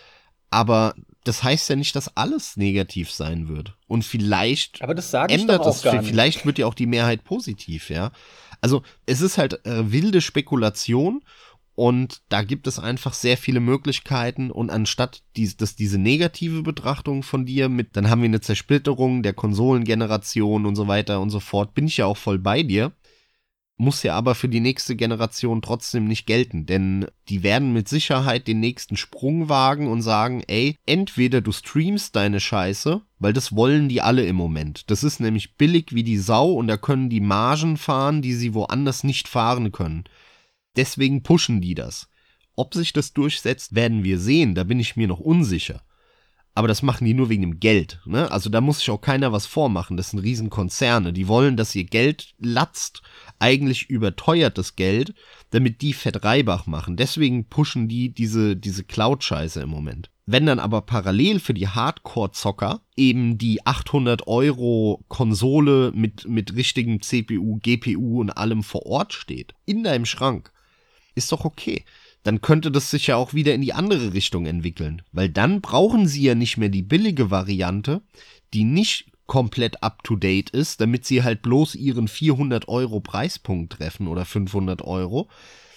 aber 0.50 0.96
das 1.22 1.44
heißt 1.44 1.70
ja 1.70 1.76
nicht, 1.76 1.94
dass 1.94 2.16
alles 2.16 2.56
negativ 2.56 3.12
sein 3.12 3.46
wird. 3.46 3.76
Und 3.86 4.04
vielleicht 4.04 4.82
aber 4.82 4.96
das 4.96 5.12
sage 5.12 5.32
ich 5.32 5.40
ändert 5.40 5.64
das, 5.64 5.82
vielleicht 5.82 6.44
wird 6.44 6.58
ja 6.58 6.66
auch 6.66 6.74
die 6.74 6.86
Mehrheit 6.86 7.22
positiv, 7.22 7.88
ja. 7.88 8.10
Also 8.60 8.82
es 9.06 9.20
ist 9.20 9.38
halt 9.38 9.64
äh, 9.64 9.92
wilde 9.92 10.22
Spekulation 10.22 11.22
und 11.74 12.20
da 12.28 12.42
gibt 12.42 12.66
es 12.66 12.78
einfach 12.78 13.14
sehr 13.14 13.38
viele 13.38 13.60
Möglichkeiten. 13.60 14.50
Und 14.50 14.70
anstatt 14.70 15.22
dies, 15.36 15.56
dass 15.56 15.74
diese 15.74 15.98
negative 15.98 16.62
Betrachtung 16.62 17.22
von 17.22 17.46
dir 17.46 17.68
mit, 17.68 17.96
dann 17.96 18.10
haben 18.10 18.20
wir 18.20 18.28
eine 18.28 18.42
Zersplitterung 18.42 19.22
der 19.22 19.32
Konsolengeneration 19.32 20.66
und 20.66 20.76
so 20.76 20.86
weiter 20.86 21.20
und 21.20 21.30
so 21.30 21.40
fort, 21.40 21.74
bin 21.74 21.86
ich 21.86 21.96
ja 21.96 22.06
auch 22.06 22.18
voll 22.18 22.38
bei 22.38 22.62
dir. 22.62 22.92
Muss 23.78 24.02
ja 24.02 24.14
aber 24.14 24.34
für 24.34 24.50
die 24.50 24.60
nächste 24.60 24.94
Generation 24.96 25.62
trotzdem 25.62 26.04
nicht 26.04 26.26
gelten, 26.26 26.66
denn 26.66 27.06
die 27.30 27.42
werden 27.42 27.72
mit 27.72 27.88
Sicherheit 27.88 28.46
den 28.46 28.60
nächsten 28.60 28.96
Sprung 28.96 29.48
wagen 29.48 29.88
und 29.88 30.02
sagen, 30.02 30.44
ey, 30.46 30.76
entweder 30.84 31.40
du 31.40 31.52
streamst 31.52 32.14
deine 32.14 32.38
Scheiße, 32.38 33.00
weil 33.18 33.32
das 33.32 33.56
wollen 33.56 33.88
die 33.88 34.02
alle 34.02 34.26
im 34.26 34.36
Moment. 34.36 34.90
Das 34.90 35.02
ist 35.02 35.20
nämlich 35.20 35.56
billig 35.56 35.86
wie 35.94 36.04
die 36.04 36.18
Sau 36.18 36.52
und 36.52 36.68
da 36.68 36.76
können 36.76 37.08
die 37.08 37.20
Margen 37.20 37.78
fahren, 37.78 38.20
die 38.20 38.34
sie 38.34 38.52
woanders 38.52 39.04
nicht 39.04 39.26
fahren 39.26 39.72
können. 39.72 40.04
Deswegen 40.76 41.22
pushen 41.22 41.60
die 41.60 41.74
das. 41.74 42.08
Ob 42.54 42.74
sich 42.74 42.92
das 42.92 43.12
durchsetzt, 43.12 43.74
werden 43.74 44.04
wir 44.04 44.18
sehen, 44.18 44.54
da 44.54 44.64
bin 44.64 44.80
ich 44.80 44.96
mir 44.96 45.08
noch 45.08 45.20
unsicher. 45.20 45.82
Aber 46.54 46.68
das 46.68 46.82
machen 46.82 47.06
die 47.06 47.14
nur 47.14 47.30
wegen 47.30 47.42
dem 47.42 47.60
Geld. 47.60 48.00
Ne? 48.04 48.30
Also 48.30 48.50
da 48.50 48.60
muss 48.60 48.80
sich 48.80 48.90
auch 48.90 49.00
keiner 49.00 49.32
was 49.32 49.46
vormachen. 49.46 49.96
Das 49.96 50.10
sind 50.10 50.18
Riesenkonzerne. 50.18 51.14
Die 51.14 51.26
wollen, 51.26 51.56
dass 51.56 51.74
ihr 51.74 51.84
Geld 51.84 52.34
latzt, 52.38 53.00
eigentlich 53.38 53.88
überteuertes 53.88 54.76
Geld, 54.76 55.14
damit 55.50 55.80
die 55.80 55.94
Fett 55.94 56.24
Reibach 56.24 56.66
machen. 56.66 56.96
Deswegen 56.96 57.46
pushen 57.46 57.88
die 57.88 58.12
diese, 58.12 58.54
diese 58.54 58.84
Cloud-Scheiße 58.84 59.62
im 59.62 59.70
Moment. 59.70 60.10
Wenn 60.26 60.46
dann 60.46 60.58
aber 60.58 60.82
parallel 60.82 61.40
für 61.40 61.54
die 61.54 61.68
Hardcore-Zocker 61.68 62.82
eben 62.96 63.38
die 63.38 63.66
800 63.66 64.26
Euro 64.28 65.04
Konsole 65.08 65.90
mit, 65.94 66.28
mit 66.28 66.54
richtigem 66.54 67.00
CPU, 67.00 67.58
GPU 67.60 68.20
und 68.20 68.30
allem 68.30 68.62
vor 68.62 68.86
Ort 68.86 69.14
steht, 69.14 69.54
in 69.64 69.82
deinem 69.82 70.04
Schrank, 70.04 70.51
ist 71.14 71.32
doch 71.32 71.44
okay. 71.44 71.84
Dann 72.22 72.40
könnte 72.40 72.70
das 72.70 72.90
sich 72.90 73.08
ja 73.08 73.16
auch 73.16 73.34
wieder 73.34 73.54
in 73.54 73.62
die 73.62 73.72
andere 73.72 74.12
Richtung 74.14 74.46
entwickeln, 74.46 75.02
weil 75.12 75.28
dann 75.28 75.60
brauchen 75.60 76.06
sie 76.06 76.22
ja 76.22 76.34
nicht 76.34 76.56
mehr 76.56 76.68
die 76.68 76.82
billige 76.82 77.30
Variante, 77.30 78.02
die 78.54 78.64
nicht 78.64 79.06
komplett 79.26 79.82
up 79.82 80.04
to 80.04 80.16
date 80.16 80.50
ist, 80.50 80.80
damit 80.80 81.04
sie 81.04 81.22
halt 81.22 81.42
bloß 81.42 81.74
ihren 81.74 82.06
400 82.06 82.68
Euro 82.68 83.00
Preispunkt 83.00 83.72
treffen 83.72 84.06
oder 84.06 84.24
500 84.24 84.82
Euro, 84.82 85.28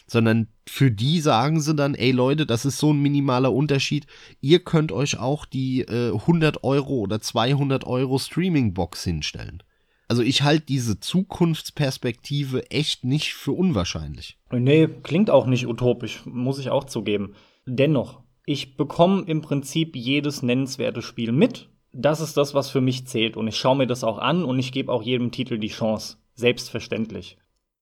sondern 0.08 0.48
für 0.68 0.92
die 0.92 1.20
sagen 1.20 1.62
sie 1.62 1.76
dann, 1.76 1.96
ey 1.96 2.12
Leute, 2.12 2.46
das 2.46 2.66
ist 2.66 2.78
so 2.78 2.92
ein 2.92 3.02
minimaler 3.02 3.54
Unterschied, 3.54 4.08
ihr 4.42 4.60
könnt 4.60 4.92
euch 4.92 5.18
auch 5.18 5.46
die 5.46 5.82
äh, 5.82 6.12
100 6.12 6.64
Euro 6.64 6.96
oder 6.96 7.22
200 7.22 7.86
Euro 7.86 8.20
Streaming 8.20 8.74
Box 8.74 9.04
hinstellen. 9.04 9.64
Also 10.08 10.22
ich 10.22 10.44
halte 10.44 10.66
diese 10.68 11.00
Zukunftsperspektive 11.00 12.70
echt 12.70 13.04
nicht 13.04 13.34
für 13.34 13.54
unwahrscheinlich. 13.54 14.38
Nee, 14.52 14.88
klingt 14.88 15.30
auch 15.30 15.48
nicht 15.48 15.68
utopisch, 15.68 16.22
muss 16.26 16.60
ich 16.60 16.70
auch 16.70 16.84
zugeben. 16.84 17.34
Dennoch, 17.66 18.22
ich 18.46 18.78
bekomme 18.78 19.24
im 19.24 19.42
Prinzip 19.42 19.96
jedes 19.96 20.44
nennenswerte 20.44 21.02
Spiel 21.02 21.32
mit. 21.32 21.70
Das 21.92 22.22
ist 22.22 22.38
das, 22.38 22.54
was 22.54 22.70
für 22.70 22.82
mich 22.82 23.08
zählt. 23.08 23.38
Und 23.38 23.48
ich 23.48 23.58
schaue 23.58 23.78
mir 23.78 23.88
das 23.88 24.04
auch 24.04 24.20
an 24.20 24.44
und 24.46 24.60
ich 24.60 24.72
gebe 24.72 24.92
auch 24.92 25.02
jedem 25.02 25.32
Titel 25.32 25.58
die 25.58 25.70
Chance. 25.70 26.18
Selbstverständlich. 26.36 27.38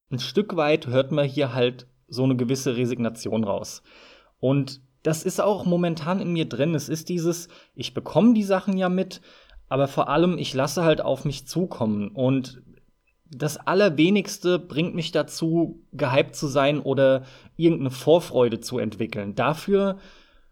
Ein 0.10 0.20
Stück 0.20 0.56
weit 0.56 0.88
hört 0.88 1.12
man 1.12 1.28
hier 1.28 1.54
halt 1.54 1.88
so 2.08 2.24
eine 2.24 2.36
gewisse 2.36 2.78
Resignation 2.78 3.44
raus. 3.44 3.82
Und 4.40 4.82
das 5.02 5.24
ist 5.24 5.42
auch 5.42 5.66
momentan 5.66 6.22
in 6.22 6.32
mir 6.32 6.46
drin. 6.46 6.76
Es 6.76 6.88
ist 6.88 7.10
dieses, 7.10 7.50
ich 7.76 7.94
bekomme 7.94 8.34
die 8.34 8.44
Sachen 8.44 8.78
ja 8.78 8.88
mit, 8.88 9.22
aber 9.70 9.88
vor 9.88 10.10
allem, 10.10 10.38
ich 10.38 10.54
lasse 10.54 10.84
halt 10.84 11.02
auf 11.02 11.26
mich 11.26 11.48
zukommen. 11.48 12.10
Und 12.10 12.62
das 13.30 13.58
Allerwenigste 13.58 14.60
bringt 14.60 14.96
mich 14.96 15.12
dazu, 15.12 15.82
gehypt 15.92 16.36
zu 16.36 16.48
sein 16.48 16.80
oder 16.80 17.24
irgendeine 17.56 17.92
Vorfreude 17.92 18.60
zu 18.60 18.78
entwickeln. 18.78 19.36
Dafür 19.36 19.98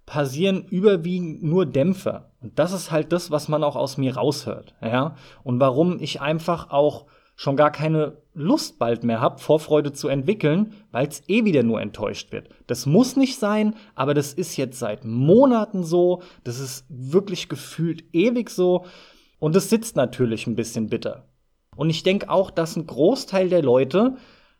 passieren 0.05 0.65
überwiegend 0.65 1.43
nur 1.43 1.65
Dämpfer. 1.65 2.31
Und 2.41 2.57
das 2.57 2.73
ist 2.73 2.91
halt 2.91 3.11
das, 3.11 3.31
was 3.31 3.47
man 3.47 3.63
auch 3.63 3.75
aus 3.75 3.97
mir 3.97 4.15
raushört. 4.15 4.75
Ja? 4.81 5.15
Und 5.43 5.59
warum 5.59 5.99
ich 5.99 6.21
einfach 6.21 6.69
auch 6.69 7.05
schon 7.41 7.55
gar 7.55 7.71
keine 7.71 8.17
Lust 8.35 8.77
bald 8.77 9.03
mehr 9.03 9.19
habe, 9.19 9.39
Vorfreude 9.39 9.93
zu 9.93 10.09
entwickeln, 10.09 10.73
weil 10.91 11.07
es 11.07 11.27
eh 11.27 11.43
wieder 11.43 11.63
nur 11.63 11.81
enttäuscht 11.81 12.31
wird. 12.31 12.49
Das 12.67 12.85
muss 12.85 13.15
nicht 13.15 13.39
sein, 13.39 13.73
aber 13.95 14.13
das 14.13 14.31
ist 14.31 14.57
jetzt 14.57 14.77
seit 14.77 15.05
Monaten 15.05 15.83
so. 15.83 16.21
Das 16.43 16.59
ist 16.59 16.85
wirklich 16.87 17.49
gefühlt 17.49 18.03
ewig 18.13 18.51
so. 18.51 18.85
Und 19.39 19.55
es 19.55 19.71
sitzt 19.71 19.95
natürlich 19.95 20.45
ein 20.45 20.55
bisschen 20.55 20.87
bitter. 20.87 21.25
Und 21.75 21.89
ich 21.89 22.03
denke 22.03 22.29
auch, 22.29 22.51
dass 22.51 22.75
ein 22.75 22.85
Großteil 22.85 23.49
der 23.49 23.63
Leute 23.63 24.17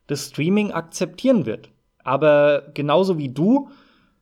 das 0.07 0.29
Streaming 0.29 0.71
akzeptieren 0.71 1.45
wird. 1.45 1.69
Aber 2.03 2.71
genauso 2.73 3.19
wie 3.19 3.29
du 3.29 3.69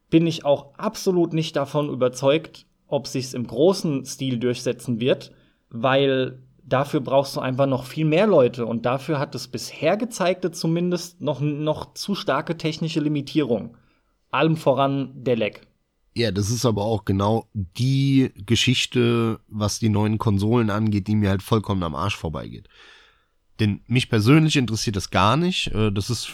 bin 0.10 0.28
ich 0.28 0.44
auch 0.44 0.74
absolut 0.78 1.32
nicht 1.32 1.56
davon 1.56 1.88
überzeugt, 1.88 2.66
ob 2.88 3.08
sich's 3.08 3.34
im 3.34 3.48
großen 3.48 4.04
Stil 4.04 4.38
durchsetzen 4.38 5.00
wird, 5.00 5.32
weil 5.70 6.44
dafür 6.70 7.02
brauchst 7.02 7.36
du 7.36 7.40
einfach 7.40 7.66
noch 7.66 7.86
viel 7.86 8.06
mehr 8.06 8.28
Leute 8.28 8.66
und 8.66 8.86
dafür 8.86 9.20
hat 9.20 9.36
das 9.36 9.48
bisher 9.48 9.98
gezeigte 9.98 10.52
zumindest 10.52 11.22
noch, 11.22 11.42
noch 11.42 11.94
zu 11.94 12.16
starke 12.16 12.58
technische 12.58 13.00
Limitierung. 13.00 13.76
Allem 14.32 14.58
voran 14.58 15.12
der 15.16 15.38
Lag. 15.38 15.60
Ja, 16.16 16.32
das 16.32 16.50
ist 16.50 16.66
aber 16.66 16.84
auch 16.84 17.06
genau 17.06 17.48
die 17.54 18.32
Geschichte, 18.46 19.40
was 19.48 19.80
die 19.80 19.90
neuen 19.90 20.18
Konsolen 20.18 20.70
angeht, 20.70 21.08
die 21.08 21.16
mir 21.16 21.30
halt 21.30 21.44
vollkommen 21.44 21.84
am 21.84 21.96
Arsch 21.96 22.18
vorbeigeht. 22.18 22.68
Denn 23.60 23.82
mich 23.88 24.10
persönlich 24.10 24.56
interessiert 24.56 24.96
das 24.96 25.12
gar 25.12 25.38
nicht. 25.38 25.68
Äh, 25.68 25.92
das 25.92 26.10
ist 26.10 26.32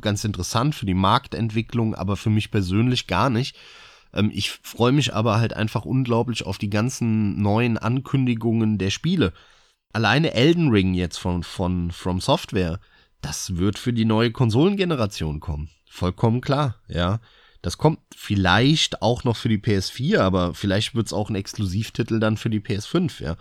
ganz 0.00 0.24
interessant 0.24 0.74
für 0.74 0.86
die 0.86 0.94
Marktentwicklung, 0.94 1.94
aber 1.94 2.16
für 2.16 2.30
mich 2.30 2.50
persönlich 2.50 3.06
gar 3.06 3.30
nicht. 3.30 3.56
Ähm, 4.12 4.30
ich 4.32 4.50
freue 4.50 4.92
mich 4.92 5.14
aber 5.14 5.38
halt 5.38 5.54
einfach 5.54 5.84
unglaublich 5.84 6.44
auf 6.44 6.58
die 6.58 6.70
ganzen 6.70 7.40
neuen 7.40 7.78
Ankündigungen 7.78 8.78
der 8.78 8.90
Spiele. 8.90 9.32
Alleine 9.92 10.34
Elden 10.34 10.68
Ring 10.70 10.94
jetzt 10.94 11.18
von, 11.18 11.42
von 11.42 11.90
From 11.90 12.20
Software, 12.20 12.78
das 13.20 13.56
wird 13.56 13.78
für 13.78 13.92
die 13.92 14.04
neue 14.04 14.30
Konsolengeneration 14.30 15.40
kommen. 15.40 15.70
Vollkommen 15.88 16.40
klar, 16.40 16.76
ja. 16.88 17.20
Das 17.62 17.76
kommt 17.76 17.98
vielleicht 18.14 19.02
auch 19.02 19.24
noch 19.24 19.36
für 19.36 19.48
die 19.48 19.58
PS4, 19.58 20.20
aber 20.20 20.54
vielleicht 20.54 20.94
wird 20.94 21.06
es 21.06 21.12
auch 21.12 21.28
ein 21.28 21.34
Exklusivtitel 21.34 22.20
dann 22.20 22.36
für 22.36 22.50
die 22.50 22.60
PS5, 22.60 23.22
ja. 23.22 23.36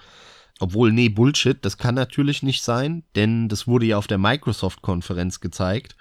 Obwohl, 0.59 0.91
nee, 0.91 1.09
Bullshit, 1.09 1.63
das 1.63 1.77
kann 1.77 1.93
natürlich 1.93 2.41
nicht 2.41 2.63
sein, 2.63 3.03
denn 3.15 3.47
das 3.47 3.67
wurde 3.67 3.85
ja 3.85 3.97
auf 3.97 4.07
der 4.07 4.17
Microsoft-Konferenz 4.17 5.39
gezeigt. 5.39 5.95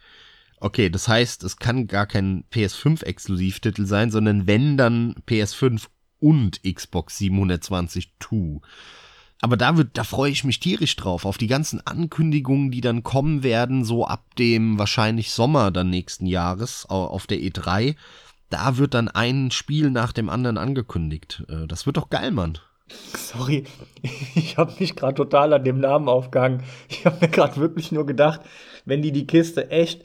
Okay, 0.58 0.88
das 0.88 1.08
heißt, 1.08 1.44
es 1.44 1.58
kann 1.58 1.86
gar 1.86 2.06
kein 2.06 2.44
PS5-Exklusivtitel 2.50 3.84
sein, 3.84 4.10
sondern 4.10 4.46
wenn 4.46 4.78
dann 4.78 5.14
PS5 5.26 5.86
und 6.18 6.62
Xbox 6.62 7.18
720 7.18 8.14
2. 8.18 8.60
Aber 9.42 9.56
da 9.56 9.76
wird, 9.76 9.90
da 9.94 10.04
freue 10.04 10.30
ich 10.30 10.44
mich 10.44 10.60
tierisch 10.60 10.96
drauf, 10.96 11.26
auf 11.26 11.36
die 11.36 11.46
ganzen 11.46 11.86
Ankündigungen, 11.86 12.70
die 12.70 12.80
dann 12.80 13.02
kommen 13.02 13.42
werden, 13.42 13.84
so 13.84 14.06
ab 14.06 14.24
dem 14.38 14.78
wahrscheinlich 14.78 15.30
Sommer 15.30 15.70
dann 15.70 15.90
nächsten 15.90 16.26
Jahres 16.26 16.86
auf 16.88 17.26
der 17.26 17.38
E3. 17.38 17.96
Da 18.48 18.78
wird 18.78 18.94
dann 18.94 19.08
ein 19.08 19.50
Spiel 19.50 19.90
nach 19.90 20.12
dem 20.12 20.30
anderen 20.30 20.56
angekündigt. 20.56 21.44
Äh, 21.48 21.66
das 21.66 21.84
wird 21.84 21.96
doch 21.96 22.08
geil, 22.10 22.30
Mann. 22.30 22.58
Sorry, 23.14 23.64
ich 24.34 24.56
habe 24.56 24.72
mich 24.78 24.94
gerade 24.94 25.14
total 25.14 25.52
an 25.52 25.64
dem 25.64 25.80
Namen 25.80 26.08
aufgehangen. 26.08 26.62
Ich 26.88 27.04
habe 27.04 27.18
mir 27.20 27.28
gerade 27.28 27.56
wirklich 27.56 27.92
nur 27.92 28.06
gedacht, 28.06 28.40
wenn 28.84 29.02
die 29.02 29.12
die 29.12 29.26
Kiste 29.26 29.70
echt 29.70 30.04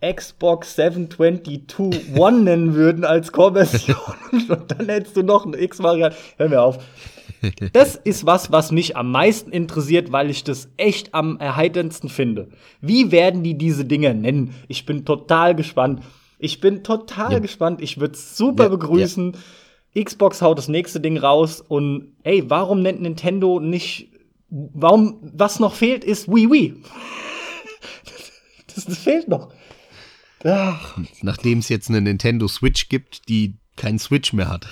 Xbox 0.00 0.76
722 0.76 2.16
One 2.16 2.42
nennen 2.42 2.74
würden 2.74 3.04
als 3.04 3.32
Core-Version 3.32 3.96
und 4.48 4.70
dann 4.70 4.88
hättest 4.88 5.16
du 5.16 5.22
noch 5.22 5.46
eine 5.46 5.60
X-Variante. 5.60 6.16
Hör 6.36 6.48
mir 6.48 6.62
auf. 6.62 6.78
Das 7.72 7.96
ist 7.96 8.26
was, 8.26 8.52
was 8.52 8.72
mich 8.72 8.96
am 8.96 9.10
meisten 9.10 9.50
interessiert, 9.50 10.12
weil 10.12 10.30
ich 10.30 10.44
das 10.44 10.68
echt 10.76 11.14
am 11.14 11.38
erheiterndsten 11.38 12.08
finde. 12.08 12.48
Wie 12.80 13.12
werden 13.12 13.42
die 13.42 13.56
diese 13.58 13.84
Dinger 13.84 14.14
nennen? 14.14 14.54
Ich 14.68 14.86
bin 14.86 15.04
total 15.04 15.54
gespannt. 15.54 16.02
Ich 16.38 16.60
bin 16.60 16.84
total 16.84 17.32
ja. 17.32 17.38
gespannt. 17.38 17.80
Ich 17.80 17.98
würde 17.98 18.14
es 18.14 18.36
super 18.36 18.64
ja, 18.64 18.70
begrüßen. 18.70 19.32
Ja. 19.94 20.04
Xbox 20.04 20.42
haut 20.42 20.58
das 20.58 20.68
nächste 20.68 21.00
Ding 21.00 21.16
raus 21.16 21.60
und 21.60 22.16
ey, 22.22 22.48
warum 22.50 22.82
nennt 22.82 23.00
Nintendo 23.00 23.60
nicht 23.60 24.10
warum 24.48 25.18
was 25.22 25.58
noch 25.58 25.74
fehlt 25.74 26.04
ist 26.04 26.28
Wii 26.28 26.50
Wii. 26.50 26.74
Das, 28.74 28.84
das 28.84 28.98
fehlt 28.98 29.26
noch. 29.26 29.54
Nachdem 31.22 31.60
es 31.60 31.70
jetzt 31.70 31.88
eine 31.88 32.02
Nintendo 32.02 32.46
Switch 32.46 32.90
gibt, 32.90 33.26
die 33.26 33.54
keinen 33.74 33.98
Switch 33.98 34.34
mehr 34.34 34.50
hat. 34.50 34.66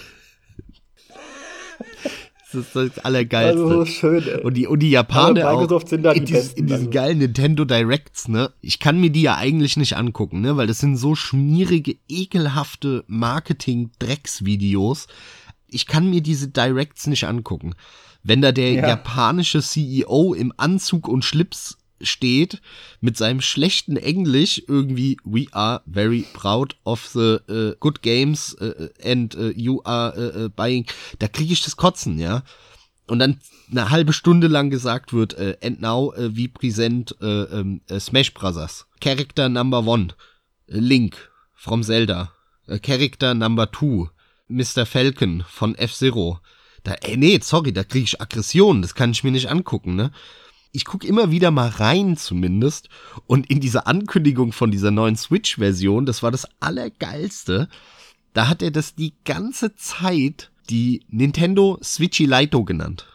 Das 2.55 2.67
ist 2.67 2.77
das 2.77 3.05
Allergeilste. 3.05 3.63
Also 3.63 3.85
schön, 3.85 4.27
ey. 4.27 4.43
Und 4.43 4.55
die, 4.55 4.67
und 4.67 4.81
die 4.81 4.91
Japaner 4.91 5.51
auch 5.51 5.87
sind 5.87 6.03
da 6.03 6.13
in, 6.13 6.25
die 6.25 6.33
besten, 6.33 6.61
in 6.61 6.67
diesen 6.67 6.87
also. 6.87 6.91
geilen 6.91 7.19
Nintendo 7.19 7.65
Directs, 7.65 8.29
ne? 8.29 8.53
Ich 8.61 8.79
kann 8.79 9.01
mir 9.01 9.11
die 9.11 9.23
ja 9.23 9.37
eigentlich 9.37 9.77
nicht 9.77 9.97
angucken, 9.97 10.41
ne? 10.41 10.57
Weil 10.57 10.67
das 10.67 10.79
sind 10.79 10.97
so 10.97 11.15
schmierige, 11.15 11.97
ekelhafte 12.09 13.05
Marketing-Drecksvideos. 13.07 15.07
Ich 15.69 15.87
kann 15.87 16.11
mir 16.11 16.23
diese 16.23 16.49
Directs 16.49 17.07
nicht 17.07 17.25
angucken. 17.25 17.75
Wenn 18.23 18.41
da 18.41 18.53
der 18.53 18.73
ja. 18.73 18.89
japanische 18.89 19.61
CEO 19.61 20.35
im 20.35 20.53
Anzug 20.57 21.09
und 21.09 21.25
Schlips 21.25 21.79
steht 22.01 22.61
mit 23.01 23.17
seinem 23.17 23.41
schlechten 23.41 23.97
Englisch 23.97 24.63
irgendwie 24.69 25.17
we 25.25 25.47
are 25.53 25.83
very 25.87 26.25
proud 26.33 26.77
of 26.85 27.07
the 27.07 27.39
uh, 27.49 27.73
good 27.81 28.03
games 28.03 28.57
uh, 28.61 28.89
and 29.03 29.35
uh, 29.37 29.51
you 29.55 29.81
are 29.85 30.51
buying 30.51 30.87
da 31.19 31.29
kriege 31.29 31.53
ich 31.53 31.63
das 31.63 31.77
Kotzen 31.77 32.19
ja 32.19 32.43
und 33.07 33.19
dann 33.19 33.39
eine 33.71 33.91
halbe 33.91 34.13
Stunde 34.13 34.49
lang 34.49 34.71
gesagt 34.71 35.13
wird 35.13 35.37
and 35.63 35.81
now 35.81 36.13
wie 36.17 36.49
präsent 36.49 37.13
um, 37.21 37.81
Smash 37.99 38.33
Brothers 38.33 38.87
Character 39.01 39.49
Number 39.49 39.87
One 39.87 40.09
Link 40.67 41.31
from 41.55 41.83
Zelda 41.83 42.33
Character 42.83 43.35
Number 43.35 43.71
Two 43.71 44.09
Mr. 44.49 44.87
Falcon 44.87 45.45
von 45.49 45.75
F-Zero 45.75 46.41
da, 46.85 46.93
ey, 47.01 47.17
nee, 47.17 47.41
sorry, 47.43 47.73
da 47.73 47.83
kriege 47.83 48.05
ich 48.05 48.21
Aggression, 48.21 48.83
das 48.83 48.95
kann 48.95 49.11
ich 49.11 49.25
mir 49.25 49.31
nicht 49.31 49.49
angucken, 49.49 49.97
ne? 49.97 50.13
Ich 50.75 50.85
gucke 50.85 51.07
immer 51.07 51.31
wieder 51.31 51.53
mal 51.53 51.69
rein 51.69 52.17
zumindest. 52.17 52.89
Und 53.29 53.49
in 53.49 53.61
dieser 53.61 53.87
Ankündigung 53.87 54.53
von 54.53 54.73
dieser 54.73 54.91
neuen 54.91 55.15
Switch-Version, 55.17 56.05
das 56.05 56.25
war 56.25 56.33
das 56.33 56.49
Allergeilste. 56.59 57.69
Da 58.33 58.49
hat 58.49 58.61
er 58.61 58.73
das 58.73 58.97
die 58.97 59.15
ganze 59.25 59.77
Zeit 59.77 60.51
die 60.69 61.05
Nintendo 61.09 61.79
Switchy 61.81 62.27
Lito 62.27 62.65
genannt. 62.65 63.07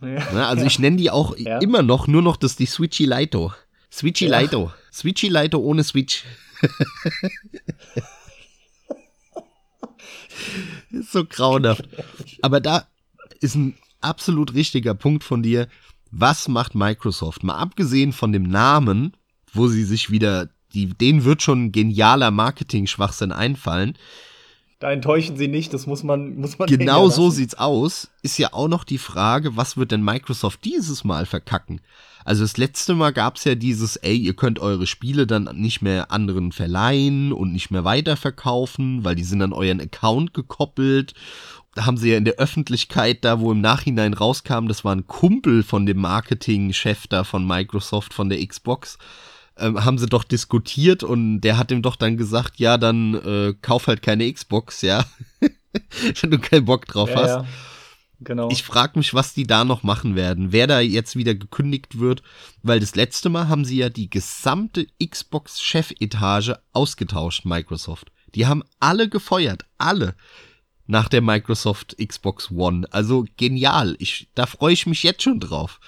Ja. 0.00 0.48
Also 0.48 0.64
ich 0.64 0.78
nenne 0.78 0.96
die 0.96 1.10
auch 1.10 1.36
ja. 1.36 1.58
immer 1.58 1.82
noch 1.82 2.06
nur 2.06 2.22
noch 2.22 2.36
das 2.36 2.54
die 2.54 2.66
Switchy 2.66 3.06
Lito. 3.06 3.52
Switchy 3.90 4.28
ja. 4.28 4.38
Lito. 4.38 4.70
Switchy 4.92 5.26
Lito 5.28 5.58
ohne 5.58 5.82
Switch. 5.82 6.24
ist 10.90 11.10
so 11.10 11.24
grauenhaft. 11.24 11.88
Aber 12.42 12.60
da 12.60 12.86
ist 13.40 13.56
ein 13.56 13.76
absolut 14.00 14.54
richtiger 14.54 14.94
Punkt 14.94 15.24
von 15.24 15.42
dir 15.42 15.66
was 16.10 16.48
macht 16.48 16.74
Microsoft? 16.74 17.44
Mal 17.44 17.56
abgesehen 17.56 18.12
von 18.12 18.32
dem 18.32 18.44
Namen, 18.44 19.12
wo 19.52 19.68
sie 19.68 19.84
sich 19.84 20.10
wieder, 20.10 20.48
die, 20.74 20.86
denen 20.86 21.24
wird 21.24 21.42
schon 21.42 21.72
genialer 21.72 22.30
Marketing-Schwachsinn 22.30 23.32
einfallen. 23.32 23.96
Da 24.80 24.92
enttäuschen 24.92 25.36
sie 25.36 25.48
nicht, 25.48 25.74
das 25.74 25.86
muss 25.86 26.04
man, 26.04 26.36
muss 26.36 26.58
man. 26.58 26.68
Genau 26.68 27.08
so 27.08 27.30
sieht's 27.30 27.56
aus. 27.56 28.10
Ist 28.22 28.38
ja 28.38 28.52
auch 28.52 28.68
noch 28.68 28.84
die 28.84 28.98
Frage, 28.98 29.56
was 29.56 29.76
wird 29.76 29.90
denn 29.90 30.04
Microsoft 30.04 30.64
dieses 30.64 31.02
Mal 31.02 31.26
verkacken? 31.26 31.80
Also 32.24 32.44
das 32.44 32.58
letzte 32.58 32.94
Mal 32.94 33.12
gab's 33.12 33.44
ja 33.44 33.54
dieses, 33.54 33.96
ey, 33.96 34.14
ihr 34.14 34.34
könnt 34.34 34.60
eure 34.60 34.86
Spiele 34.86 35.26
dann 35.26 35.48
nicht 35.54 35.82
mehr 35.82 36.12
anderen 36.12 36.52
verleihen 36.52 37.32
und 37.32 37.52
nicht 37.52 37.70
mehr 37.70 37.84
weiterverkaufen, 37.84 39.02
weil 39.02 39.14
die 39.14 39.24
sind 39.24 39.42
an 39.42 39.52
euren 39.52 39.80
Account 39.80 40.34
gekoppelt 40.34 41.14
haben 41.84 41.96
sie 41.96 42.10
ja 42.10 42.16
in 42.16 42.24
der 42.24 42.34
Öffentlichkeit 42.34 43.24
da, 43.24 43.40
wo 43.40 43.52
im 43.52 43.60
Nachhinein 43.60 44.14
rauskam, 44.14 44.68
das 44.68 44.84
war 44.84 44.94
ein 44.94 45.06
Kumpel 45.06 45.62
von 45.62 45.86
dem 45.86 45.98
Marketingchef 45.98 47.06
da 47.06 47.24
von 47.24 47.46
Microsoft, 47.46 48.14
von 48.14 48.28
der 48.28 48.44
Xbox, 48.46 48.98
ähm, 49.56 49.84
haben 49.84 49.98
sie 49.98 50.06
doch 50.06 50.24
diskutiert 50.24 51.02
und 51.02 51.40
der 51.40 51.58
hat 51.58 51.70
ihm 51.70 51.82
doch 51.82 51.96
dann 51.96 52.16
gesagt, 52.16 52.58
ja, 52.58 52.78
dann 52.78 53.14
äh, 53.14 53.54
kauf 53.60 53.86
halt 53.86 54.02
keine 54.02 54.32
Xbox, 54.32 54.82
ja, 54.82 55.04
wenn 56.20 56.30
du 56.30 56.38
keinen 56.38 56.64
Bock 56.64 56.86
drauf 56.86 57.10
ja, 57.10 57.16
hast. 57.16 57.28
Ja. 57.28 57.46
Genau. 58.20 58.50
Ich 58.50 58.64
frage 58.64 58.98
mich, 58.98 59.14
was 59.14 59.32
die 59.32 59.46
da 59.46 59.64
noch 59.64 59.84
machen 59.84 60.16
werden, 60.16 60.50
wer 60.50 60.66
da 60.66 60.80
jetzt 60.80 61.14
wieder 61.14 61.34
gekündigt 61.36 62.00
wird, 62.00 62.22
weil 62.62 62.80
das 62.80 62.96
letzte 62.96 63.28
Mal 63.28 63.48
haben 63.48 63.64
sie 63.64 63.76
ja 63.76 63.90
die 63.90 64.10
gesamte 64.10 64.86
Xbox-Chefetage 65.04 66.58
ausgetauscht, 66.72 67.44
Microsoft. 67.44 68.10
Die 68.34 68.46
haben 68.46 68.64
alle 68.80 69.08
gefeuert, 69.08 69.66
alle 69.78 70.16
nach 70.88 71.08
der 71.08 71.20
Microsoft 71.20 71.96
Xbox 72.04 72.50
One. 72.50 72.86
Also 72.90 73.26
genial. 73.36 73.94
Ich, 74.00 74.28
da 74.34 74.46
freue 74.46 74.72
ich 74.72 74.86
mich 74.86 75.04
jetzt 75.04 75.22
schon 75.22 75.38
drauf. 75.38 75.78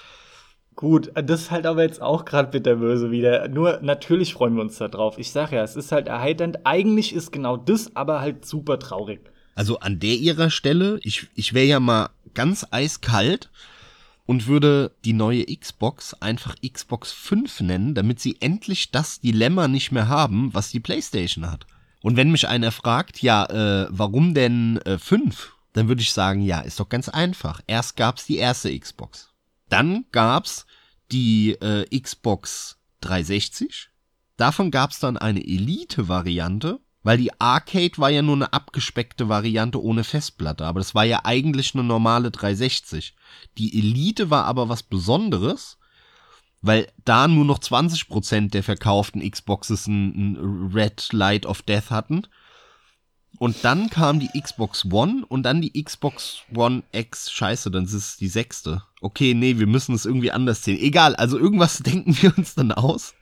Gut, 0.75 1.11
das 1.13 1.41
ist 1.41 1.51
halt 1.51 1.65
aber 1.65 1.83
jetzt 1.83 2.01
auch 2.01 2.23
gerade 2.23 2.49
bitterböse 2.49 3.11
wieder. 3.11 3.47
Nur 3.49 3.79
natürlich 3.81 4.33
freuen 4.33 4.55
wir 4.55 4.61
uns 4.61 4.77
da 4.77 4.87
drauf. 4.87 5.17
Ich 5.17 5.31
sage 5.31 5.57
ja, 5.57 5.63
es 5.63 5.75
ist 5.75 5.91
halt 5.91 6.07
erheiternd. 6.07 6.65
Eigentlich 6.65 7.13
ist 7.13 7.31
genau 7.31 7.57
das 7.57 7.95
aber 7.95 8.21
halt 8.21 8.45
super 8.45 8.79
traurig. 8.79 9.19
Also 9.55 9.79
an 9.79 9.99
der 9.99 10.15
ihrer 10.15 10.49
Stelle, 10.49 10.99
ich, 11.03 11.27
ich 11.35 11.53
wäre 11.53 11.65
ja 11.65 11.79
mal 11.79 12.09
ganz 12.33 12.65
eiskalt 12.71 13.49
und 14.25 14.47
würde 14.47 14.91
die 15.03 15.13
neue 15.13 15.45
Xbox 15.45 16.13
einfach 16.21 16.55
Xbox 16.61 17.11
5 17.11 17.61
nennen, 17.61 17.95
damit 17.95 18.19
sie 18.19 18.37
endlich 18.39 18.91
das 18.91 19.19
Dilemma 19.19 19.67
nicht 19.67 19.91
mehr 19.91 20.07
haben, 20.07 20.53
was 20.53 20.71
die 20.71 20.79
PlayStation 20.79 21.51
hat. 21.51 21.65
Und 22.01 22.17
wenn 22.17 22.31
mich 22.31 22.47
einer 22.47 22.71
fragt, 22.71 23.21
ja, 23.21 23.45
äh, 23.45 23.87
warum 23.89 24.33
denn 24.33 24.77
äh, 24.77 24.97
fünf? 24.97 25.53
Dann 25.73 25.87
würde 25.87 26.01
ich 26.01 26.11
sagen, 26.11 26.41
ja, 26.41 26.59
ist 26.61 26.79
doch 26.79 26.89
ganz 26.89 27.07
einfach. 27.07 27.61
Erst 27.67 27.95
gab's 27.95 28.25
die 28.25 28.37
erste 28.37 28.77
Xbox. 28.77 29.29
Dann 29.69 30.05
gab's 30.11 30.65
die 31.11 31.51
äh, 31.51 31.85
Xbox 31.97 32.77
360. 33.01 33.89
Davon 34.35 34.71
gab's 34.71 34.99
dann 34.99 35.17
eine 35.17 35.41
Elite-Variante, 35.41 36.79
weil 37.03 37.17
die 37.17 37.39
Arcade 37.39 37.97
war 37.97 38.09
ja 38.09 38.21
nur 38.21 38.35
eine 38.35 38.53
abgespeckte 38.53 39.29
Variante 39.29 39.81
ohne 39.81 40.03
Festplatte, 40.03 40.65
aber 40.65 40.79
das 40.79 40.93
war 40.93 41.05
ja 41.05 41.21
eigentlich 41.23 41.73
eine 41.73 41.83
normale 41.83 42.31
360. 42.31 43.15
Die 43.57 43.77
Elite 43.77 44.29
war 44.29 44.45
aber 44.45 44.69
was 44.69 44.83
Besonderes, 44.83 45.77
weil 46.61 46.87
da 47.05 47.27
nur 47.27 47.45
noch 47.45 47.59
20% 47.59 48.51
der 48.51 48.63
verkauften 48.63 49.29
Xboxes 49.29 49.87
ein, 49.87 50.71
Red 50.73 51.11
Light 51.11 51.45
of 51.45 51.61
Death 51.63 51.89
hatten. 51.89 52.27
Und 53.39 53.63
dann 53.63 53.89
kam 53.89 54.19
die 54.19 54.39
Xbox 54.39 54.85
One 54.91 55.25
und 55.27 55.43
dann 55.43 55.61
die 55.61 55.81
Xbox 55.81 56.41
One 56.53 56.83
X. 56.91 57.31
Scheiße, 57.31 57.71
dann 57.71 57.85
ist 57.85 57.93
es 57.93 58.17
die 58.17 58.27
sechste. 58.27 58.83
Okay, 58.99 59.33
nee, 59.33 59.57
wir 59.57 59.65
müssen 59.65 59.95
es 59.95 60.05
irgendwie 60.05 60.31
anders 60.31 60.63
sehen. 60.63 60.79
Egal, 60.79 61.15
also 61.15 61.39
irgendwas 61.39 61.79
denken 61.83 62.15
wir 62.21 62.37
uns 62.37 62.53
dann 62.53 62.71
aus. 62.71 63.15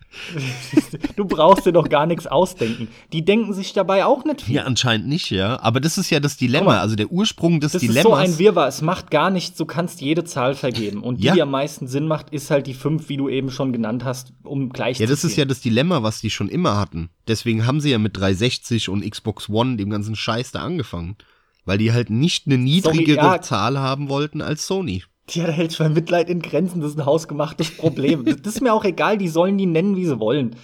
Du 1.16 1.26
brauchst 1.26 1.66
dir 1.66 1.72
doch 1.72 1.88
gar 1.88 2.06
nichts 2.06 2.26
ausdenken. 2.26 2.88
Die 3.14 3.24
denken 3.24 3.54
sich 3.54 3.74
dabei 3.74 4.06
auch 4.06 4.26
nicht 4.26 4.42
viel. 4.42 4.56
Ja, 4.56 4.64
anscheinend 4.64 5.08
nicht, 5.08 5.30
ja. 5.30 5.60
Aber 5.62 5.80
das 5.80 5.98
ist 5.98 6.10
ja 6.10 6.20
das 6.20 6.38
Dilemma, 6.38 6.66
mal, 6.66 6.80
also 6.80 6.96
der 6.96 7.12
Ursprung 7.12 7.60
des 7.60 7.74
das 7.74 7.82
Dilemmas. 7.82 8.04
Das 8.04 8.12
ist 8.12 8.18
so 8.28 8.34
ein 8.34 8.40
Wirrwarr. 8.40 8.68
Es 8.68 8.82
macht 8.82 9.12
gar 9.12 9.30
nichts. 9.30 9.58
Du 9.58 9.66
kannst 9.66 10.02
jede 10.02 10.24
Zahl 10.24 10.56
vergeben. 10.56 11.04
Und 11.04 11.20
die, 11.20 11.26
ja. 11.26 11.34
die 11.36 11.42
am 11.42 11.52
meisten 11.52 11.88
Sinn 11.88 12.08
macht, 12.08 12.32
ist 12.32 12.50
halt 12.50 12.68
die 12.68 12.74
fünf, 12.74 13.10
wie 13.10 13.18
du 13.18 13.30
eben 13.30 13.52
schon 13.52 13.72
genannt 13.72 14.04
hast, 14.04 14.34
um 14.44 14.70
gleich 14.70 15.00
Ja, 15.00 15.06
das 15.06 15.24
ist 15.24 15.36
ja 15.36 15.46
das 15.46 15.62
Dilemma, 15.62 16.02
was 16.04 16.22
die 16.22 16.30
schon 16.30 16.50
immer 16.50 16.78
hatten. 16.78 17.10
Deswegen 17.28 17.66
haben 17.66 17.80
sie 17.80 17.92
ja 17.92 18.00
mit 18.00 18.18
360 18.18 18.90
und 18.90 19.10
Xbox 19.10 19.50
One 19.50 19.78
dem 19.78 19.90
ganzen 19.90 20.16
Scheiß 20.16 20.52
da 20.52 20.62
angefangen. 20.64 21.18
Weil 21.66 21.78
die 21.78 21.92
halt 21.92 22.10
nicht 22.10 22.48
eine 22.48 22.58
niedrigere 22.58 23.22
Sorry, 23.22 23.36
ja. 23.36 23.42
Zahl 23.42 23.78
haben 23.78 24.10
wollten 24.10 24.42
als 24.42 24.66
Sony. 24.66 25.04
Da 25.36 25.44
hält 25.44 25.74
schon 25.74 25.94
Mitleid 25.94 26.30
in 26.30 26.42
Grenzen, 26.42 26.82
das 26.82 26.92
ist 26.92 27.00
ein 27.00 27.06
hausgemachtes 27.06 27.78
Problem. 27.78 28.26
das 28.26 28.56
ist 28.56 28.62
mir 28.62 28.74
auch 28.74 28.86
egal, 28.86 29.18
die 29.18 29.28
sollen 29.28 29.58
die 29.58 29.66
nennen, 29.66 29.96
wie 29.96 30.06
sie 30.06 30.20
wollen. 30.20 30.56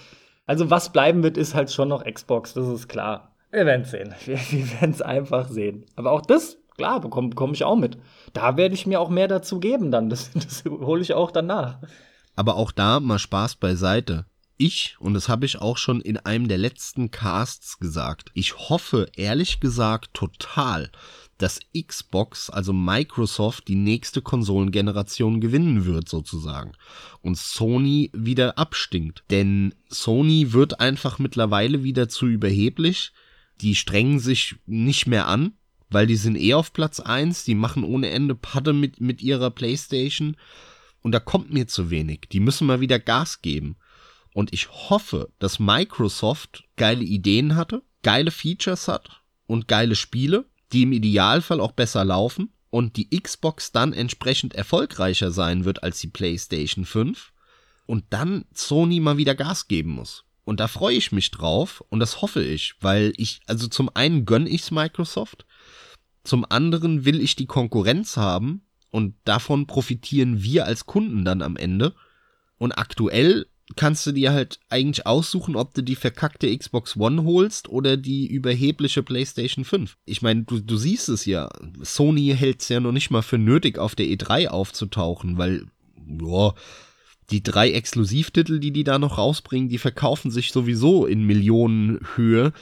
Also 0.46 0.70
was 0.70 0.92
bleiben 0.92 1.22
wird, 1.22 1.36
ist 1.36 1.54
halt 1.54 1.70
schon 1.72 1.88
noch 1.88 2.04
Xbox, 2.04 2.54
das 2.54 2.68
ist 2.68 2.88
klar. 2.88 3.32
Wir 3.50 3.66
werden 3.66 3.84
sehen. 3.84 4.14
Wir, 4.24 4.38
wir 4.50 4.80
werden 4.80 4.90
es 4.90 5.02
einfach 5.02 5.48
sehen. 5.48 5.86
Aber 5.96 6.12
auch 6.12 6.22
das, 6.22 6.58
klar, 6.76 7.00
bekomme 7.00 7.30
bekomm 7.30 7.52
ich 7.52 7.64
auch 7.64 7.76
mit. 7.76 7.98
Da 8.32 8.56
werde 8.56 8.74
ich 8.74 8.86
mir 8.86 9.00
auch 9.00 9.08
mehr 9.08 9.28
dazu 9.28 9.60
geben 9.60 9.90
dann. 9.90 10.10
Das, 10.10 10.30
das 10.34 10.64
hole 10.64 11.02
ich 11.02 11.14
auch 11.14 11.30
danach. 11.30 11.78
Aber 12.34 12.56
auch 12.56 12.70
da 12.70 13.00
mal 13.00 13.18
Spaß 13.18 13.56
beiseite. 13.56 14.26
Ich, 14.58 14.96
und 15.00 15.14
das 15.14 15.28
habe 15.28 15.44
ich 15.44 15.60
auch 15.60 15.76
schon 15.76 16.00
in 16.00 16.16
einem 16.16 16.48
der 16.48 16.56
letzten 16.56 17.10
Casts 17.10 17.78
gesagt, 17.78 18.30
ich 18.32 18.56
hoffe 18.70 19.08
ehrlich 19.14 19.60
gesagt 19.60 20.14
total, 20.14 20.90
dass 21.38 21.60
Xbox, 21.76 22.48
also 22.50 22.72
Microsoft, 22.72 23.68
die 23.68 23.74
nächste 23.74 24.22
Konsolengeneration 24.22 25.40
gewinnen 25.40 25.84
wird 25.84 26.08
sozusagen 26.08 26.72
und 27.20 27.36
Sony 27.36 28.10
wieder 28.14 28.58
abstinkt. 28.58 29.24
Denn 29.30 29.74
Sony 29.88 30.52
wird 30.52 30.80
einfach 30.80 31.18
mittlerweile 31.18 31.82
wieder 31.82 32.08
zu 32.08 32.26
überheblich. 32.26 33.12
Die 33.60 33.74
strengen 33.74 34.18
sich 34.18 34.56
nicht 34.66 35.06
mehr 35.06 35.28
an, 35.28 35.52
weil 35.90 36.06
die 36.06 36.16
sind 36.16 36.36
eh 36.36 36.54
auf 36.54 36.72
Platz 36.72 37.00
eins. 37.00 37.44
die 37.44 37.54
machen 37.54 37.84
ohne 37.84 38.08
Ende 38.08 38.34
Patte 38.34 38.72
mit, 38.72 39.00
mit 39.00 39.22
ihrer 39.22 39.50
Playstation 39.50 40.36
und 41.02 41.12
da 41.12 41.20
kommt 41.20 41.52
mir 41.52 41.68
zu 41.68 41.90
wenig. 41.90 42.22
Die 42.32 42.40
müssen 42.40 42.66
mal 42.66 42.80
wieder 42.80 42.98
Gas 42.98 43.40
geben. 43.40 43.76
Und 44.34 44.52
ich 44.52 44.68
hoffe, 44.68 45.30
dass 45.38 45.60
Microsoft 45.60 46.64
geile 46.76 47.04
Ideen 47.04 47.54
hatte, 47.54 47.82
geile 48.02 48.30
Features 48.30 48.88
hat 48.88 49.22
und 49.46 49.68
geile 49.68 49.94
Spiele 49.94 50.46
die 50.72 50.82
im 50.82 50.92
Idealfall 50.92 51.60
auch 51.60 51.72
besser 51.72 52.04
laufen 52.04 52.52
und 52.70 52.96
die 52.96 53.08
Xbox 53.10 53.72
dann 53.72 53.92
entsprechend 53.92 54.54
erfolgreicher 54.54 55.30
sein 55.30 55.64
wird 55.64 55.82
als 55.82 56.00
die 56.00 56.08
PlayStation 56.08 56.84
5 56.84 57.32
und 57.86 58.04
dann 58.10 58.44
Sony 58.52 59.00
mal 59.00 59.16
wieder 59.16 59.34
Gas 59.34 59.68
geben 59.68 59.92
muss. 59.92 60.24
Und 60.44 60.60
da 60.60 60.68
freue 60.68 60.96
ich 60.96 61.12
mich 61.12 61.30
drauf 61.30 61.82
und 61.88 62.00
das 62.00 62.22
hoffe 62.22 62.42
ich, 62.42 62.74
weil 62.80 63.12
ich, 63.16 63.40
also 63.46 63.66
zum 63.66 63.90
einen 63.94 64.26
gönne 64.26 64.48
ich's 64.48 64.70
Microsoft, 64.70 65.44
zum 66.22 66.44
anderen 66.48 67.04
will 67.04 67.20
ich 67.20 67.36
die 67.36 67.46
Konkurrenz 67.46 68.16
haben 68.16 68.66
und 68.90 69.14
davon 69.24 69.66
profitieren 69.66 70.42
wir 70.42 70.66
als 70.66 70.86
Kunden 70.86 71.24
dann 71.24 71.42
am 71.42 71.56
Ende. 71.56 71.94
Und 72.58 72.72
aktuell 72.72 73.46
kannst 73.74 74.06
du 74.06 74.12
dir 74.12 74.32
halt 74.32 74.60
eigentlich 74.68 75.06
aussuchen, 75.06 75.56
ob 75.56 75.74
du 75.74 75.82
die 75.82 75.96
verkackte 75.96 76.56
Xbox 76.56 76.96
One 76.96 77.24
holst 77.24 77.68
oder 77.68 77.96
die 77.96 78.26
überhebliche 78.28 79.02
PlayStation 79.02 79.64
5. 79.64 79.96
Ich 80.04 80.22
meine, 80.22 80.44
du, 80.44 80.60
du 80.60 80.76
siehst 80.76 81.08
es 81.08 81.26
ja. 81.26 81.48
Sony 81.82 82.34
hält 82.36 82.62
es 82.62 82.68
ja 82.68 82.78
noch 82.78 82.92
nicht 82.92 83.10
mal 83.10 83.22
für 83.22 83.38
nötig, 83.38 83.78
auf 83.78 83.96
der 83.96 84.06
E3 84.06 84.48
aufzutauchen, 84.48 85.36
weil, 85.36 85.66
ja, 86.20 86.54
die 87.30 87.42
drei 87.42 87.72
Exklusivtitel, 87.72 88.60
die 88.60 88.70
die 88.70 88.84
da 88.84 89.00
noch 89.00 89.18
rausbringen, 89.18 89.68
die 89.68 89.78
verkaufen 89.78 90.30
sich 90.30 90.52
sowieso 90.52 91.06
in 91.06 91.24
Millionenhöhe. 91.24 92.52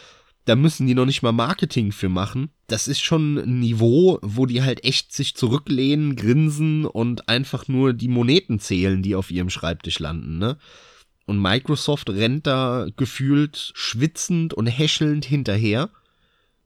Da 0.46 0.56
müssen 0.56 0.86
die 0.86 0.94
noch 0.94 1.06
nicht 1.06 1.22
mal 1.22 1.32
Marketing 1.32 1.92
für 1.92 2.08
machen. 2.08 2.50
Das 2.66 2.88
ist 2.88 3.02
schon 3.02 3.38
ein 3.38 3.60
Niveau, 3.60 4.18
wo 4.22 4.46
die 4.46 4.62
halt 4.62 4.84
echt 4.84 5.12
sich 5.12 5.34
zurücklehnen, 5.34 6.16
grinsen 6.16 6.86
und 6.86 7.28
einfach 7.28 7.68
nur 7.68 7.92
die 7.92 8.08
Moneten 8.08 8.58
zählen, 8.58 9.02
die 9.02 9.14
auf 9.14 9.30
ihrem 9.30 9.50
Schreibtisch 9.50 9.98
landen, 9.98 10.38
ne? 10.38 10.56
Und 11.26 11.40
Microsoft 11.40 12.10
rennt 12.10 12.46
da 12.46 12.86
gefühlt 12.96 13.72
schwitzend 13.74 14.52
und 14.52 14.66
häschelnd 14.66 15.24
hinterher. 15.24 15.90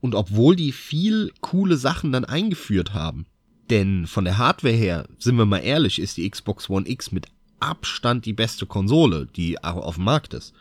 Und 0.00 0.14
obwohl 0.14 0.56
die 0.56 0.72
viel 0.72 1.32
coole 1.40 1.76
Sachen 1.76 2.12
dann 2.12 2.24
eingeführt 2.24 2.94
haben, 2.94 3.26
denn 3.70 4.06
von 4.06 4.24
der 4.24 4.38
Hardware 4.38 4.74
her, 4.74 5.09
sind 5.18 5.36
wir 5.36 5.44
mal 5.44 5.59
ehrlich, 5.59 6.00
ist 6.00 6.16
die 6.16 6.28
Xbox 6.28 6.70
One 6.70 6.88
X 6.88 7.12
mit 7.12 7.26
Abstand 7.61 8.24
die 8.24 8.32
beste 8.32 8.66
Konsole, 8.66 9.26
die 9.26 9.62
auf 9.62 9.96
dem 9.96 10.04
Markt 10.04 10.34
ist. 10.34 10.54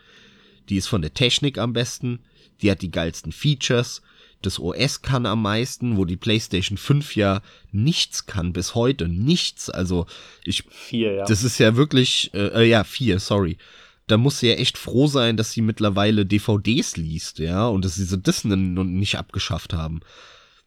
Die 0.68 0.76
ist 0.76 0.88
von 0.88 1.02
der 1.02 1.14
Technik 1.14 1.58
am 1.58 1.72
besten, 1.72 2.20
die 2.60 2.70
hat 2.70 2.82
die 2.82 2.90
geilsten 2.90 3.32
Features, 3.32 4.02
das 4.42 4.60
OS 4.60 5.02
kann 5.02 5.26
am 5.26 5.42
meisten, 5.42 5.96
wo 5.96 6.04
die 6.04 6.16
PlayStation 6.16 6.78
5 6.78 7.16
ja 7.16 7.42
nichts 7.72 8.26
kann 8.26 8.52
bis 8.52 8.74
heute, 8.74 9.08
nichts. 9.08 9.68
Also 9.68 10.06
ich, 10.44 10.64
vier, 10.70 11.12
ja. 11.12 11.24
das 11.24 11.42
ist 11.42 11.58
ja 11.58 11.74
wirklich, 11.76 12.32
äh, 12.34 12.62
äh 12.62 12.68
ja 12.68 12.84
vier, 12.84 13.18
sorry 13.18 13.56
da 14.08 14.16
muss 14.16 14.40
sie 14.40 14.48
ja 14.48 14.54
echt 14.54 14.78
froh 14.78 15.06
sein, 15.06 15.36
dass 15.36 15.52
sie 15.52 15.62
mittlerweile 15.62 16.26
DVDs 16.26 16.96
liest, 16.96 17.38
ja, 17.38 17.68
und 17.68 17.84
dass 17.84 17.94
sie 17.94 18.04
so 18.04 18.16
das 18.16 18.44
nicht 18.44 19.16
abgeschafft 19.16 19.72
haben. 19.72 20.00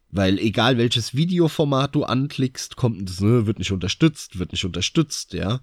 Weil 0.09 0.39
egal 0.39 0.77
welches 0.77 1.15
Videoformat 1.15 1.95
du 1.95 2.03
anklickst, 2.03 2.75
kommt 2.75 3.09
das, 3.09 3.19
ne, 3.19 3.47
wird 3.47 3.59
nicht 3.59 3.71
unterstützt, 3.71 4.39
wird 4.39 4.51
nicht 4.51 4.65
unterstützt, 4.65 5.33
ja. 5.33 5.59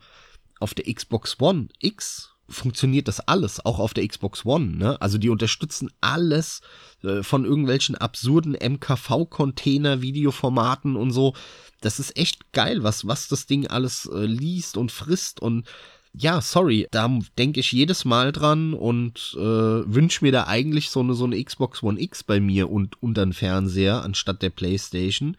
Auf 0.60 0.74
der 0.74 0.92
Xbox 0.92 1.36
One 1.40 1.68
X 1.80 2.30
funktioniert 2.48 3.08
das 3.08 3.20
alles, 3.20 3.64
auch 3.64 3.78
auf 3.78 3.94
der 3.94 4.08
Xbox 4.08 4.44
One, 4.44 4.76
ne? 4.76 5.00
Also 5.00 5.18
die 5.18 5.28
unterstützen 5.28 5.90
alles 6.00 6.62
äh, 7.02 7.22
von 7.22 7.44
irgendwelchen 7.44 7.94
absurden 7.94 8.54
MKV-Container, 8.54 10.02
Videoformaten 10.02 10.96
und 10.96 11.12
so. 11.12 11.34
Das 11.80 12.00
ist 12.00 12.16
echt 12.16 12.52
geil, 12.52 12.82
was, 12.82 13.06
was 13.06 13.28
das 13.28 13.46
Ding 13.46 13.66
alles 13.66 14.06
äh, 14.12 14.24
liest 14.24 14.76
und 14.76 14.90
frisst 14.90 15.40
und 15.40 15.68
ja, 16.12 16.40
sorry, 16.40 16.86
da 16.90 17.18
denke 17.38 17.60
ich 17.60 17.72
jedes 17.72 18.04
Mal 18.04 18.32
dran 18.32 18.74
und 18.74 19.34
äh, 19.36 19.40
wünsche 19.40 20.24
mir 20.24 20.32
da 20.32 20.46
eigentlich 20.46 20.90
so 20.90 21.00
eine, 21.00 21.14
so 21.14 21.24
eine 21.24 21.42
Xbox 21.42 21.82
One 21.82 22.00
X 22.00 22.22
bei 22.22 22.40
mir 22.40 22.70
und 22.70 23.00
unter 23.02 23.24
den 23.24 23.32
Fernseher 23.32 24.02
anstatt 24.02 24.42
der 24.42 24.50
PlayStation, 24.50 25.36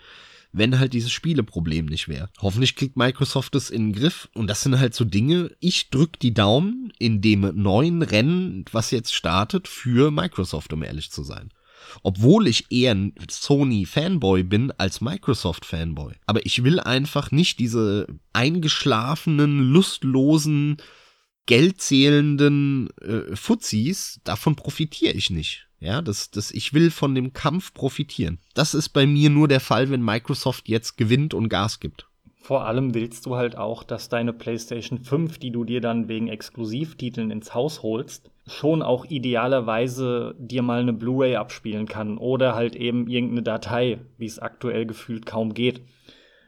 wenn 0.52 0.80
halt 0.80 0.94
dieses 0.94 1.12
Spieleproblem 1.12 1.86
nicht 1.86 2.08
wäre. 2.08 2.30
Hoffentlich 2.40 2.76
kriegt 2.76 2.98
Microsoft 2.98 3.56
es 3.56 3.70
in 3.70 3.88
den 3.88 4.00
Griff 4.00 4.30
und 4.34 4.48
das 4.48 4.62
sind 4.62 4.80
halt 4.80 4.96
so 4.96 5.06
Dinge, 5.06 5.52
ich 5.60 5.90
drück 5.90 6.20
die 6.20 6.34
Daumen 6.34 6.92
in 6.98 7.22
dem 7.22 7.42
neuen 7.62 8.02
Rennen, 8.02 8.66
was 8.72 8.92
jetzt 8.92 9.14
startet, 9.14 9.68
für 9.68 10.12
Microsoft, 10.12 10.74
um 10.74 10.84
ehrlich 10.84 11.12
zu 11.12 11.24
sein. 11.24 11.52
Obwohl 12.04 12.48
ich 12.48 12.72
eher 12.72 12.96
ein 12.96 13.14
Sony-Fanboy 13.30 14.44
bin 14.44 14.72
als 14.78 15.02
Microsoft-Fanboy. 15.02 16.16
Aber 16.26 16.46
ich 16.46 16.64
will 16.64 16.80
einfach 16.80 17.32
nicht 17.32 17.60
diese 17.60 18.08
eingeschlafenen, 18.34 19.72
lustlosen, 19.72 20.78
geldzählenden 21.46 22.90
äh, 23.02 23.36
Fuzis, 23.36 24.22
davon 24.24 24.56
profitiere 24.56 25.14
ich 25.14 25.30
nicht. 25.30 25.68
Ja, 25.80 26.02
das, 26.02 26.30
das, 26.30 26.52
ich 26.52 26.74
will 26.74 26.92
von 26.92 27.16
dem 27.16 27.32
Kampf 27.32 27.74
profitieren. 27.74 28.40
Das 28.54 28.74
ist 28.74 28.90
bei 28.90 29.08
mir 29.08 29.30
nur 29.30 29.48
der 29.48 29.62
Fall, 29.62 29.90
wenn 29.90 30.04
Microsoft 30.04 30.68
jetzt 30.68 30.98
gewinnt 30.98 31.34
und 31.34 31.48
Gas 31.48 31.80
gibt. 31.80 32.09
Vor 32.42 32.66
allem 32.66 32.94
willst 32.96 33.26
du 33.26 33.36
halt 33.36 33.58
auch, 33.58 33.84
dass 33.84 34.10
deine 34.10 34.34
PlayStation 34.34 35.00
5, 35.00 35.38
die 35.38 35.52
du 35.52 35.66
dir 35.66 35.82
dann 35.82 36.08
wegen 36.08 36.30
Exklusivtiteln 36.30 37.32
ins 37.32 37.54
Haus 37.54 37.84
holst, 37.84 38.32
schon 38.48 38.82
auch 38.82 39.06
idealerweise 39.06 40.36
dir 40.40 40.62
mal 40.64 40.80
eine 40.80 40.94
Blu-ray 40.94 41.36
abspielen 41.36 41.86
kann 41.86 42.18
oder 42.18 42.56
halt 42.56 42.76
eben 42.76 43.08
irgendeine 43.08 43.44
Datei, 43.44 44.00
wie 44.18 44.26
es 44.26 44.40
aktuell 44.40 44.86
gefühlt 44.86 45.26
kaum 45.26 45.54
geht. 45.54 45.82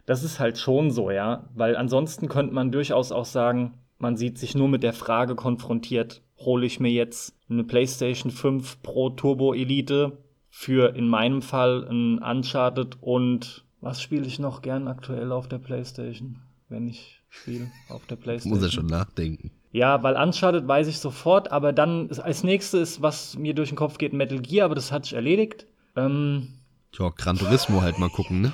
Das 0.05 0.23
ist 0.23 0.39
halt 0.39 0.57
schon 0.57 0.91
so, 0.91 1.11
ja, 1.11 1.49
weil 1.53 1.75
ansonsten 1.75 2.27
könnte 2.27 2.53
man 2.53 2.71
durchaus 2.71 3.11
auch 3.11 3.25
sagen, 3.25 3.73
man 3.99 4.17
sieht 4.17 4.39
sich 4.39 4.55
nur 4.55 4.67
mit 4.67 4.81
der 4.81 4.93
Frage 4.93 5.35
konfrontiert, 5.35 6.21
hole 6.39 6.65
ich 6.65 6.79
mir 6.79 6.91
jetzt 6.91 7.35
eine 7.49 7.63
PlayStation 7.63 8.31
5 8.31 8.81
Pro 8.81 9.11
Turbo 9.11 9.53
Elite 9.53 10.17
für 10.49 10.95
in 10.95 11.07
meinem 11.07 11.41
Fall 11.41 11.87
ein 11.87 12.17
Uncharted 12.17 12.97
und 13.01 13.63
was 13.81 14.01
spiele 14.01 14.25
ich 14.25 14.39
noch 14.39 14.61
gern 14.61 14.87
aktuell 14.87 15.31
auf 15.31 15.47
der 15.47 15.57
PlayStation, 15.57 16.37
wenn 16.69 16.87
ich 16.87 17.21
spiele 17.29 17.71
auf 17.89 18.05
der 18.05 18.15
PlayStation? 18.15 18.53
Muss 18.59 18.63
er 18.63 18.71
schon 18.71 18.85
nachdenken. 18.87 19.51
Ja, 19.73 20.03
weil 20.03 20.15
Uncharted 20.15 20.67
weiß 20.67 20.87
ich 20.87 20.99
sofort, 20.99 21.51
aber 21.51 21.73
dann 21.73 22.09
als 22.11 22.43
nächstes, 22.43 23.01
was 23.01 23.37
mir 23.37 23.53
durch 23.53 23.69
den 23.69 23.77
Kopf 23.77 23.97
geht, 23.97 24.13
Metal 24.13 24.39
Gear, 24.39 24.65
aber 24.65 24.75
das 24.75 24.91
hat 24.91 25.05
sich 25.05 25.13
erledigt. 25.13 25.65
Ähm, 25.95 26.49
Tja, 26.91 27.09
Gran 27.15 27.37
Turismo 27.37 27.81
halt 27.81 27.97
mal 27.97 28.09
gucken, 28.09 28.41
ne? 28.41 28.51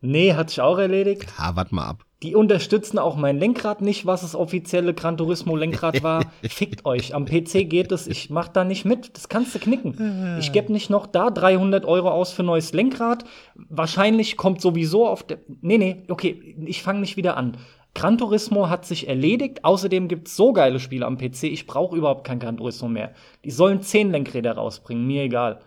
Nee, 0.00 0.34
hat 0.34 0.50
sich 0.50 0.60
auch 0.60 0.78
erledigt. 0.78 1.32
Ja, 1.38 1.56
warte 1.56 1.74
mal 1.74 1.86
ab. 1.86 2.05
Die 2.22 2.34
unterstützen 2.34 2.98
auch 2.98 3.16
mein 3.16 3.38
Lenkrad 3.38 3.82
nicht, 3.82 4.06
was 4.06 4.22
das 4.22 4.34
offizielle 4.34 4.94
Gran 4.94 5.18
Turismo 5.18 5.54
Lenkrad 5.54 6.02
war. 6.02 6.24
Fickt 6.48 6.86
euch. 6.86 7.14
Am 7.14 7.26
PC 7.26 7.68
geht 7.68 7.92
es. 7.92 8.06
Ich 8.06 8.30
mach 8.30 8.48
da 8.48 8.64
nicht 8.64 8.86
mit. 8.86 9.14
Das 9.14 9.28
kannst 9.28 9.54
du 9.54 9.58
knicken. 9.58 10.38
Ich 10.40 10.52
gebe 10.52 10.72
nicht 10.72 10.88
noch 10.88 11.06
da 11.06 11.30
300 11.30 11.84
Euro 11.84 12.10
aus 12.10 12.32
für 12.32 12.42
neues 12.42 12.72
Lenkrad. 12.72 13.24
Wahrscheinlich 13.54 14.38
kommt 14.38 14.62
sowieso 14.62 15.06
auf 15.06 15.24
der. 15.24 15.40
Nee, 15.60 15.76
nee, 15.76 16.04
okay. 16.08 16.56
Ich 16.64 16.82
fange 16.82 17.00
nicht 17.00 17.18
wieder 17.18 17.36
an. 17.36 17.58
Gran 17.94 18.16
Turismo 18.16 18.70
hat 18.70 18.86
sich 18.86 19.08
erledigt. 19.08 19.64
Außerdem 19.64 20.08
gibt 20.08 20.28
es 20.28 20.36
so 20.36 20.54
geile 20.54 20.80
Spiele 20.80 21.04
am 21.04 21.18
PC. 21.18 21.44
Ich 21.44 21.66
brauche 21.66 21.96
überhaupt 21.96 22.24
kein 22.24 22.38
Gran 22.38 22.56
Turismo 22.56 22.88
mehr. 22.88 23.14
Die 23.44 23.50
sollen 23.50 23.82
10 23.82 24.10
Lenkräder 24.10 24.52
rausbringen. 24.52 25.06
Mir 25.06 25.24
egal. 25.24 25.60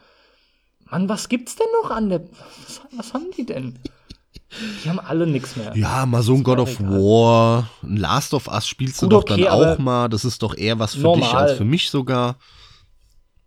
Mann, 0.89 1.09
was 1.09 1.29
gibt's 1.29 1.55
denn 1.55 1.67
noch 1.83 1.91
an 1.91 2.09
der. 2.09 2.21
Was, 2.21 2.81
was 2.91 3.13
haben 3.13 3.29
die 3.37 3.45
denn? 3.45 3.77
Die 4.83 4.89
haben 4.89 4.99
alle 4.99 5.27
nichts 5.27 5.55
mehr. 5.55 5.75
Ja, 5.75 6.05
mal 6.05 6.21
so 6.21 6.33
ein 6.33 6.43
God 6.43 6.59
of. 6.59 6.79
War. 6.79 7.69
Ein 7.83 7.97
Last 7.97 8.33
of 8.33 8.47
Us 8.47 8.67
spielst 8.67 8.99
Gut, 8.99 9.11
du 9.11 9.15
doch 9.15 9.23
okay, 9.23 9.43
dann 9.43 9.53
auch 9.53 9.77
mal. 9.77 10.07
Das 10.07 10.25
ist 10.25 10.41
doch 10.41 10.55
eher 10.55 10.79
was 10.79 10.95
für 10.95 11.01
normal. 11.01 11.21
dich 11.21 11.33
als 11.33 11.51
für 11.53 11.65
mich 11.65 11.89
sogar. 11.89 12.37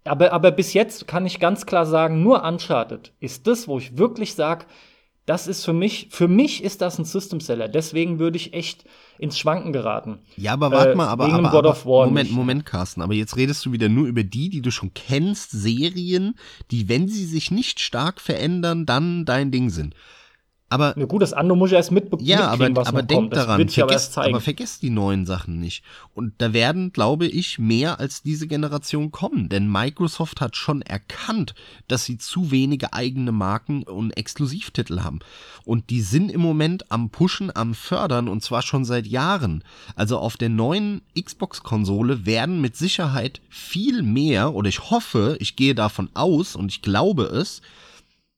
Aber, 0.05 0.33
aber 0.33 0.51
bis 0.51 0.73
jetzt 0.73 1.07
kann 1.07 1.27
ich 1.27 1.39
ganz 1.39 1.67
klar 1.67 1.87
sagen, 1.87 2.23
nur 2.23 2.43
Uncharted 2.43 3.13
ist 3.21 3.47
das, 3.47 3.69
wo 3.69 3.79
ich 3.79 3.97
wirklich 3.97 4.35
sage, 4.35 4.67
das 5.27 5.47
ist 5.47 5.65
für 5.65 5.73
mich, 5.73 6.09
für 6.11 6.27
mich 6.27 6.65
ist 6.65 6.81
das 6.81 6.99
ein 6.99 7.05
System 7.05 7.41
Seller. 7.41 7.69
Deswegen 7.69 8.19
würde 8.19 8.37
ich 8.37 8.55
echt 8.55 8.85
ins 9.19 9.39
Schwanken 9.39 9.73
geraten. 9.73 10.19
Ja, 10.37 10.55
aber 10.55 10.73
warte 10.73 10.97
mal, 10.97 11.07
aber, 11.07 11.27
aber, 11.27 11.49
aber 11.49 11.77
Moment, 11.85 12.31
nicht. 12.31 12.37
Moment, 12.37 12.67
Carsten. 12.67 13.03
Aber 13.03 13.15
jetzt 13.15 13.37
redest 13.37 13.65
du 13.65 13.71
wieder 13.71 13.89
nur 13.89 14.09
über 14.09 14.25
die, 14.25 14.51
die 14.51 14.63
du 14.63 14.73
schon 14.73 14.93
kennst, 14.95 15.53
Serien, 15.53 16.35
die, 16.73 16.89
wenn 16.89 17.07
sie 17.07 17.25
sich 17.25 17.53
nicht 17.53 17.79
stark 17.79 18.21
verändern, 18.21 18.85
dann 18.85 19.25
dein 19.25 19.53
Ding 19.53 19.71
sind. 19.71 19.95
Aber 20.73 20.99
ja, 20.99 21.05
gut, 21.05 21.21
das 21.21 21.35
andere 21.35 21.59
muss 21.59 21.71
ich 21.71 21.77
erst 21.77 21.91
mit 21.91 22.09
ja, 22.23 22.49
aber, 22.49 22.75
was 22.75 22.89
aber 22.89 23.03
noch 23.03 23.07
denk 23.07 23.21
kommt. 23.21 23.33
Das 23.35 23.45
daran, 23.45 23.61
aber 23.61 23.71
vergesst, 23.71 24.13
zeigen. 24.15 24.35
aber 24.35 24.41
vergesst 24.41 24.81
die 24.81 24.89
neuen 24.89 25.27
Sachen 25.27 25.61
nicht. 25.61 25.85
Und 26.15 26.33
da 26.39 26.55
werden, 26.55 26.95
glaube 26.95 27.27
ich, 27.27 27.59
mehr 27.59 28.01
als 28.01 28.23
diese 28.23 28.47
Generation 28.47 29.11
kommen. 29.11 29.51
Denn 29.51 29.71
Microsoft 29.71 30.41
hat 30.41 30.57
schon 30.57 30.81
erkannt, 30.81 31.55
dass 31.89 32.07
sie 32.07 32.17
zu 32.17 32.51
wenige 32.51 32.95
eigene 32.95 33.33
Marken 33.33 33.83
und 33.83 34.17
Exklusivtitel 34.17 35.01
haben. 35.01 35.19
Und 35.67 35.91
die 35.91 36.01
sind 36.01 36.33
im 36.33 36.41
Moment 36.41 36.91
am 36.91 37.11
Pushen, 37.11 37.55
am 37.55 37.75
Fördern 37.75 38.29
und 38.29 38.43
zwar 38.43 38.63
schon 38.63 38.87
seit 38.87 39.07
Jahren. 39.07 39.63
Also 39.95 40.17
auf 40.17 40.39
der 40.39 40.49
neuen 40.49 41.03
Xbox-Konsole 41.21 42.25
werden 42.25 42.63
mit 42.63 42.77
Sicherheit 42.77 43.43
viel 43.51 44.03
mehr, 44.03 44.55
oder 44.55 44.71
ich 44.71 44.91
hoffe, 44.91 45.37
ich 45.39 45.55
gehe 45.55 45.75
davon 45.75 46.09
aus 46.15 46.57
und 46.57 46.71
ich 46.71 46.81
glaube 46.81 47.25
es, 47.25 47.61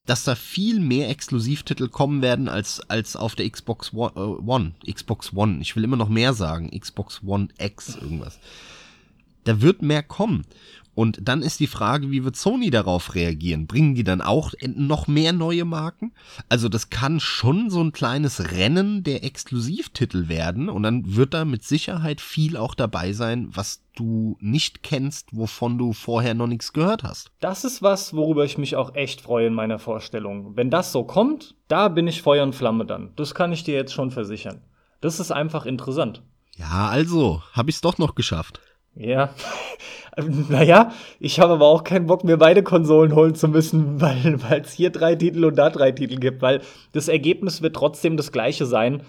dass 0.07 0.25
da 0.25 0.35
viel 0.35 0.81
mehr 0.81 1.09
Exklusivtitel 1.09 1.89
kommen 1.89 2.21
werden 2.21 2.49
als, 2.49 2.81
als 2.91 3.17
auf 3.17 3.35
der 3.35 3.49
Xbox 3.49 3.95
One, 3.95 4.13
äh, 4.17 4.21
One. 4.21 4.73
Xbox 4.91 5.33
One. 5.35 5.59
Ich 5.61 5.75
will 5.77 5.85
immer 5.85 5.97
noch 5.97 6.09
mehr 6.09 6.35
sagen. 6.35 6.71
Xbox 6.79 7.23
One 7.25 7.49
X 7.59 7.97
irgendwas. 7.97 8.39
Da 9.45 9.61
wird 9.61 9.83
mehr 9.83 10.03
kommen. 10.03 10.45
Und 10.95 11.19
dann 11.23 11.43
ist 11.43 11.61
die 11.61 11.67
Frage, 11.67 12.11
wie 12.11 12.25
wird 12.25 12.37
Sony 12.37 12.71
darauf 12.71 13.15
reagieren? 13.15 13.67
Bringen 13.67 13.95
die 13.95 14.05
dann 14.05 14.21
auch 14.21 14.53
noch 14.63 15.07
mehr 15.07 15.33
neue 15.33 15.65
Marken? 15.65 16.13
Also 16.49 16.69
das 16.69 16.91
kann 16.91 17.21
schon 17.21 17.71
so 17.71 17.83
ein 17.83 17.93
kleines 17.93 18.53
Rennen 18.53 19.03
der 19.03 19.25
Exklusivtitel 19.25 20.29
werden 20.29 20.69
und 20.69 20.83
dann 20.83 21.17
wird 21.17 21.35
da 21.35 21.45
mit 21.45 21.65
Sicherheit 21.65 22.21
viel 22.21 22.57
auch 22.57 22.75
dabei 22.75 23.13
sein, 23.13 23.49
was 23.51 23.83
du 23.97 24.37
nicht 24.41 24.83
kennst, 24.83 25.29
wovon 25.33 25.79
du 25.79 25.93
vorher 25.93 26.35
noch 26.35 26.47
nichts 26.47 26.73
gehört 26.73 27.03
hast. 27.05 27.31
Das 27.41 27.65
ist 27.65 27.83
was, 27.83 28.15
worüber 28.15 28.45
ich 28.45 28.59
mich 28.59 28.77
auch 28.77 28.95
echt 28.95 29.21
freue 29.21 29.47
in 29.47 29.55
meiner 29.55 29.79
Vorstellung. 29.79 30.57
Wenn 30.57 30.71
das 30.71 30.93
so 30.93 31.05
kommt, 31.05 31.55
da 31.69 31.89
bin 31.89 32.09
ich 32.09 32.23
Feuer 32.23 32.43
und 32.45 32.55
Flamme 32.55 32.87
dann. 32.87 33.13
Das 33.17 33.35
kann 33.35 33.53
ich 33.53 33.65
dir 33.65 33.75
jetzt 33.75 33.93
schon 33.93 34.11
versichern. 34.11 34.63
Das 35.01 35.21
ist 35.21 35.31
einfach 35.31 35.67
interessant. 35.67 36.23
Ja, 36.57 36.89
also, 36.89 37.43
hab 37.53 37.69
ich's 37.69 37.81
doch 37.81 37.99
noch 37.99 38.15
geschafft. 38.15 38.61
Ja. 38.97 39.35
naja, 40.49 40.93
ich 41.19 41.41
habe 41.41 41.55
aber 41.55 41.67
auch 41.67 41.85
keinen 41.85 42.07
Bock, 42.07 42.25
mir 42.25 42.37
beide 42.37 42.63
Konsolen 42.63 43.15
holen 43.15 43.35
zu 43.35 43.49
müssen, 43.49 44.01
weil 44.01 44.61
es 44.63 44.73
hier 44.73 44.91
drei 44.91 45.15
Titel 45.17 45.45
und 45.45 45.57
da 45.57 45.71
drei 45.71 45.93
Titel 45.93 46.17
gibt, 46.17 46.43
weil 46.43 46.61
das 46.93 47.09
Ergebnis 47.09 47.63
wird 47.63 47.77
trotzdem 47.77 48.17
das 48.17 48.33
gleiche 48.33 48.67
sein. 48.67 49.03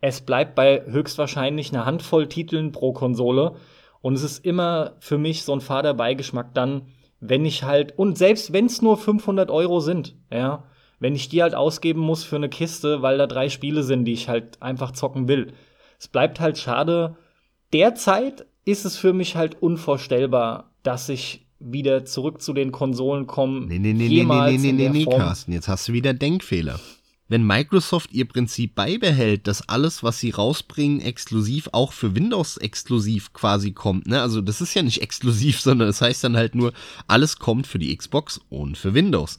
Es 0.00 0.20
bleibt 0.20 0.54
bei 0.54 0.82
höchstwahrscheinlich 0.86 1.72
einer 1.72 1.84
Handvoll 1.84 2.28
Titeln 2.28 2.72
pro 2.72 2.92
Konsole. 2.92 3.56
Und 4.00 4.14
es 4.14 4.22
ist 4.22 4.44
immer 4.44 4.92
für 5.00 5.18
mich 5.18 5.42
so 5.42 5.52
ein 5.52 5.60
fader 5.60 5.92
Beigeschmack 5.92 6.54
dann, 6.54 6.82
wenn 7.20 7.44
ich 7.44 7.64
halt, 7.64 7.98
und 7.98 8.16
selbst 8.16 8.52
wenn 8.52 8.66
es 8.66 8.80
nur 8.80 8.96
500 8.96 9.50
Euro 9.50 9.80
sind, 9.80 10.14
ja, 10.32 10.62
wenn 11.00 11.16
ich 11.16 11.28
die 11.28 11.42
halt 11.42 11.54
ausgeben 11.54 12.00
muss 12.00 12.24
für 12.24 12.36
eine 12.36 12.48
Kiste, 12.48 13.02
weil 13.02 13.18
da 13.18 13.26
drei 13.26 13.48
Spiele 13.48 13.82
sind, 13.82 14.04
die 14.04 14.12
ich 14.12 14.28
halt 14.28 14.62
einfach 14.62 14.92
zocken 14.92 15.28
will. 15.28 15.52
Es 15.98 16.08
bleibt 16.08 16.40
halt 16.40 16.58
schade. 16.58 17.16
Derzeit 17.72 18.46
ist 18.68 18.84
es 18.84 18.96
für 18.96 19.12
mich 19.12 19.34
halt 19.34 19.62
unvorstellbar, 19.62 20.70
dass 20.82 21.08
ich 21.08 21.46
wieder 21.58 22.04
zurück 22.04 22.42
zu 22.42 22.52
den 22.52 22.70
Konsolen 22.70 23.26
komme. 23.26 23.66
Nee, 23.66 23.78
nee, 23.78 23.94
nee, 23.94 24.06
jemals 24.06 24.52
nee, 24.52 24.72
nee, 24.72 24.72
nee, 24.72 24.88
nee, 24.90 25.04
nee, 25.06 25.16
Carsten, 25.16 25.52
jetzt 25.52 25.68
hast 25.68 25.88
du 25.88 25.92
wieder 25.92 26.12
Denkfehler. 26.12 26.78
Wenn 27.30 27.46
Microsoft 27.46 28.12
ihr 28.12 28.26
Prinzip 28.26 28.74
beibehält, 28.74 29.46
dass 29.46 29.68
alles, 29.68 30.02
was 30.02 30.18
sie 30.18 30.30
rausbringen, 30.30 31.00
exklusiv 31.00 31.68
auch 31.72 31.92
für 31.92 32.14
Windows 32.14 32.56
exklusiv 32.58 33.32
quasi 33.32 33.72
kommt, 33.72 34.06
ne? 34.06 34.22
Also 34.22 34.40
das 34.40 34.60
ist 34.60 34.74
ja 34.74 34.82
nicht 34.82 35.02
exklusiv, 35.02 35.60
sondern 35.60 35.88
das 35.88 36.00
heißt 36.00 36.24
dann 36.24 36.36
halt 36.36 36.54
nur, 36.54 36.72
alles 37.06 37.38
kommt 37.38 37.66
für 37.66 37.78
die 37.78 37.94
Xbox 37.96 38.40
und 38.50 38.76
für 38.76 38.94
Windows. 38.94 39.38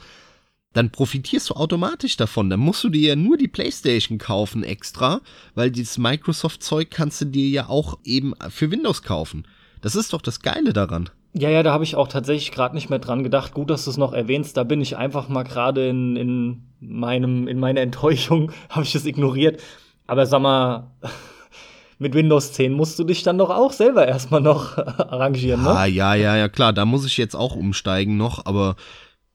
Dann 0.80 0.92
profitierst 0.92 1.50
du 1.50 1.56
automatisch 1.56 2.16
davon. 2.16 2.50
Dann 2.50 2.62
musst 2.62 2.86
du 2.86 2.90
dir 2.90 3.10
ja 3.10 3.16
nur 3.18 3.36
die 3.36 3.50
PlayStation 3.50 4.18
kaufen 4.18 4.64
extra, 4.64 5.20
weil 5.54 5.72
dieses 5.72 5.98
Microsoft-Zeug 5.98 6.90
kannst 6.90 7.20
du 7.20 7.26
dir 7.26 7.50
ja 7.50 7.68
auch 7.68 7.98
eben 8.06 8.34
für 8.48 8.72
Windows 8.72 9.04
kaufen. 9.04 9.46
Das 9.82 9.98
ist 9.98 10.14
doch 10.14 10.22
das 10.22 10.40
Geile 10.40 10.72
daran. 10.72 11.10
Ja, 11.34 11.50
ja, 11.50 11.64
da 11.64 11.74
habe 11.74 11.84
ich 11.84 11.98
auch 11.98 12.08
tatsächlich 12.08 12.54
gerade 12.54 12.76
nicht 12.76 12.90
mehr 12.90 13.00
dran 13.00 13.26
gedacht. 13.26 13.54
Gut, 13.54 13.70
dass 13.70 13.84
du 13.84 13.92
es 13.92 13.98
noch 13.98 14.14
erwähnst. 14.14 14.56
Da 14.56 14.64
bin 14.64 14.80
ich 14.80 14.96
einfach 14.96 15.28
mal 15.28 15.44
gerade 15.44 15.90
in, 15.90 16.16
in 16.16 16.64
meinem 16.80 17.50
in 17.50 17.60
meiner 17.60 17.82
Enttäuschung 17.82 18.54
habe 18.70 18.86
ich 18.86 18.96
es 18.96 19.06
ignoriert. 19.06 19.62
Aber 20.08 20.26
sag 20.28 20.42
mal, 20.42 20.92
mit 22.00 22.14
Windows 22.14 22.54
10 22.54 22.72
musst 22.72 22.98
du 22.98 23.04
dich 23.04 23.22
dann 23.24 23.38
doch 23.38 23.50
auch 23.50 23.74
selber 23.74 24.08
erstmal 24.08 24.40
noch 24.40 24.78
arrangieren, 24.98 25.62
ne? 25.62 25.72
Ah, 25.72 25.86
ja, 25.86 26.16
ja, 26.16 26.38
ja, 26.38 26.48
klar. 26.48 26.72
Da 26.72 26.86
muss 26.86 27.06
ich 27.06 27.18
jetzt 27.18 27.36
auch 27.36 27.58
umsteigen 27.58 28.16
noch. 28.16 28.46
Aber 28.46 28.78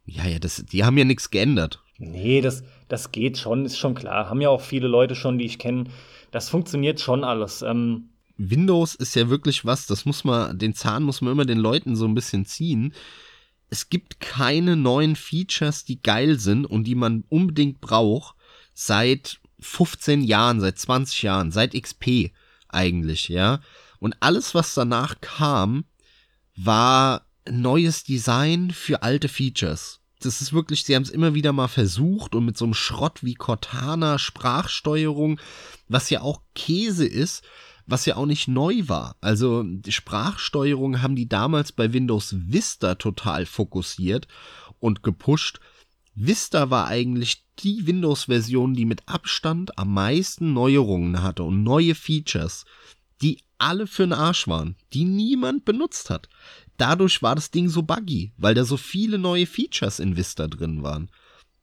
ja, 0.06 0.26
ja, 0.26 0.38
das, 0.38 0.64
die 0.64 0.84
haben 0.84 0.98
ja 0.98 1.04
nichts 1.04 1.30
geändert. 1.30 1.82
Nee, 1.98 2.40
das, 2.40 2.64
das 2.88 3.12
geht 3.12 3.38
schon, 3.38 3.64
ist 3.64 3.78
schon 3.78 3.94
klar. 3.94 4.28
Haben 4.28 4.40
ja 4.40 4.48
auch 4.50 4.60
viele 4.60 4.88
Leute 4.88 5.14
schon, 5.14 5.38
die 5.38 5.44
ich 5.44 5.58
kenne. 5.58 5.84
Das 6.30 6.48
funktioniert 6.48 7.00
schon 7.00 7.24
alles. 7.24 7.62
Ähm, 7.62 8.10
Windows 8.36 8.94
ist 8.94 9.14
ja 9.14 9.28
wirklich 9.30 9.64
was, 9.64 9.86
das 9.86 10.04
muss 10.04 10.24
man, 10.24 10.58
den 10.58 10.74
Zahn 10.74 11.04
muss 11.04 11.20
man 11.20 11.32
immer 11.32 11.44
den 11.44 11.58
Leuten 11.58 11.94
so 11.96 12.06
ein 12.06 12.14
bisschen 12.14 12.44
ziehen. 12.46 12.92
Es 13.70 13.88
gibt 13.88 14.20
keine 14.20 14.76
neuen 14.76 15.16
Features, 15.16 15.84
die 15.84 16.02
geil 16.02 16.38
sind 16.38 16.66
und 16.66 16.84
die 16.84 16.94
man 16.94 17.24
unbedingt 17.28 17.80
braucht 17.80 18.36
seit 18.72 19.40
15 19.60 20.22
Jahren, 20.22 20.60
seit 20.60 20.78
20 20.78 21.22
Jahren, 21.22 21.50
seit 21.50 21.80
XP 21.80 22.32
eigentlich, 22.68 23.28
ja. 23.28 23.60
Und 24.00 24.16
alles, 24.20 24.54
was 24.54 24.74
danach 24.74 25.20
kam, 25.20 25.84
war 26.56 27.23
neues 27.50 28.04
Design 28.04 28.70
für 28.70 29.02
alte 29.02 29.28
Features. 29.28 30.00
Das 30.20 30.40
ist 30.40 30.52
wirklich, 30.52 30.84
sie 30.84 30.94
haben 30.94 31.02
es 31.02 31.10
immer 31.10 31.34
wieder 31.34 31.52
mal 31.52 31.68
versucht 31.68 32.34
und 32.34 32.46
mit 32.46 32.56
so 32.56 32.64
einem 32.64 32.74
Schrott 32.74 33.22
wie 33.22 33.34
Cortana 33.34 34.18
Sprachsteuerung, 34.18 35.38
was 35.88 36.08
ja 36.08 36.22
auch 36.22 36.40
Käse 36.54 37.06
ist, 37.06 37.42
was 37.86 38.06
ja 38.06 38.16
auch 38.16 38.26
nicht 38.26 38.48
neu 38.48 38.84
war. 38.86 39.16
Also 39.20 39.62
die 39.62 39.92
Sprachsteuerung 39.92 41.02
haben 41.02 41.16
die 41.16 41.28
damals 41.28 41.72
bei 41.72 41.92
Windows 41.92 42.34
Vista 42.38 42.94
total 42.94 43.44
fokussiert 43.44 44.26
und 44.80 45.02
gepusht. 45.02 45.60
Vista 46.14 46.70
war 46.70 46.86
eigentlich 46.86 47.44
die 47.58 47.86
Windows-Version, 47.86 48.74
die 48.74 48.84
mit 48.84 49.02
Abstand 49.06 49.78
am 49.78 49.92
meisten 49.92 50.52
Neuerungen 50.52 51.22
hatte 51.22 51.42
und 51.42 51.62
neue 51.62 51.94
Features, 51.94 52.64
die 53.20 53.42
alle 53.64 53.86
für 53.86 54.04
den 54.04 54.12
Arsch 54.12 54.46
waren, 54.46 54.76
die 54.92 55.04
niemand 55.04 55.64
benutzt 55.64 56.10
hat. 56.10 56.28
Dadurch 56.76 57.22
war 57.22 57.34
das 57.34 57.50
Ding 57.50 57.68
so 57.68 57.82
buggy, 57.82 58.32
weil 58.36 58.54
da 58.54 58.64
so 58.64 58.76
viele 58.76 59.18
neue 59.18 59.46
Features 59.46 59.98
in 59.98 60.16
Vista 60.16 60.48
drin 60.48 60.82
waren. 60.82 61.10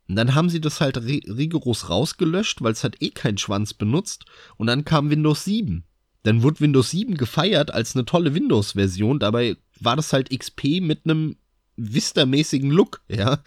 Und 0.08 0.16
dann 0.16 0.36
haben 0.36 0.50
sie 0.50 0.60
das 0.60 0.82
halt 0.82 0.98
rigoros 0.98 1.90
rausgelöscht, 1.90 2.62
weil 2.62 2.74
es 2.74 2.84
hat 2.84 3.02
eh 3.02 3.10
keinen 3.10 3.38
Schwanz 3.38 3.74
benutzt. 3.74 4.26
Und 4.58 4.68
dann 4.68 4.84
kam 4.84 5.10
Windows 5.10 5.46
7 5.46 5.86
dann 6.24 6.44
wurde 6.44 6.60
Windows 6.60 6.92
7 6.92 7.16
gefeiert 7.18 7.74
als 7.74 7.96
eine 7.96 8.06
tolle 8.06 8.34
Windows-Version. 8.34 9.20
Dabei 9.20 9.58
war 9.80 9.96
das 9.96 10.14
halt 10.14 10.30
XP 10.30 10.82
mit 10.82 11.02
einem 11.06 11.38
Vista-mäßigen 11.78 12.70
Look, 12.70 13.02
ja. 13.08 13.44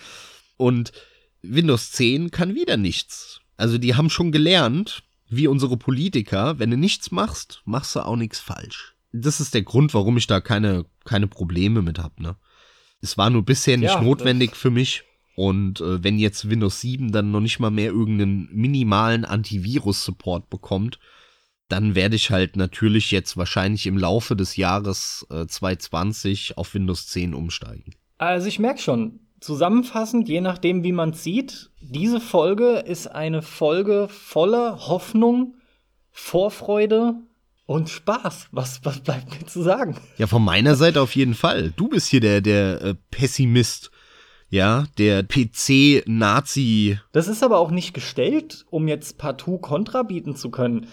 Und 0.56 0.92
Windows 1.42 1.92
10 1.92 2.30
kann 2.30 2.54
wieder 2.54 2.76
nichts. 2.76 3.40
Also 3.56 3.78
die 3.78 3.94
haben 3.94 4.10
schon 4.10 4.32
gelernt, 4.32 5.03
wie 5.28 5.46
unsere 5.46 5.76
Politiker, 5.76 6.58
wenn 6.58 6.70
du 6.70 6.76
nichts 6.76 7.10
machst, 7.10 7.62
machst 7.64 7.96
du 7.96 8.00
auch 8.00 8.16
nichts 8.16 8.40
falsch. 8.40 8.94
Das 9.12 9.40
ist 9.40 9.54
der 9.54 9.62
Grund, 9.62 9.94
warum 9.94 10.16
ich 10.16 10.26
da 10.26 10.40
keine, 10.40 10.86
keine 11.04 11.26
Probleme 11.26 11.82
mit 11.82 11.98
hab, 11.98 12.20
ne. 12.20 12.36
Es 13.00 13.18
war 13.18 13.28
nur 13.28 13.44
bisher 13.44 13.76
nicht 13.76 13.94
ja, 13.94 14.00
notwendig 14.00 14.56
für 14.56 14.70
mich. 14.70 15.04
Und 15.36 15.80
äh, 15.80 16.02
wenn 16.02 16.18
jetzt 16.18 16.48
Windows 16.48 16.80
7 16.80 17.12
dann 17.12 17.30
noch 17.30 17.40
nicht 17.40 17.58
mal 17.58 17.70
mehr 17.70 17.90
irgendeinen 17.90 18.48
minimalen 18.52 19.24
Antivirus-Support 19.24 20.48
bekommt, 20.48 20.98
dann 21.68 21.94
werde 21.94 22.16
ich 22.16 22.30
halt 22.30 22.56
natürlich 22.56 23.10
jetzt 23.10 23.36
wahrscheinlich 23.36 23.86
im 23.86 23.98
Laufe 23.98 24.36
des 24.36 24.56
Jahres 24.56 25.26
äh, 25.30 25.46
2020 25.46 26.56
auf 26.56 26.74
Windows 26.74 27.08
10 27.08 27.34
umsteigen. 27.34 27.94
Also 28.16 28.46
ich 28.46 28.58
merke 28.58 28.80
schon, 28.80 29.20
zusammenfassend, 29.44 30.28
je 30.28 30.40
nachdem 30.40 30.82
wie 30.82 30.92
man 30.92 31.12
sieht, 31.12 31.70
diese 31.80 32.20
Folge 32.20 32.78
ist 32.78 33.06
eine 33.06 33.42
Folge 33.42 34.08
voller 34.08 34.88
Hoffnung, 34.88 35.56
Vorfreude 36.10 37.14
und 37.66 37.90
Spaß. 37.90 38.48
Was, 38.52 38.80
was 38.84 39.00
bleibt 39.00 39.38
mir 39.38 39.46
zu 39.46 39.62
sagen? 39.62 39.96
Ja, 40.16 40.26
von 40.26 40.42
meiner 40.42 40.76
Seite 40.76 41.00
auf 41.00 41.14
jeden 41.14 41.34
Fall. 41.34 41.72
Du 41.76 41.88
bist 41.88 42.08
hier 42.08 42.20
der, 42.20 42.40
der 42.40 42.82
äh, 42.82 42.94
Pessimist. 43.10 43.90
Ja, 44.50 44.84
der 44.98 45.24
PC-Nazi. 45.24 47.00
Das 47.12 47.26
ist 47.26 47.42
aber 47.42 47.58
auch 47.58 47.72
nicht 47.72 47.92
gestellt, 47.92 48.64
um 48.70 48.86
jetzt 48.86 49.18
partout 49.18 49.58
Kontra 49.58 50.04
bieten 50.04 50.36
zu 50.36 50.50
können. 50.50 50.86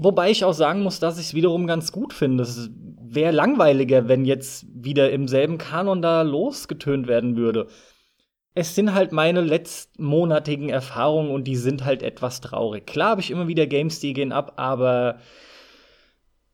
Wobei 0.00 0.30
ich 0.30 0.44
auch 0.44 0.52
sagen 0.52 0.82
muss, 0.82 1.00
dass 1.00 1.18
ich 1.18 1.26
es 1.26 1.34
wiederum 1.34 1.66
ganz 1.66 1.90
gut 1.90 2.12
finde. 2.12 2.44
Es 2.44 2.70
wäre 3.02 3.32
langweiliger, 3.32 4.06
wenn 4.06 4.24
jetzt 4.24 4.64
wieder 4.72 5.10
im 5.10 5.26
selben 5.26 5.58
Kanon 5.58 6.00
da 6.00 6.22
losgetönt 6.22 7.08
werden 7.08 7.36
würde. 7.36 7.66
Es 8.54 8.76
sind 8.76 8.94
halt 8.94 9.10
meine 9.10 9.40
letztmonatigen 9.40 10.68
Erfahrungen 10.68 11.32
und 11.32 11.44
die 11.44 11.56
sind 11.56 11.84
halt 11.84 12.04
etwas 12.04 12.40
traurig. 12.40 12.86
Klar 12.86 13.10
habe 13.10 13.20
ich 13.20 13.32
immer 13.32 13.48
wieder 13.48 13.66
Games, 13.66 13.98
die 13.98 14.12
gehen 14.12 14.30
ab, 14.30 14.52
aber 14.54 15.18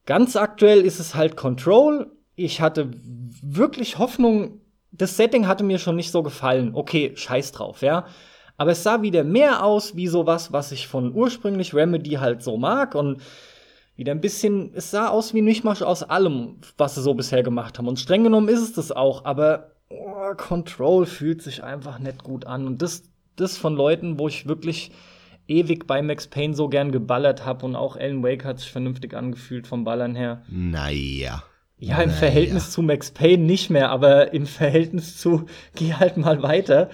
ganz 0.06 0.36
aktuell 0.36 0.80
ist 0.80 0.98
es 0.98 1.14
halt 1.14 1.36
Control. 1.36 2.10
Ich 2.36 2.62
hatte 2.62 2.92
wirklich 3.42 3.98
Hoffnung, 3.98 4.62
das 4.90 5.18
Setting 5.18 5.46
hatte 5.46 5.64
mir 5.64 5.78
schon 5.78 5.96
nicht 5.96 6.12
so 6.12 6.22
gefallen. 6.22 6.70
Okay, 6.74 7.12
scheiß 7.14 7.52
drauf, 7.52 7.82
ja. 7.82 8.06
Aber 8.56 8.70
es 8.72 8.82
sah 8.82 9.02
wieder 9.02 9.24
mehr 9.24 9.64
aus 9.64 9.96
wie 9.96 10.06
sowas, 10.06 10.52
was 10.52 10.72
ich 10.72 10.86
von 10.86 11.12
ursprünglich 11.14 11.74
Remedy 11.74 12.12
halt 12.12 12.42
so 12.42 12.56
mag 12.56 12.94
und 12.94 13.20
wieder 13.96 14.12
ein 14.12 14.20
bisschen, 14.20 14.72
es 14.74 14.90
sah 14.90 15.08
aus 15.08 15.34
wie 15.34 15.42
ein 15.42 15.44
Mischmasch 15.44 15.82
aus 15.82 16.02
allem, 16.02 16.56
was 16.76 16.94
sie 16.94 17.02
so 17.02 17.14
bisher 17.14 17.42
gemacht 17.42 17.78
haben. 17.78 17.88
Und 17.88 17.98
streng 17.98 18.24
genommen 18.24 18.48
ist 18.48 18.60
es 18.60 18.72
das 18.72 18.92
auch, 18.92 19.24
aber 19.24 19.72
oh, 19.88 20.34
Control 20.36 21.06
fühlt 21.06 21.42
sich 21.42 21.62
einfach 21.62 21.98
nicht 21.98 22.22
gut 22.22 22.46
an. 22.46 22.66
Und 22.66 22.82
das, 22.82 23.04
das 23.36 23.56
von 23.56 23.76
Leuten, 23.76 24.18
wo 24.18 24.28
ich 24.28 24.46
wirklich 24.46 24.90
ewig 25.46 25.86
bei 25.86 26.02
Max 26.02 26.26
Payne 26.26 26.54
so 26.54 26.68
gern 26.68 26.90
geballert 26.90 27.44
habe 27.44 27.66
und 27.66 27.76
auch 27.76 27.96
Alan 27.96 28.22
Wake 28.22 28.44
hat 28.44 28.60
sich 28.60 28.70
vernünftig 28.70 29.14
angefühlt 29.14 29.66
vom 29.66 29.84
Ballern 29.84 30.14
her. 30.14 30.42
Naja. 30.48 31.42
Ja, 31.78 32.00
im 32.00 32.08
naja. 32.08 32.18
Verhältnis 32.18 32.70
zu 32.70 32.82
Max 32.82 33.10
Payne 33.10 33.44
nicht 33.44 33.68
mehr, 33.68 33.90
aber 33.90 34.32
im 34.32 34.46
Verhältnis 34.46 35.18
zu 35.18 35.46
geh 35.74 35.92
halt 35.92 36.16
mal 36.16 36.42
weiter 36.42 36.88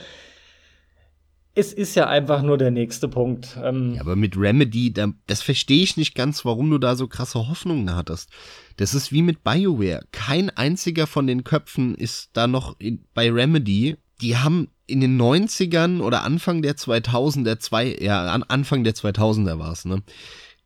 es 1.61 1.73
ist 1.73 1.95
ja 1.95 2.09
einfach 2.09 2.43
nur 2.43 2.59
der 2.59 2.71
nächste 2.71 3.07
Punkt. 3.07 3.57
Ähm 3.63 3.95
ja, 3.95 4.01
aber 4.01 4.17
mit 4.17 4.37
Remedy, 4.37 4.93
da, 4.93 5.13
das 5.27 5.43
verstehe 5.43 5.83
ich 5.83 5.97
nicht 5.97 6.15
ganz, 6.15 6.45
warum 6.45 6.71
du 6.71 6.79
da 6.79 6.97
so 6.97 7.07
krasse 7.07 7.49
Hoffnungen 7.49 7.95
hattest. 7.95 8.31
Das 8.77 8.95
ist 8.95 9.13
wie 9.13 9.23
mit 9.23 9.45
BioWare. 9.45 10.03
Kein 10.11 10.51
einziger 10.51 11.07
von 11.07 11.27
den 11.27 11.45
Köpfen 11.45 11.95
ist 11.95 12.31
da 12.33 12.47
noch 12.47 12.79
in, 12.81 13.05
bei 13.15 13.31
Remedy. 13.31 13.97
Die 14.21 14.37
haben 14.37 14.69
in 14.87 15.01
den 15.01 15.21
90ern 15.21 16.01
oder 16.01 16.25
Anfang 16.25 16.63
der 16.63 16.77
2000er, 16.77 17.59
zwei, 17.59 17.97
ja, 18.01 18.33
an 18.33 18.43
Anfang 18.43 18.83
der 18.83 18.95
2000er 18.95 19.59
war 19.59 19.73
es, 19.73 19.85
ne? 19.85 20.03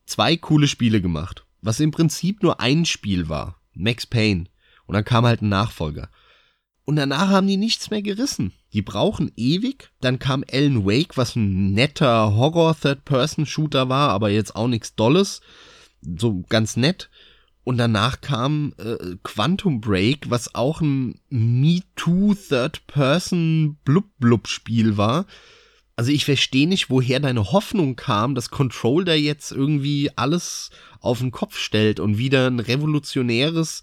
Zwei 0.07 0.37
coole 0.37 0.69
Spiele 0.69 1.01
gemacht. 1.01 1.45
Was 1.61 1.81
im 1.81 1.91
Prinzip 1.91 2.43
nur 2.43 2.61
ein 2.61 2.85
Spiel 2.85 3.29
war. 3.29 3.61
Max 3.75 4.07
Payne. 4.07 4.45
Und 4.87 4.95
dann 4.95 5.05
kam 5.05 5.25
halt 5.25 5.43
ein 5.43 5.49
Nachfolger. 5.49 6.09
Und 6.85 6.97
danach 6.97 7.29
haben 7.29 7.47
die 7.47 7.57
nichts 7.57 7.91
mehr 7.91 8.03
gerissen. 8.03 8.53
Die 8.73 8.83
brauchen 8.83 9.33
ewig. 9.37 9.91
Dann 10.01 10.19
kam 10.19 10.45
Alan 10.51 10.85
Wake, 10.85 11.17
was 11.17 11.35
ein 11.35 11.73
netter 11.73 12.35
Horror-Third-Person-Shooter 12.35 13.89
war, 13.89 14.11
aber 14.11 14.29
jetzt 14.31 14.55
auch 14.55 14.69
nichts 14.69 14.95
Dolles. 14.95 15.41
So 16.03 16.45
ganz 16.49 16.77
nett. 16.77 17.09
Und 17.65 17.79
danach 17.79 18.21
kam 18.21 18.75
äh, 18.77 19.17
Quantum 19.23 19.81
Break, 19.81 20.29
was 20.29 20.55
auch 20.55 20.83
ein 20.83 21.19
Me 21.31 21.81
Too 21.97 22.35
Third-Person 22.35 23.79
Blub-Blub-Spiel 23.85 24.99
war. 24.99 25.25
Also 25.97 26.11
ich 26.11 26.27
verstehe 26.27 26.69
nicht, 26.69 26.91
woher 26.91 27.21
deine 27.21 27.53
Hoffnung 27.53 27.97
kam, 27.97 28.35
dass 28.35 28.51
Control 28.51 29.05
da 29.05 29.15
jetzt 29.15 29.53
irgendwie 29.53 30.11
alles 30.17 30.71
auf 31.01 31.21
den 31.21 31.31
Kopf 31.31 31.57
stellt 31.57 32.01
und 32.01 32.19
wieder 32.19 32.49
ein 32.49 32.61
revolutionäres 32.61 33.83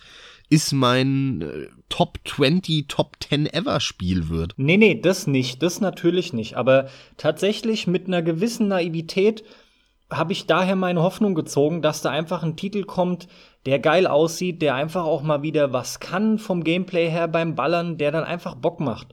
ist 0.51 0.73
mein 0.73 1.41
äh, 1.41 1.67
Top 1.87 2.19
20, 2.25 2.87
Top 2.87 3.15
10 3.23 3.47
ever 3.47 3.79
Spiel 3.79 4.29
wird. 4.29 4.53
Nee, 4.57 4.77
nee, 4.77 4.99
das 4.99 5.25
nicht, 5.25 5.63
das 5.63 5.79
natürlich 5.79 6.33
nicht. 6.33 6.57
Aber 6.57 6.89
tatsächlich 7.17 7.87
mit 7.87 8.07
einer 8.07 8.21
gewissen 8.21 8.67
Naivität 8.67 9.43
habe 10.11 10.33
ich 10.33 10.47
daher 10.47 10.75
meine 10.75 11.01
Hoffnung 11.01 11.35
gezogen, 11.35 11.81
dass 11.81 12.01
da 12.01 12.09
einfach 12.09 12.43
ein 12.43 12.57
Titel 12.57 12.83
kommt, 12.83 13.29
der 13.65 13.79
geil 13.79 14.05
aussieht, 14.05 14.61
der 14.61 14.75
einfach 14.75 15.05
auch 15.05 15.23
mal 15.23 15.41
wieder 15.41 15.71
was 15.71 16.01
kann 16.01 16.37
vom 16.37 16.65
Gameplay 16.65 17.09
her 17.09 17.29
beim 17.29 17.55
Ballern, 17.55 17.97
der 17.97 18.11
dann 18.11 18.25
einfach 18.25 18.55
Bock 18.55 18.81
macht. 18.81 19.07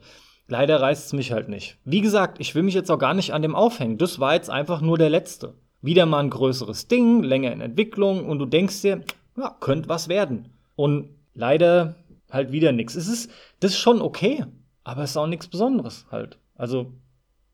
Leider 0.47 0.81
reißt 0.81 1.05
es 1.07 1.13
mich 1.13 1.31
halt 1.31 1.47
nicht. 1.47 1.77
Wie 1.85 2.01
gesagt, 2.01 2.41
ich 2.41 2.53
will 2.53 2.63
mich 2.63 2.73
jetzt 2.73 2.91
auch 2.91 2.99
gar 2.99 3.13
nicht 3.13 3.33
an 3.33 3.43
dem 3.43 3.55
aufhängen. 3.55 3.97
Das 3.97 4.19
war 4.19 4.33
jetzt 4.33 4.49
einfach 4.49 4.81
nur 4.81 4.97
der 4.97 5.09
letzte. 5.09 5.53
Wieder 5.81 6.05
mal 6.05 6.19
ein 6.19 6.31
größeres 6.31 6.89
Ding, 6.89 7.23
länger 7.23 7.53
in 7.53 7.61
Entwicklung 7.61 8.25
und 8.25 8.39
du 8.39 8.45
denkst 8.45 8.81
dir, 8.81 9.03
ja, 9.37 9.55
könnte 9.61 9.87
was 9.87 10.09
werden. 10.09 10.49
Und 10.75 11.18
leider 11.39 11.95
halt 12.29 12.51
wieder 12.51 12.71
nichts. 12.71 12.95
Es 12.95 13.07
ist, 13.07 13.31
das 13.59 13.71
ist 13.71 13.79
schon 13.79 14.01
okay, 14.01 14.45
aber 14.83 15.03
es 15.03 15.11
ist 15.11 15.17
auch 15.17 15.27
nichts 15.27 15.47
Besonderes 15.47 16.05
halt. 16.11 16.37
Also 16.55 16.93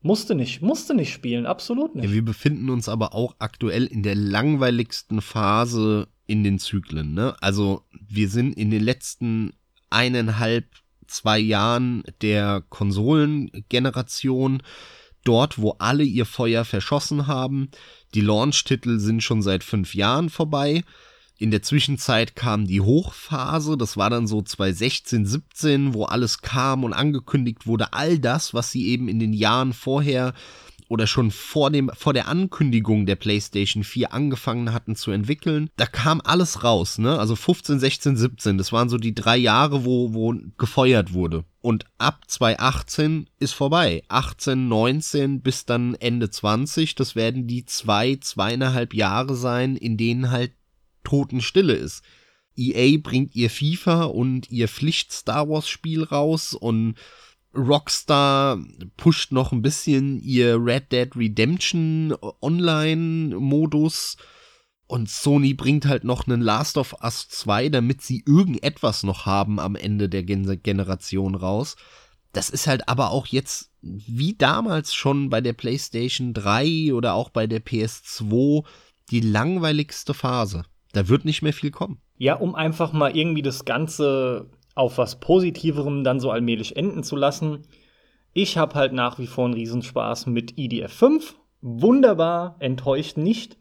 musste 0.02 0.34
nicht, 0.34 0.60
musste 0.60 0.94
nicht 0.94 1.12
spielen, 1.12 1.46
absolut 1.46 1.94
nicht. 1.94 2.04
Ja, 2.04 2.12
wir 2.12 2.24
befinden 2.24 2.68
uns 2.68 2.88
aber 2.88 3.14
auch 3.14 3.36
aktuell 3.38 3.86
in 3.86 4.02
der 4.02 4.16
langweiligsten 4.16 5.22
Phase 5.22 6.08
in 6.26 6.44
den 6.44 6.58
Zyklen. 6.58 7.14
Ne? 7.14 7.36
Also 7.40 7.82
wir 8.06 8.28
sind 8.28 8.54
in 8.54 8.70
den 8.70 8.82
letzten 8.82 9.52
eineinhalb, 9.88 10.66
zwei 11.06 11.38
Jahren 11.38 12.02
der 12.20 12.64
Konsolengeneration 12.68 14.62
dort, 15.24 15.58
wo 15.58 15.76
alle 15.78 16.02
ihr 16.02 16.26
Feuer 16.26 16.64
verschossen 16.64 17.28
haben. 17.28 17.70
Die 18.14 18.20
Launch-Titel 18.20 18.98
sind 18.98 19.22
schon 19.22 19.42
seit 19.42 19.62
fünf 19.62 19.94
Jahren 19.94 20.30
vorbei. 20.30 20.82
In 21.38 21.50
der 21.50 21.62
Zwischenzeit 21.62 22.34
kam 22.34 22.66
die 22.66 22.80
Hochphase, 22.80 23.76
das 23.76 23.98
war 23.98 24.08
dann 24.08 24.26
so 24.26 24.40
2016, 24.40 25.26
17, 25.26 25.92
wo 25.92 26.04
alles 26.04 26.40
kam 26.40 26.82
und 26.82 26.94
angekündigt 26.94 27.66
wurde, 27.66 27.92
all 27.92 28.18
das, 28.18 28.54
was 28.54 28.72
sie 28.72 28.88
eben 28.88 29.08
in 29.08 29.18
den 29.18 29.34
Jahren 29.34 29.74
vorher 29.74 30.32
oder 30.88 31.06
schon 31.06 31.30
vor 31.30 31.70
dem 31.70 31.90
vor 31.94 32.12
der 32.12 32.28
Ankündigung 32.28 33.06
der 33.06 33.16
PlayStation 33.16 33.84
4 33.84 34.12
angefangen 34.12 34.72
hatten 34.72 34.96
zu 34.96 35.10
entwickeln, 35.10 35.68
da 35.76 35.86
kam 35.86 36.20
alles 36.24 36.62
raus, 36.64 36.98
ne? 36.98 37.18
Also 37.18 37.36
15, 37.36 37.80
16, 37.80 38.16
17, 38.16 38.58
das 38.58 38.72
waren 38.72 38.88
so 38.88 38.96
die 38.96 39.14
drei 39.14 39.36
Jahre, 39.36 39.84
wo 39.84 40.14
wo 40.14 40.34
gefeuert 40.56 41.12
wurde. 41.12 41.44
Und 41.60 41.84
ab 41.98 42.20
2018 42.28 43.28
ist 43.40 43.52
vorbei. 43.52 44.04
18, 44.08 44.68
19 44.68 45.40
bis 45.40 45.64
dann 45.64 45.96
Ende 45.96 46.30
20, 46.30 46.94
das 46.94 47.16
werden 47.16 47.48
die 47.48 47.64
zwei, 47.64 48.16
zweieinhalb 48.20 48.94
Jahre 48.94 49.34
sein, 49.34 49.74
in 49.74 49.96
denen 49.96 50.30
halt 50.30 50.52
Totenstille 51.06 51.74
ist. 51.74 52.02
EA 52.56 52.98
bringt 52.98 53.36
ihr 53.36 53.48
FIFA 53.48 54.04
und 54.04 54.50
ihr 54.50 54.66
Pflicht 54.66 55.12
Star 55.12 55.48
Wars 55.48 55.68
Spiel 55.68 56.02
raus 56.02 56.52
und 56.52 56.96
Rockstar 57.54 58.58
pusht 58.96 59.30
noch 59.32 59.52
ein 59.52 59.62
bisschen 59.62 60.20
ihr 60.20 60.56
Red 60.62 60.90
Dead 60.92 61.14
Redemption 61.14 62.14
Online 62.42 63.36
Modus 63.36 64.16
und 64.86 65.08
Sony 65.08 65.54
bringt 65.54 65.86
halt 65.86 66.04
noch 66.04 66.26
einen 66.26 66.40
Last 66.40 66.76
of 66.76 66.96
Us 67.02 67.28
2, 67.28 67.70
damit 67.70 68.02
sie 68.02 68.22
irgendetwas 68.26 69.02
noch 69.02 69.26
haben 69.26 69.58
am 69.58 69.74
Ende 69.74 70.08
der 70.08 70.22
Gen 70.22 70.62
Generation 70.62 71.34
raus. 71.34 71.76
Das 72.32 72.50
ist 72.50 72.66
halt 72.66 72.88
aber 72.88 73.10
auch 73.10 73.26
jetzt 73.26 73.70
wie 73.80 74.34
damals 74.34 74.94
schon 74.94 75.30
bei 75.30 75.40
der 75.40 75.54
PlayStation 75.54 76.34
3 76.34 76.92
oder 76.92 77.14
auch 77.14 77.30
bei 77.30 77.46
der 77.46 77.64
PS2 77.64 78.64
die 79.10 79.20
langweiligste 79.20 80.14
Phase. 80.14 80.64
Da 80.96 81.08
wird 81.08 81.26
nicht 81.26 81.42
mehr 81.42 81.52
viel 81.52 81.70
kommen. 81.70 82.00
Ja, 82.16 82.36
um 82.36 82.54
einfach 82.54 82.94
mal 82.94 83.14
irgendwie 83.14 83.42
das 83.42 83.66
Ganze 83.66 84.48
auf 84.74 84.96
was 84.96 85.20
Positiverem 85.20 86.04
dann 86.04 86.20
so 86.20 86.30
allmählich 86.30 86.76
enden 86.76 87.02
zu 87.02 87.16
lassen. 87.16 87.66
Ich 88.32 88.56
habe 88.56 88.74
halt 88.74 88.94
nach 88.94 89.18
wie 89.18 89.26
vor 89.26 89.44
einen 89.44 89.52
Riesenspaß 89.52 90.24
mit 90.24 90.56
IDF 90.56 90.90
5. 90.90 91.36
Wunderbar, 91.60 92.56
enttäuscht 92.60 93.18
nicht. 93.18 93.58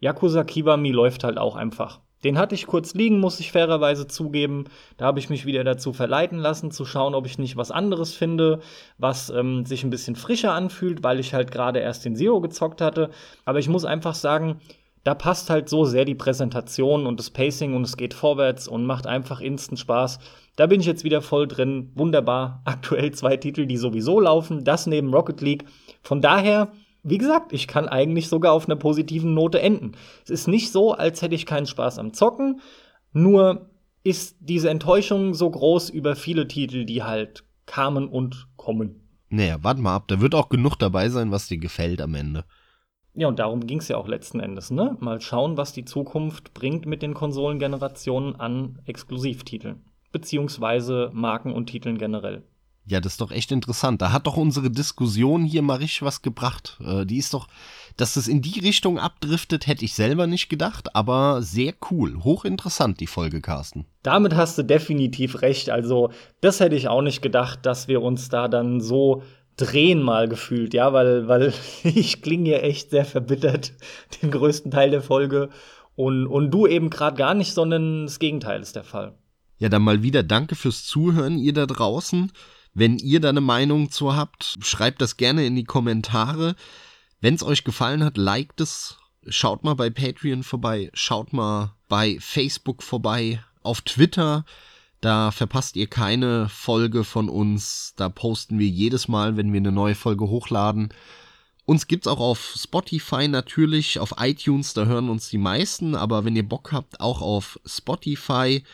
Yakuza 0.00 0.44
Kiwami 0.44 0.90
läuft 0.90 1.24
halt 1.24 1.38
auch 1.38 1.56
einfach. 1.56 2.02
Den 2.24 2.36
hatte 2.36 2.54
ich 2.54 2.66
kurz 2.66 2.92
liegen, 2.94 3.20
muss 3.20 3.40
ich 3.40 3.52
fairerweise 3.52 4.06
zugeben. 4.06 4.64
Da 4.98 5.06
habe 5.06 5.20
ich 5.20 5.30
mich 5.30 5.46
wieder 5.46 5.64
dazu 5.64 5.92
verleiten 5.94 6.38
lassen, 6.38 6.70
zu 6.70 6.84
schauen, 6.84 7.14
ob 7.14 7.24
ich 7.26 7.38
nicht 7.38 7.56
was 7.56 7.70
anderes 7.70 8.12
finde, 8.12 8.60
was 8.98 9.30
ähm, 9.30 9.64
sich 9.64 9.84
ein 9.84 9.90
bisschen 9.90 10.16
frischer 10.16 10.52
anfühlt, 10.52 11.02
weil 11.02 11.20
ich 11.20 11.32
halt 11.32 11.50
gerade 11.52 11.78
erst 11.78 12.04
den 12.04 12.16
Zero 12.16 12.40
gezockt 12.40 12.80
hatte. 12.80 13.10
Aber 13.44 13.60
ich 13.60 13.68
muss 13.68 13.84
einfach 13.84 14.14
sagen, 14.14 14.60
da 15.04 15.14
passt 15.14 15.50
halt 15.50 15.68
so 15.68 15.84
sehr 15.84 16.04
die 16.04 16.14
Präsentation 16.14 17.06
und 17.06 17.18
das 17.18 17.30
Pacing 17.30 17.74
und 17.74 17.82
es 17.82 17.96
geht 17.96 18.14
vorwärts 18.14 18.68
und 18.68 18.84
macht 18.84 19.06
einfach 19.06 19.40
instant 19.40 19.78
Spaß. 19.78 20.18
Da 20.56 20.66
bin 20.66 20.80
ich 20.80 20.86
jetzt 20.86 21.04
wieder 21.04 21.22
voll 21.22 21.46
drin. 21.46 21.92
Wunderbar. 21.94 22.62
Aktuell 22.64 23.12
zwei 23.12 23.36
Titel, 23.36 23.66
die 23.66 23.76
sowieso 23.76 24.20
laufen. 24.20 24.64
Das 24.64 24.86
neben 24.86 25.14
Rocket 25.14 25.40
League. 25.40 25.64
Von 26.02 26.20
daher, 26.20 26.72
wie 27.02 27.18
gesagt, 27.18 27.52
ich 27.52 27.68
kann 27.68 27.88
eigentlich 27.88 28.28
sogar 28.28 28.52
auf 28.52 28.66
einer 28.66 28.76
positiven 28.76 29.34
Note 29.34 29.60
enden. 29.60 29.92
Es 30.24 30.30
ist 30.30 30.48
nicht 30.48 30.72
so, 30.72 30.92
als 30.92 31.22
hätte 31.22 31.34
ich 31.34 31.46
keinen 31.46 31.66
Spaß 31.66 31.98
am 31.98 32.12
Zocken. 32.12 32.60
Nur 33.12 33.70
ist 34.02 34.36
diese 34.40 34.70
Enttäuschung 34.70 35.34
so 35.34 35.48
groß 35.50 35.90
über 35.90 36.16
viele 36.16 36.48
Titel, 36.48 36.84
die 36.84 37.02
halt 37.02 37.44
kamen 37.66 38.08
und 38.08 38.48
kommen. 38.56 39.08
Naja, 39.28 39.58
warte 39.62 39.80
mal 39.80 39.94
ab. 39.94 40.08
Da 40.08 40.20
wird 40.20 40.34
auch 40.34 40.48
genug 40.48 40.76
dabei 40.76 41.08
sein, 41.08 41.30
was 41.30 41.48
dir 41.48 41.58
gefällt 41.58 42.00
am 42.00 42.14
Ende. 42.14 42.44
Ja, 43.18 43.26
und 43.26 43.40
darum 43.40 43.66
ging 43.66 43.80
es 43.80 43.88
ja 43.88 43.96
auch 43.96 44.06
letzten 44.06 44.38
Endes, 44.38 44.70
ne? 44.70 44.96
Mal 45.00 45.20
schauen, 45.20 45.56
was 45.56 45.72
die 45.72 45.84
Zukunft 45.84 46.54
bringt 46.54 46.86
mit 46.86 47.02
den 47.02 47.14
Konsolengenerationen 47.14 48.36
an 48.36 48.78
Exklusivtiteln. 48.86 49.82
Beziehungsweise 50.12 51.10
Marken 51.12 51.52
und 51.52 51.66
Titeln 51.66 51.98
generell. 51.98 52.44
Ja, 52.86 53.00
das 53.00 53.14
ist 53.14 53.20
doch 53.20 53.32
echt 53.32 53.50
interessant. 53.50 54.00
Da 54.00 54.12
hat 54.12 54.28
doch 54.28 54.36
unsere 54.36 54.70
Diskussion 54.70 55.44
hier 55.44 55.62
mal 55.62 55.78
richtig 55.78 56.02
was 56.02 56.22
gebracht. 56.22 56.78
Äh, 56.80 57.06
die 57.06 57.18
ist 57.18 57.34
doch, 57.34 57.48
dass 57.96 58.14
es 58.14 58.28
in 58.28 58.40
die 58.40 58.60
Richtung 58.60 59.00
abdriftet, 59.00 59.66
hätte 59.66 59.84
ich 59.84 59.94
selber 59.94 60.28
nicht 60.28 60.48
gedacht, 60.48 60.94
aber 60.94 61.42
sehr 61.42 61.74
cool. 61.90 62.22
Hochinteressant, 62.22 63.00
die 63.00 63.08
Folge, 63.08 63.40
Carsten. 63.40 63.84
Damit 64.04 64.36
hast 64.36 64.56
du 64.58 64.62
definitiv 64.62 65.42
recht. 65.42 65.70
Also, 65.70 66.12
das 66.40 66.60
hätte 66.60 66.76
ich 66.76 66.86
auch 66.86 67.02
nicht 67.02 67.20
gedacht, 67.20 67.66
dass 67.66 67.88
wir 67.88 68.00
uns 68.00 68.28
da 68.28 68.46
dann 68.46 68.80
so 68.80 69.24
drehen 69.58 70.02
mal 70.02 70.28
gefühlt, 70.28 70.72
ja, 70.72 70.92
weil, 70.92 71.28
weil 71.28 71.52
ich 71.84 72.22
klinge 72.22 72.50
ja 72.50 72.58
echt 72.58 72.90
sehr 72.90 73.04
verbittert 73.04 73.72
den 74.22 74.30
größten 74.30 74.70
Teil 74.70 74.90
der 74.90 75.02
Folge 75.02 75.50
und, 75.94 76.26
und 76.26 76.50
du 76.50 76.66
eben 76.66 76.90
gerade 76.90 77.16
gar 77.16 77.34
nicht, 77.34 77.52
sondern 77.52 78.06
das 78.06 78.18
Gegenteil 78.18 78.62
ist 78.62 78.76
der 78.76 78.84
Fall. 78.84 79.18
Ja, 79.58 79.68
dann 79.68 79.82
mal 79.82 80.02
wieder 80.02 80.22
danke 80.22 80.54
fürs 80.54 80.84
Zuhören, 80.84 81.38
ihr 81.38 81.52
da 81.52 81.66
draußen. 81.66 82.32
Wenn 82.72 82.98
ihr 82.98 83.18
da 83.20 83.30
eine 83.30 83.40
Meinung 83.40 83.90
zu 83.90 84.14
habt, 84.14 84.58
schreibt 84.62 85.02
das 85.02 85.16
gerne 85.16 85.44
in 85.44 85.56
die 85.56 85.64
Kommentare. 85.64 86.54
Wenn 87.20 87.34
es 87.34 87.42
euch 87.42 87.64
gefallen 87.64 88.04
hat, 88.04 88.16
liked 88.16 88.60
es. 88.60 88.98
Schaut 89.26 89.64
mal 89.64 89.74
bei 89.74 89.90
Patreon 89.90 90.44
vorbei, 90.44 90.90
schaut 90.94 91.32
mal 91.32 91.74
bei 91.88 92.16
Facebook 92.20 92.82
vorbei, 92.82 93.42
auf 93.62 93.80
Twitter. 93.80 94.44
Da 95.00 95.30
verpasst 95.30 95.76
ihr 95.76 95.86
keine 95.86 96.48
Folge 96.48 97.04
von 97.04 97.28
uns. 97.28 97.94
Da 97.96 98.08
posten 98.08 98.58
wir 98.58 98.68
jedes 98.68 99.08
Mal, 99.08 99.36
wenn 99.36 99.52
wir 99.52 99.60
eine 99.60 99.72
neue 99.72 99.94
Folge 99.94 100.28
hochladen. 100.28 100.92
Uns 101.68 101.86
gibt's 101.86 102.06
auch 102.06 102.20
auf 102.20 102.54
Spotify 102.56 103.28
natürlich, 103.28 103.98
auf 103.98 104.14
iTunes, 104.18 104.72
da 104.72 104.86
hören 104.86 105.10
uns 105.10 105.28
die 105.28 105.36
meisten, 105.36 105.94
aber 105.94 106.24
wenn 106.24 106.34
ihr 106.34 106.48
Bock 106.48 106.72
habt, 106.72 106.98
auch 106.98 107.20
auf 107.20 107.60
Spotify, 107.66 108.64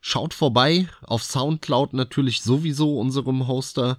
schaut 0.00 0.34
vorbei, 0.34 0.88
auf 1.02 1.24
Soundcloud 1.24 1.94
natürlich 1.94 2.42
sowieso 2.42 2.96
unserem 2.96 3.48
Hoster. 3.48 3.98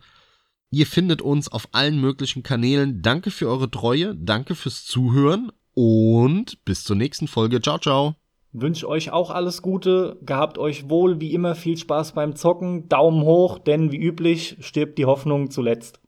Ihr 0.72 0.88
findet 0.88 1.22
uns 1.22 1.50
auf 1.50 1.68
allen 1.74 2.00
möglichen 2.00 2.42
Kanälen. 2.42 3.02
Danke 3.02 3.30
für 3.30 3.50
eure 3.50 3.70
Treue, 3.70 4.16
danke 4.16 4.56
fürs 4.56 4.86
Zuhören 4.86 5.52
und 5.74 6.64
bis 6.64 6.86
zur 6.86 6.96
nächsten 6.96 7.28
Folge. 7.28 7.62
Ciao, 7.62 7.78
ciao. 7.78 8.29
Wünsche 8.52 8.88
euch 8.88 9.12
auch 9.12 9.30
alles 9.30 9.62
Gute, 9.62 10.18
gehabt 10.26 10.58
euch 10.58 10.90
wohl, 10.90 11.22
wie 11.22 11.34
immer 11.34 11.54
viel 11.54 11.78
Spaß 11.78 12.14
beim 12.14 12.36
Zocken, 12.36 12.90
Daumen 12.90 13.24
hoch, 13.24 13.60
denn 13.60 13.92
wie 13.92 13.98
üblich 13.98 14.58
stirbt 14.60 14.98
die 14.98 15.06
Hoffnung 15.06 15.52
zuletzt. 15.52 16.00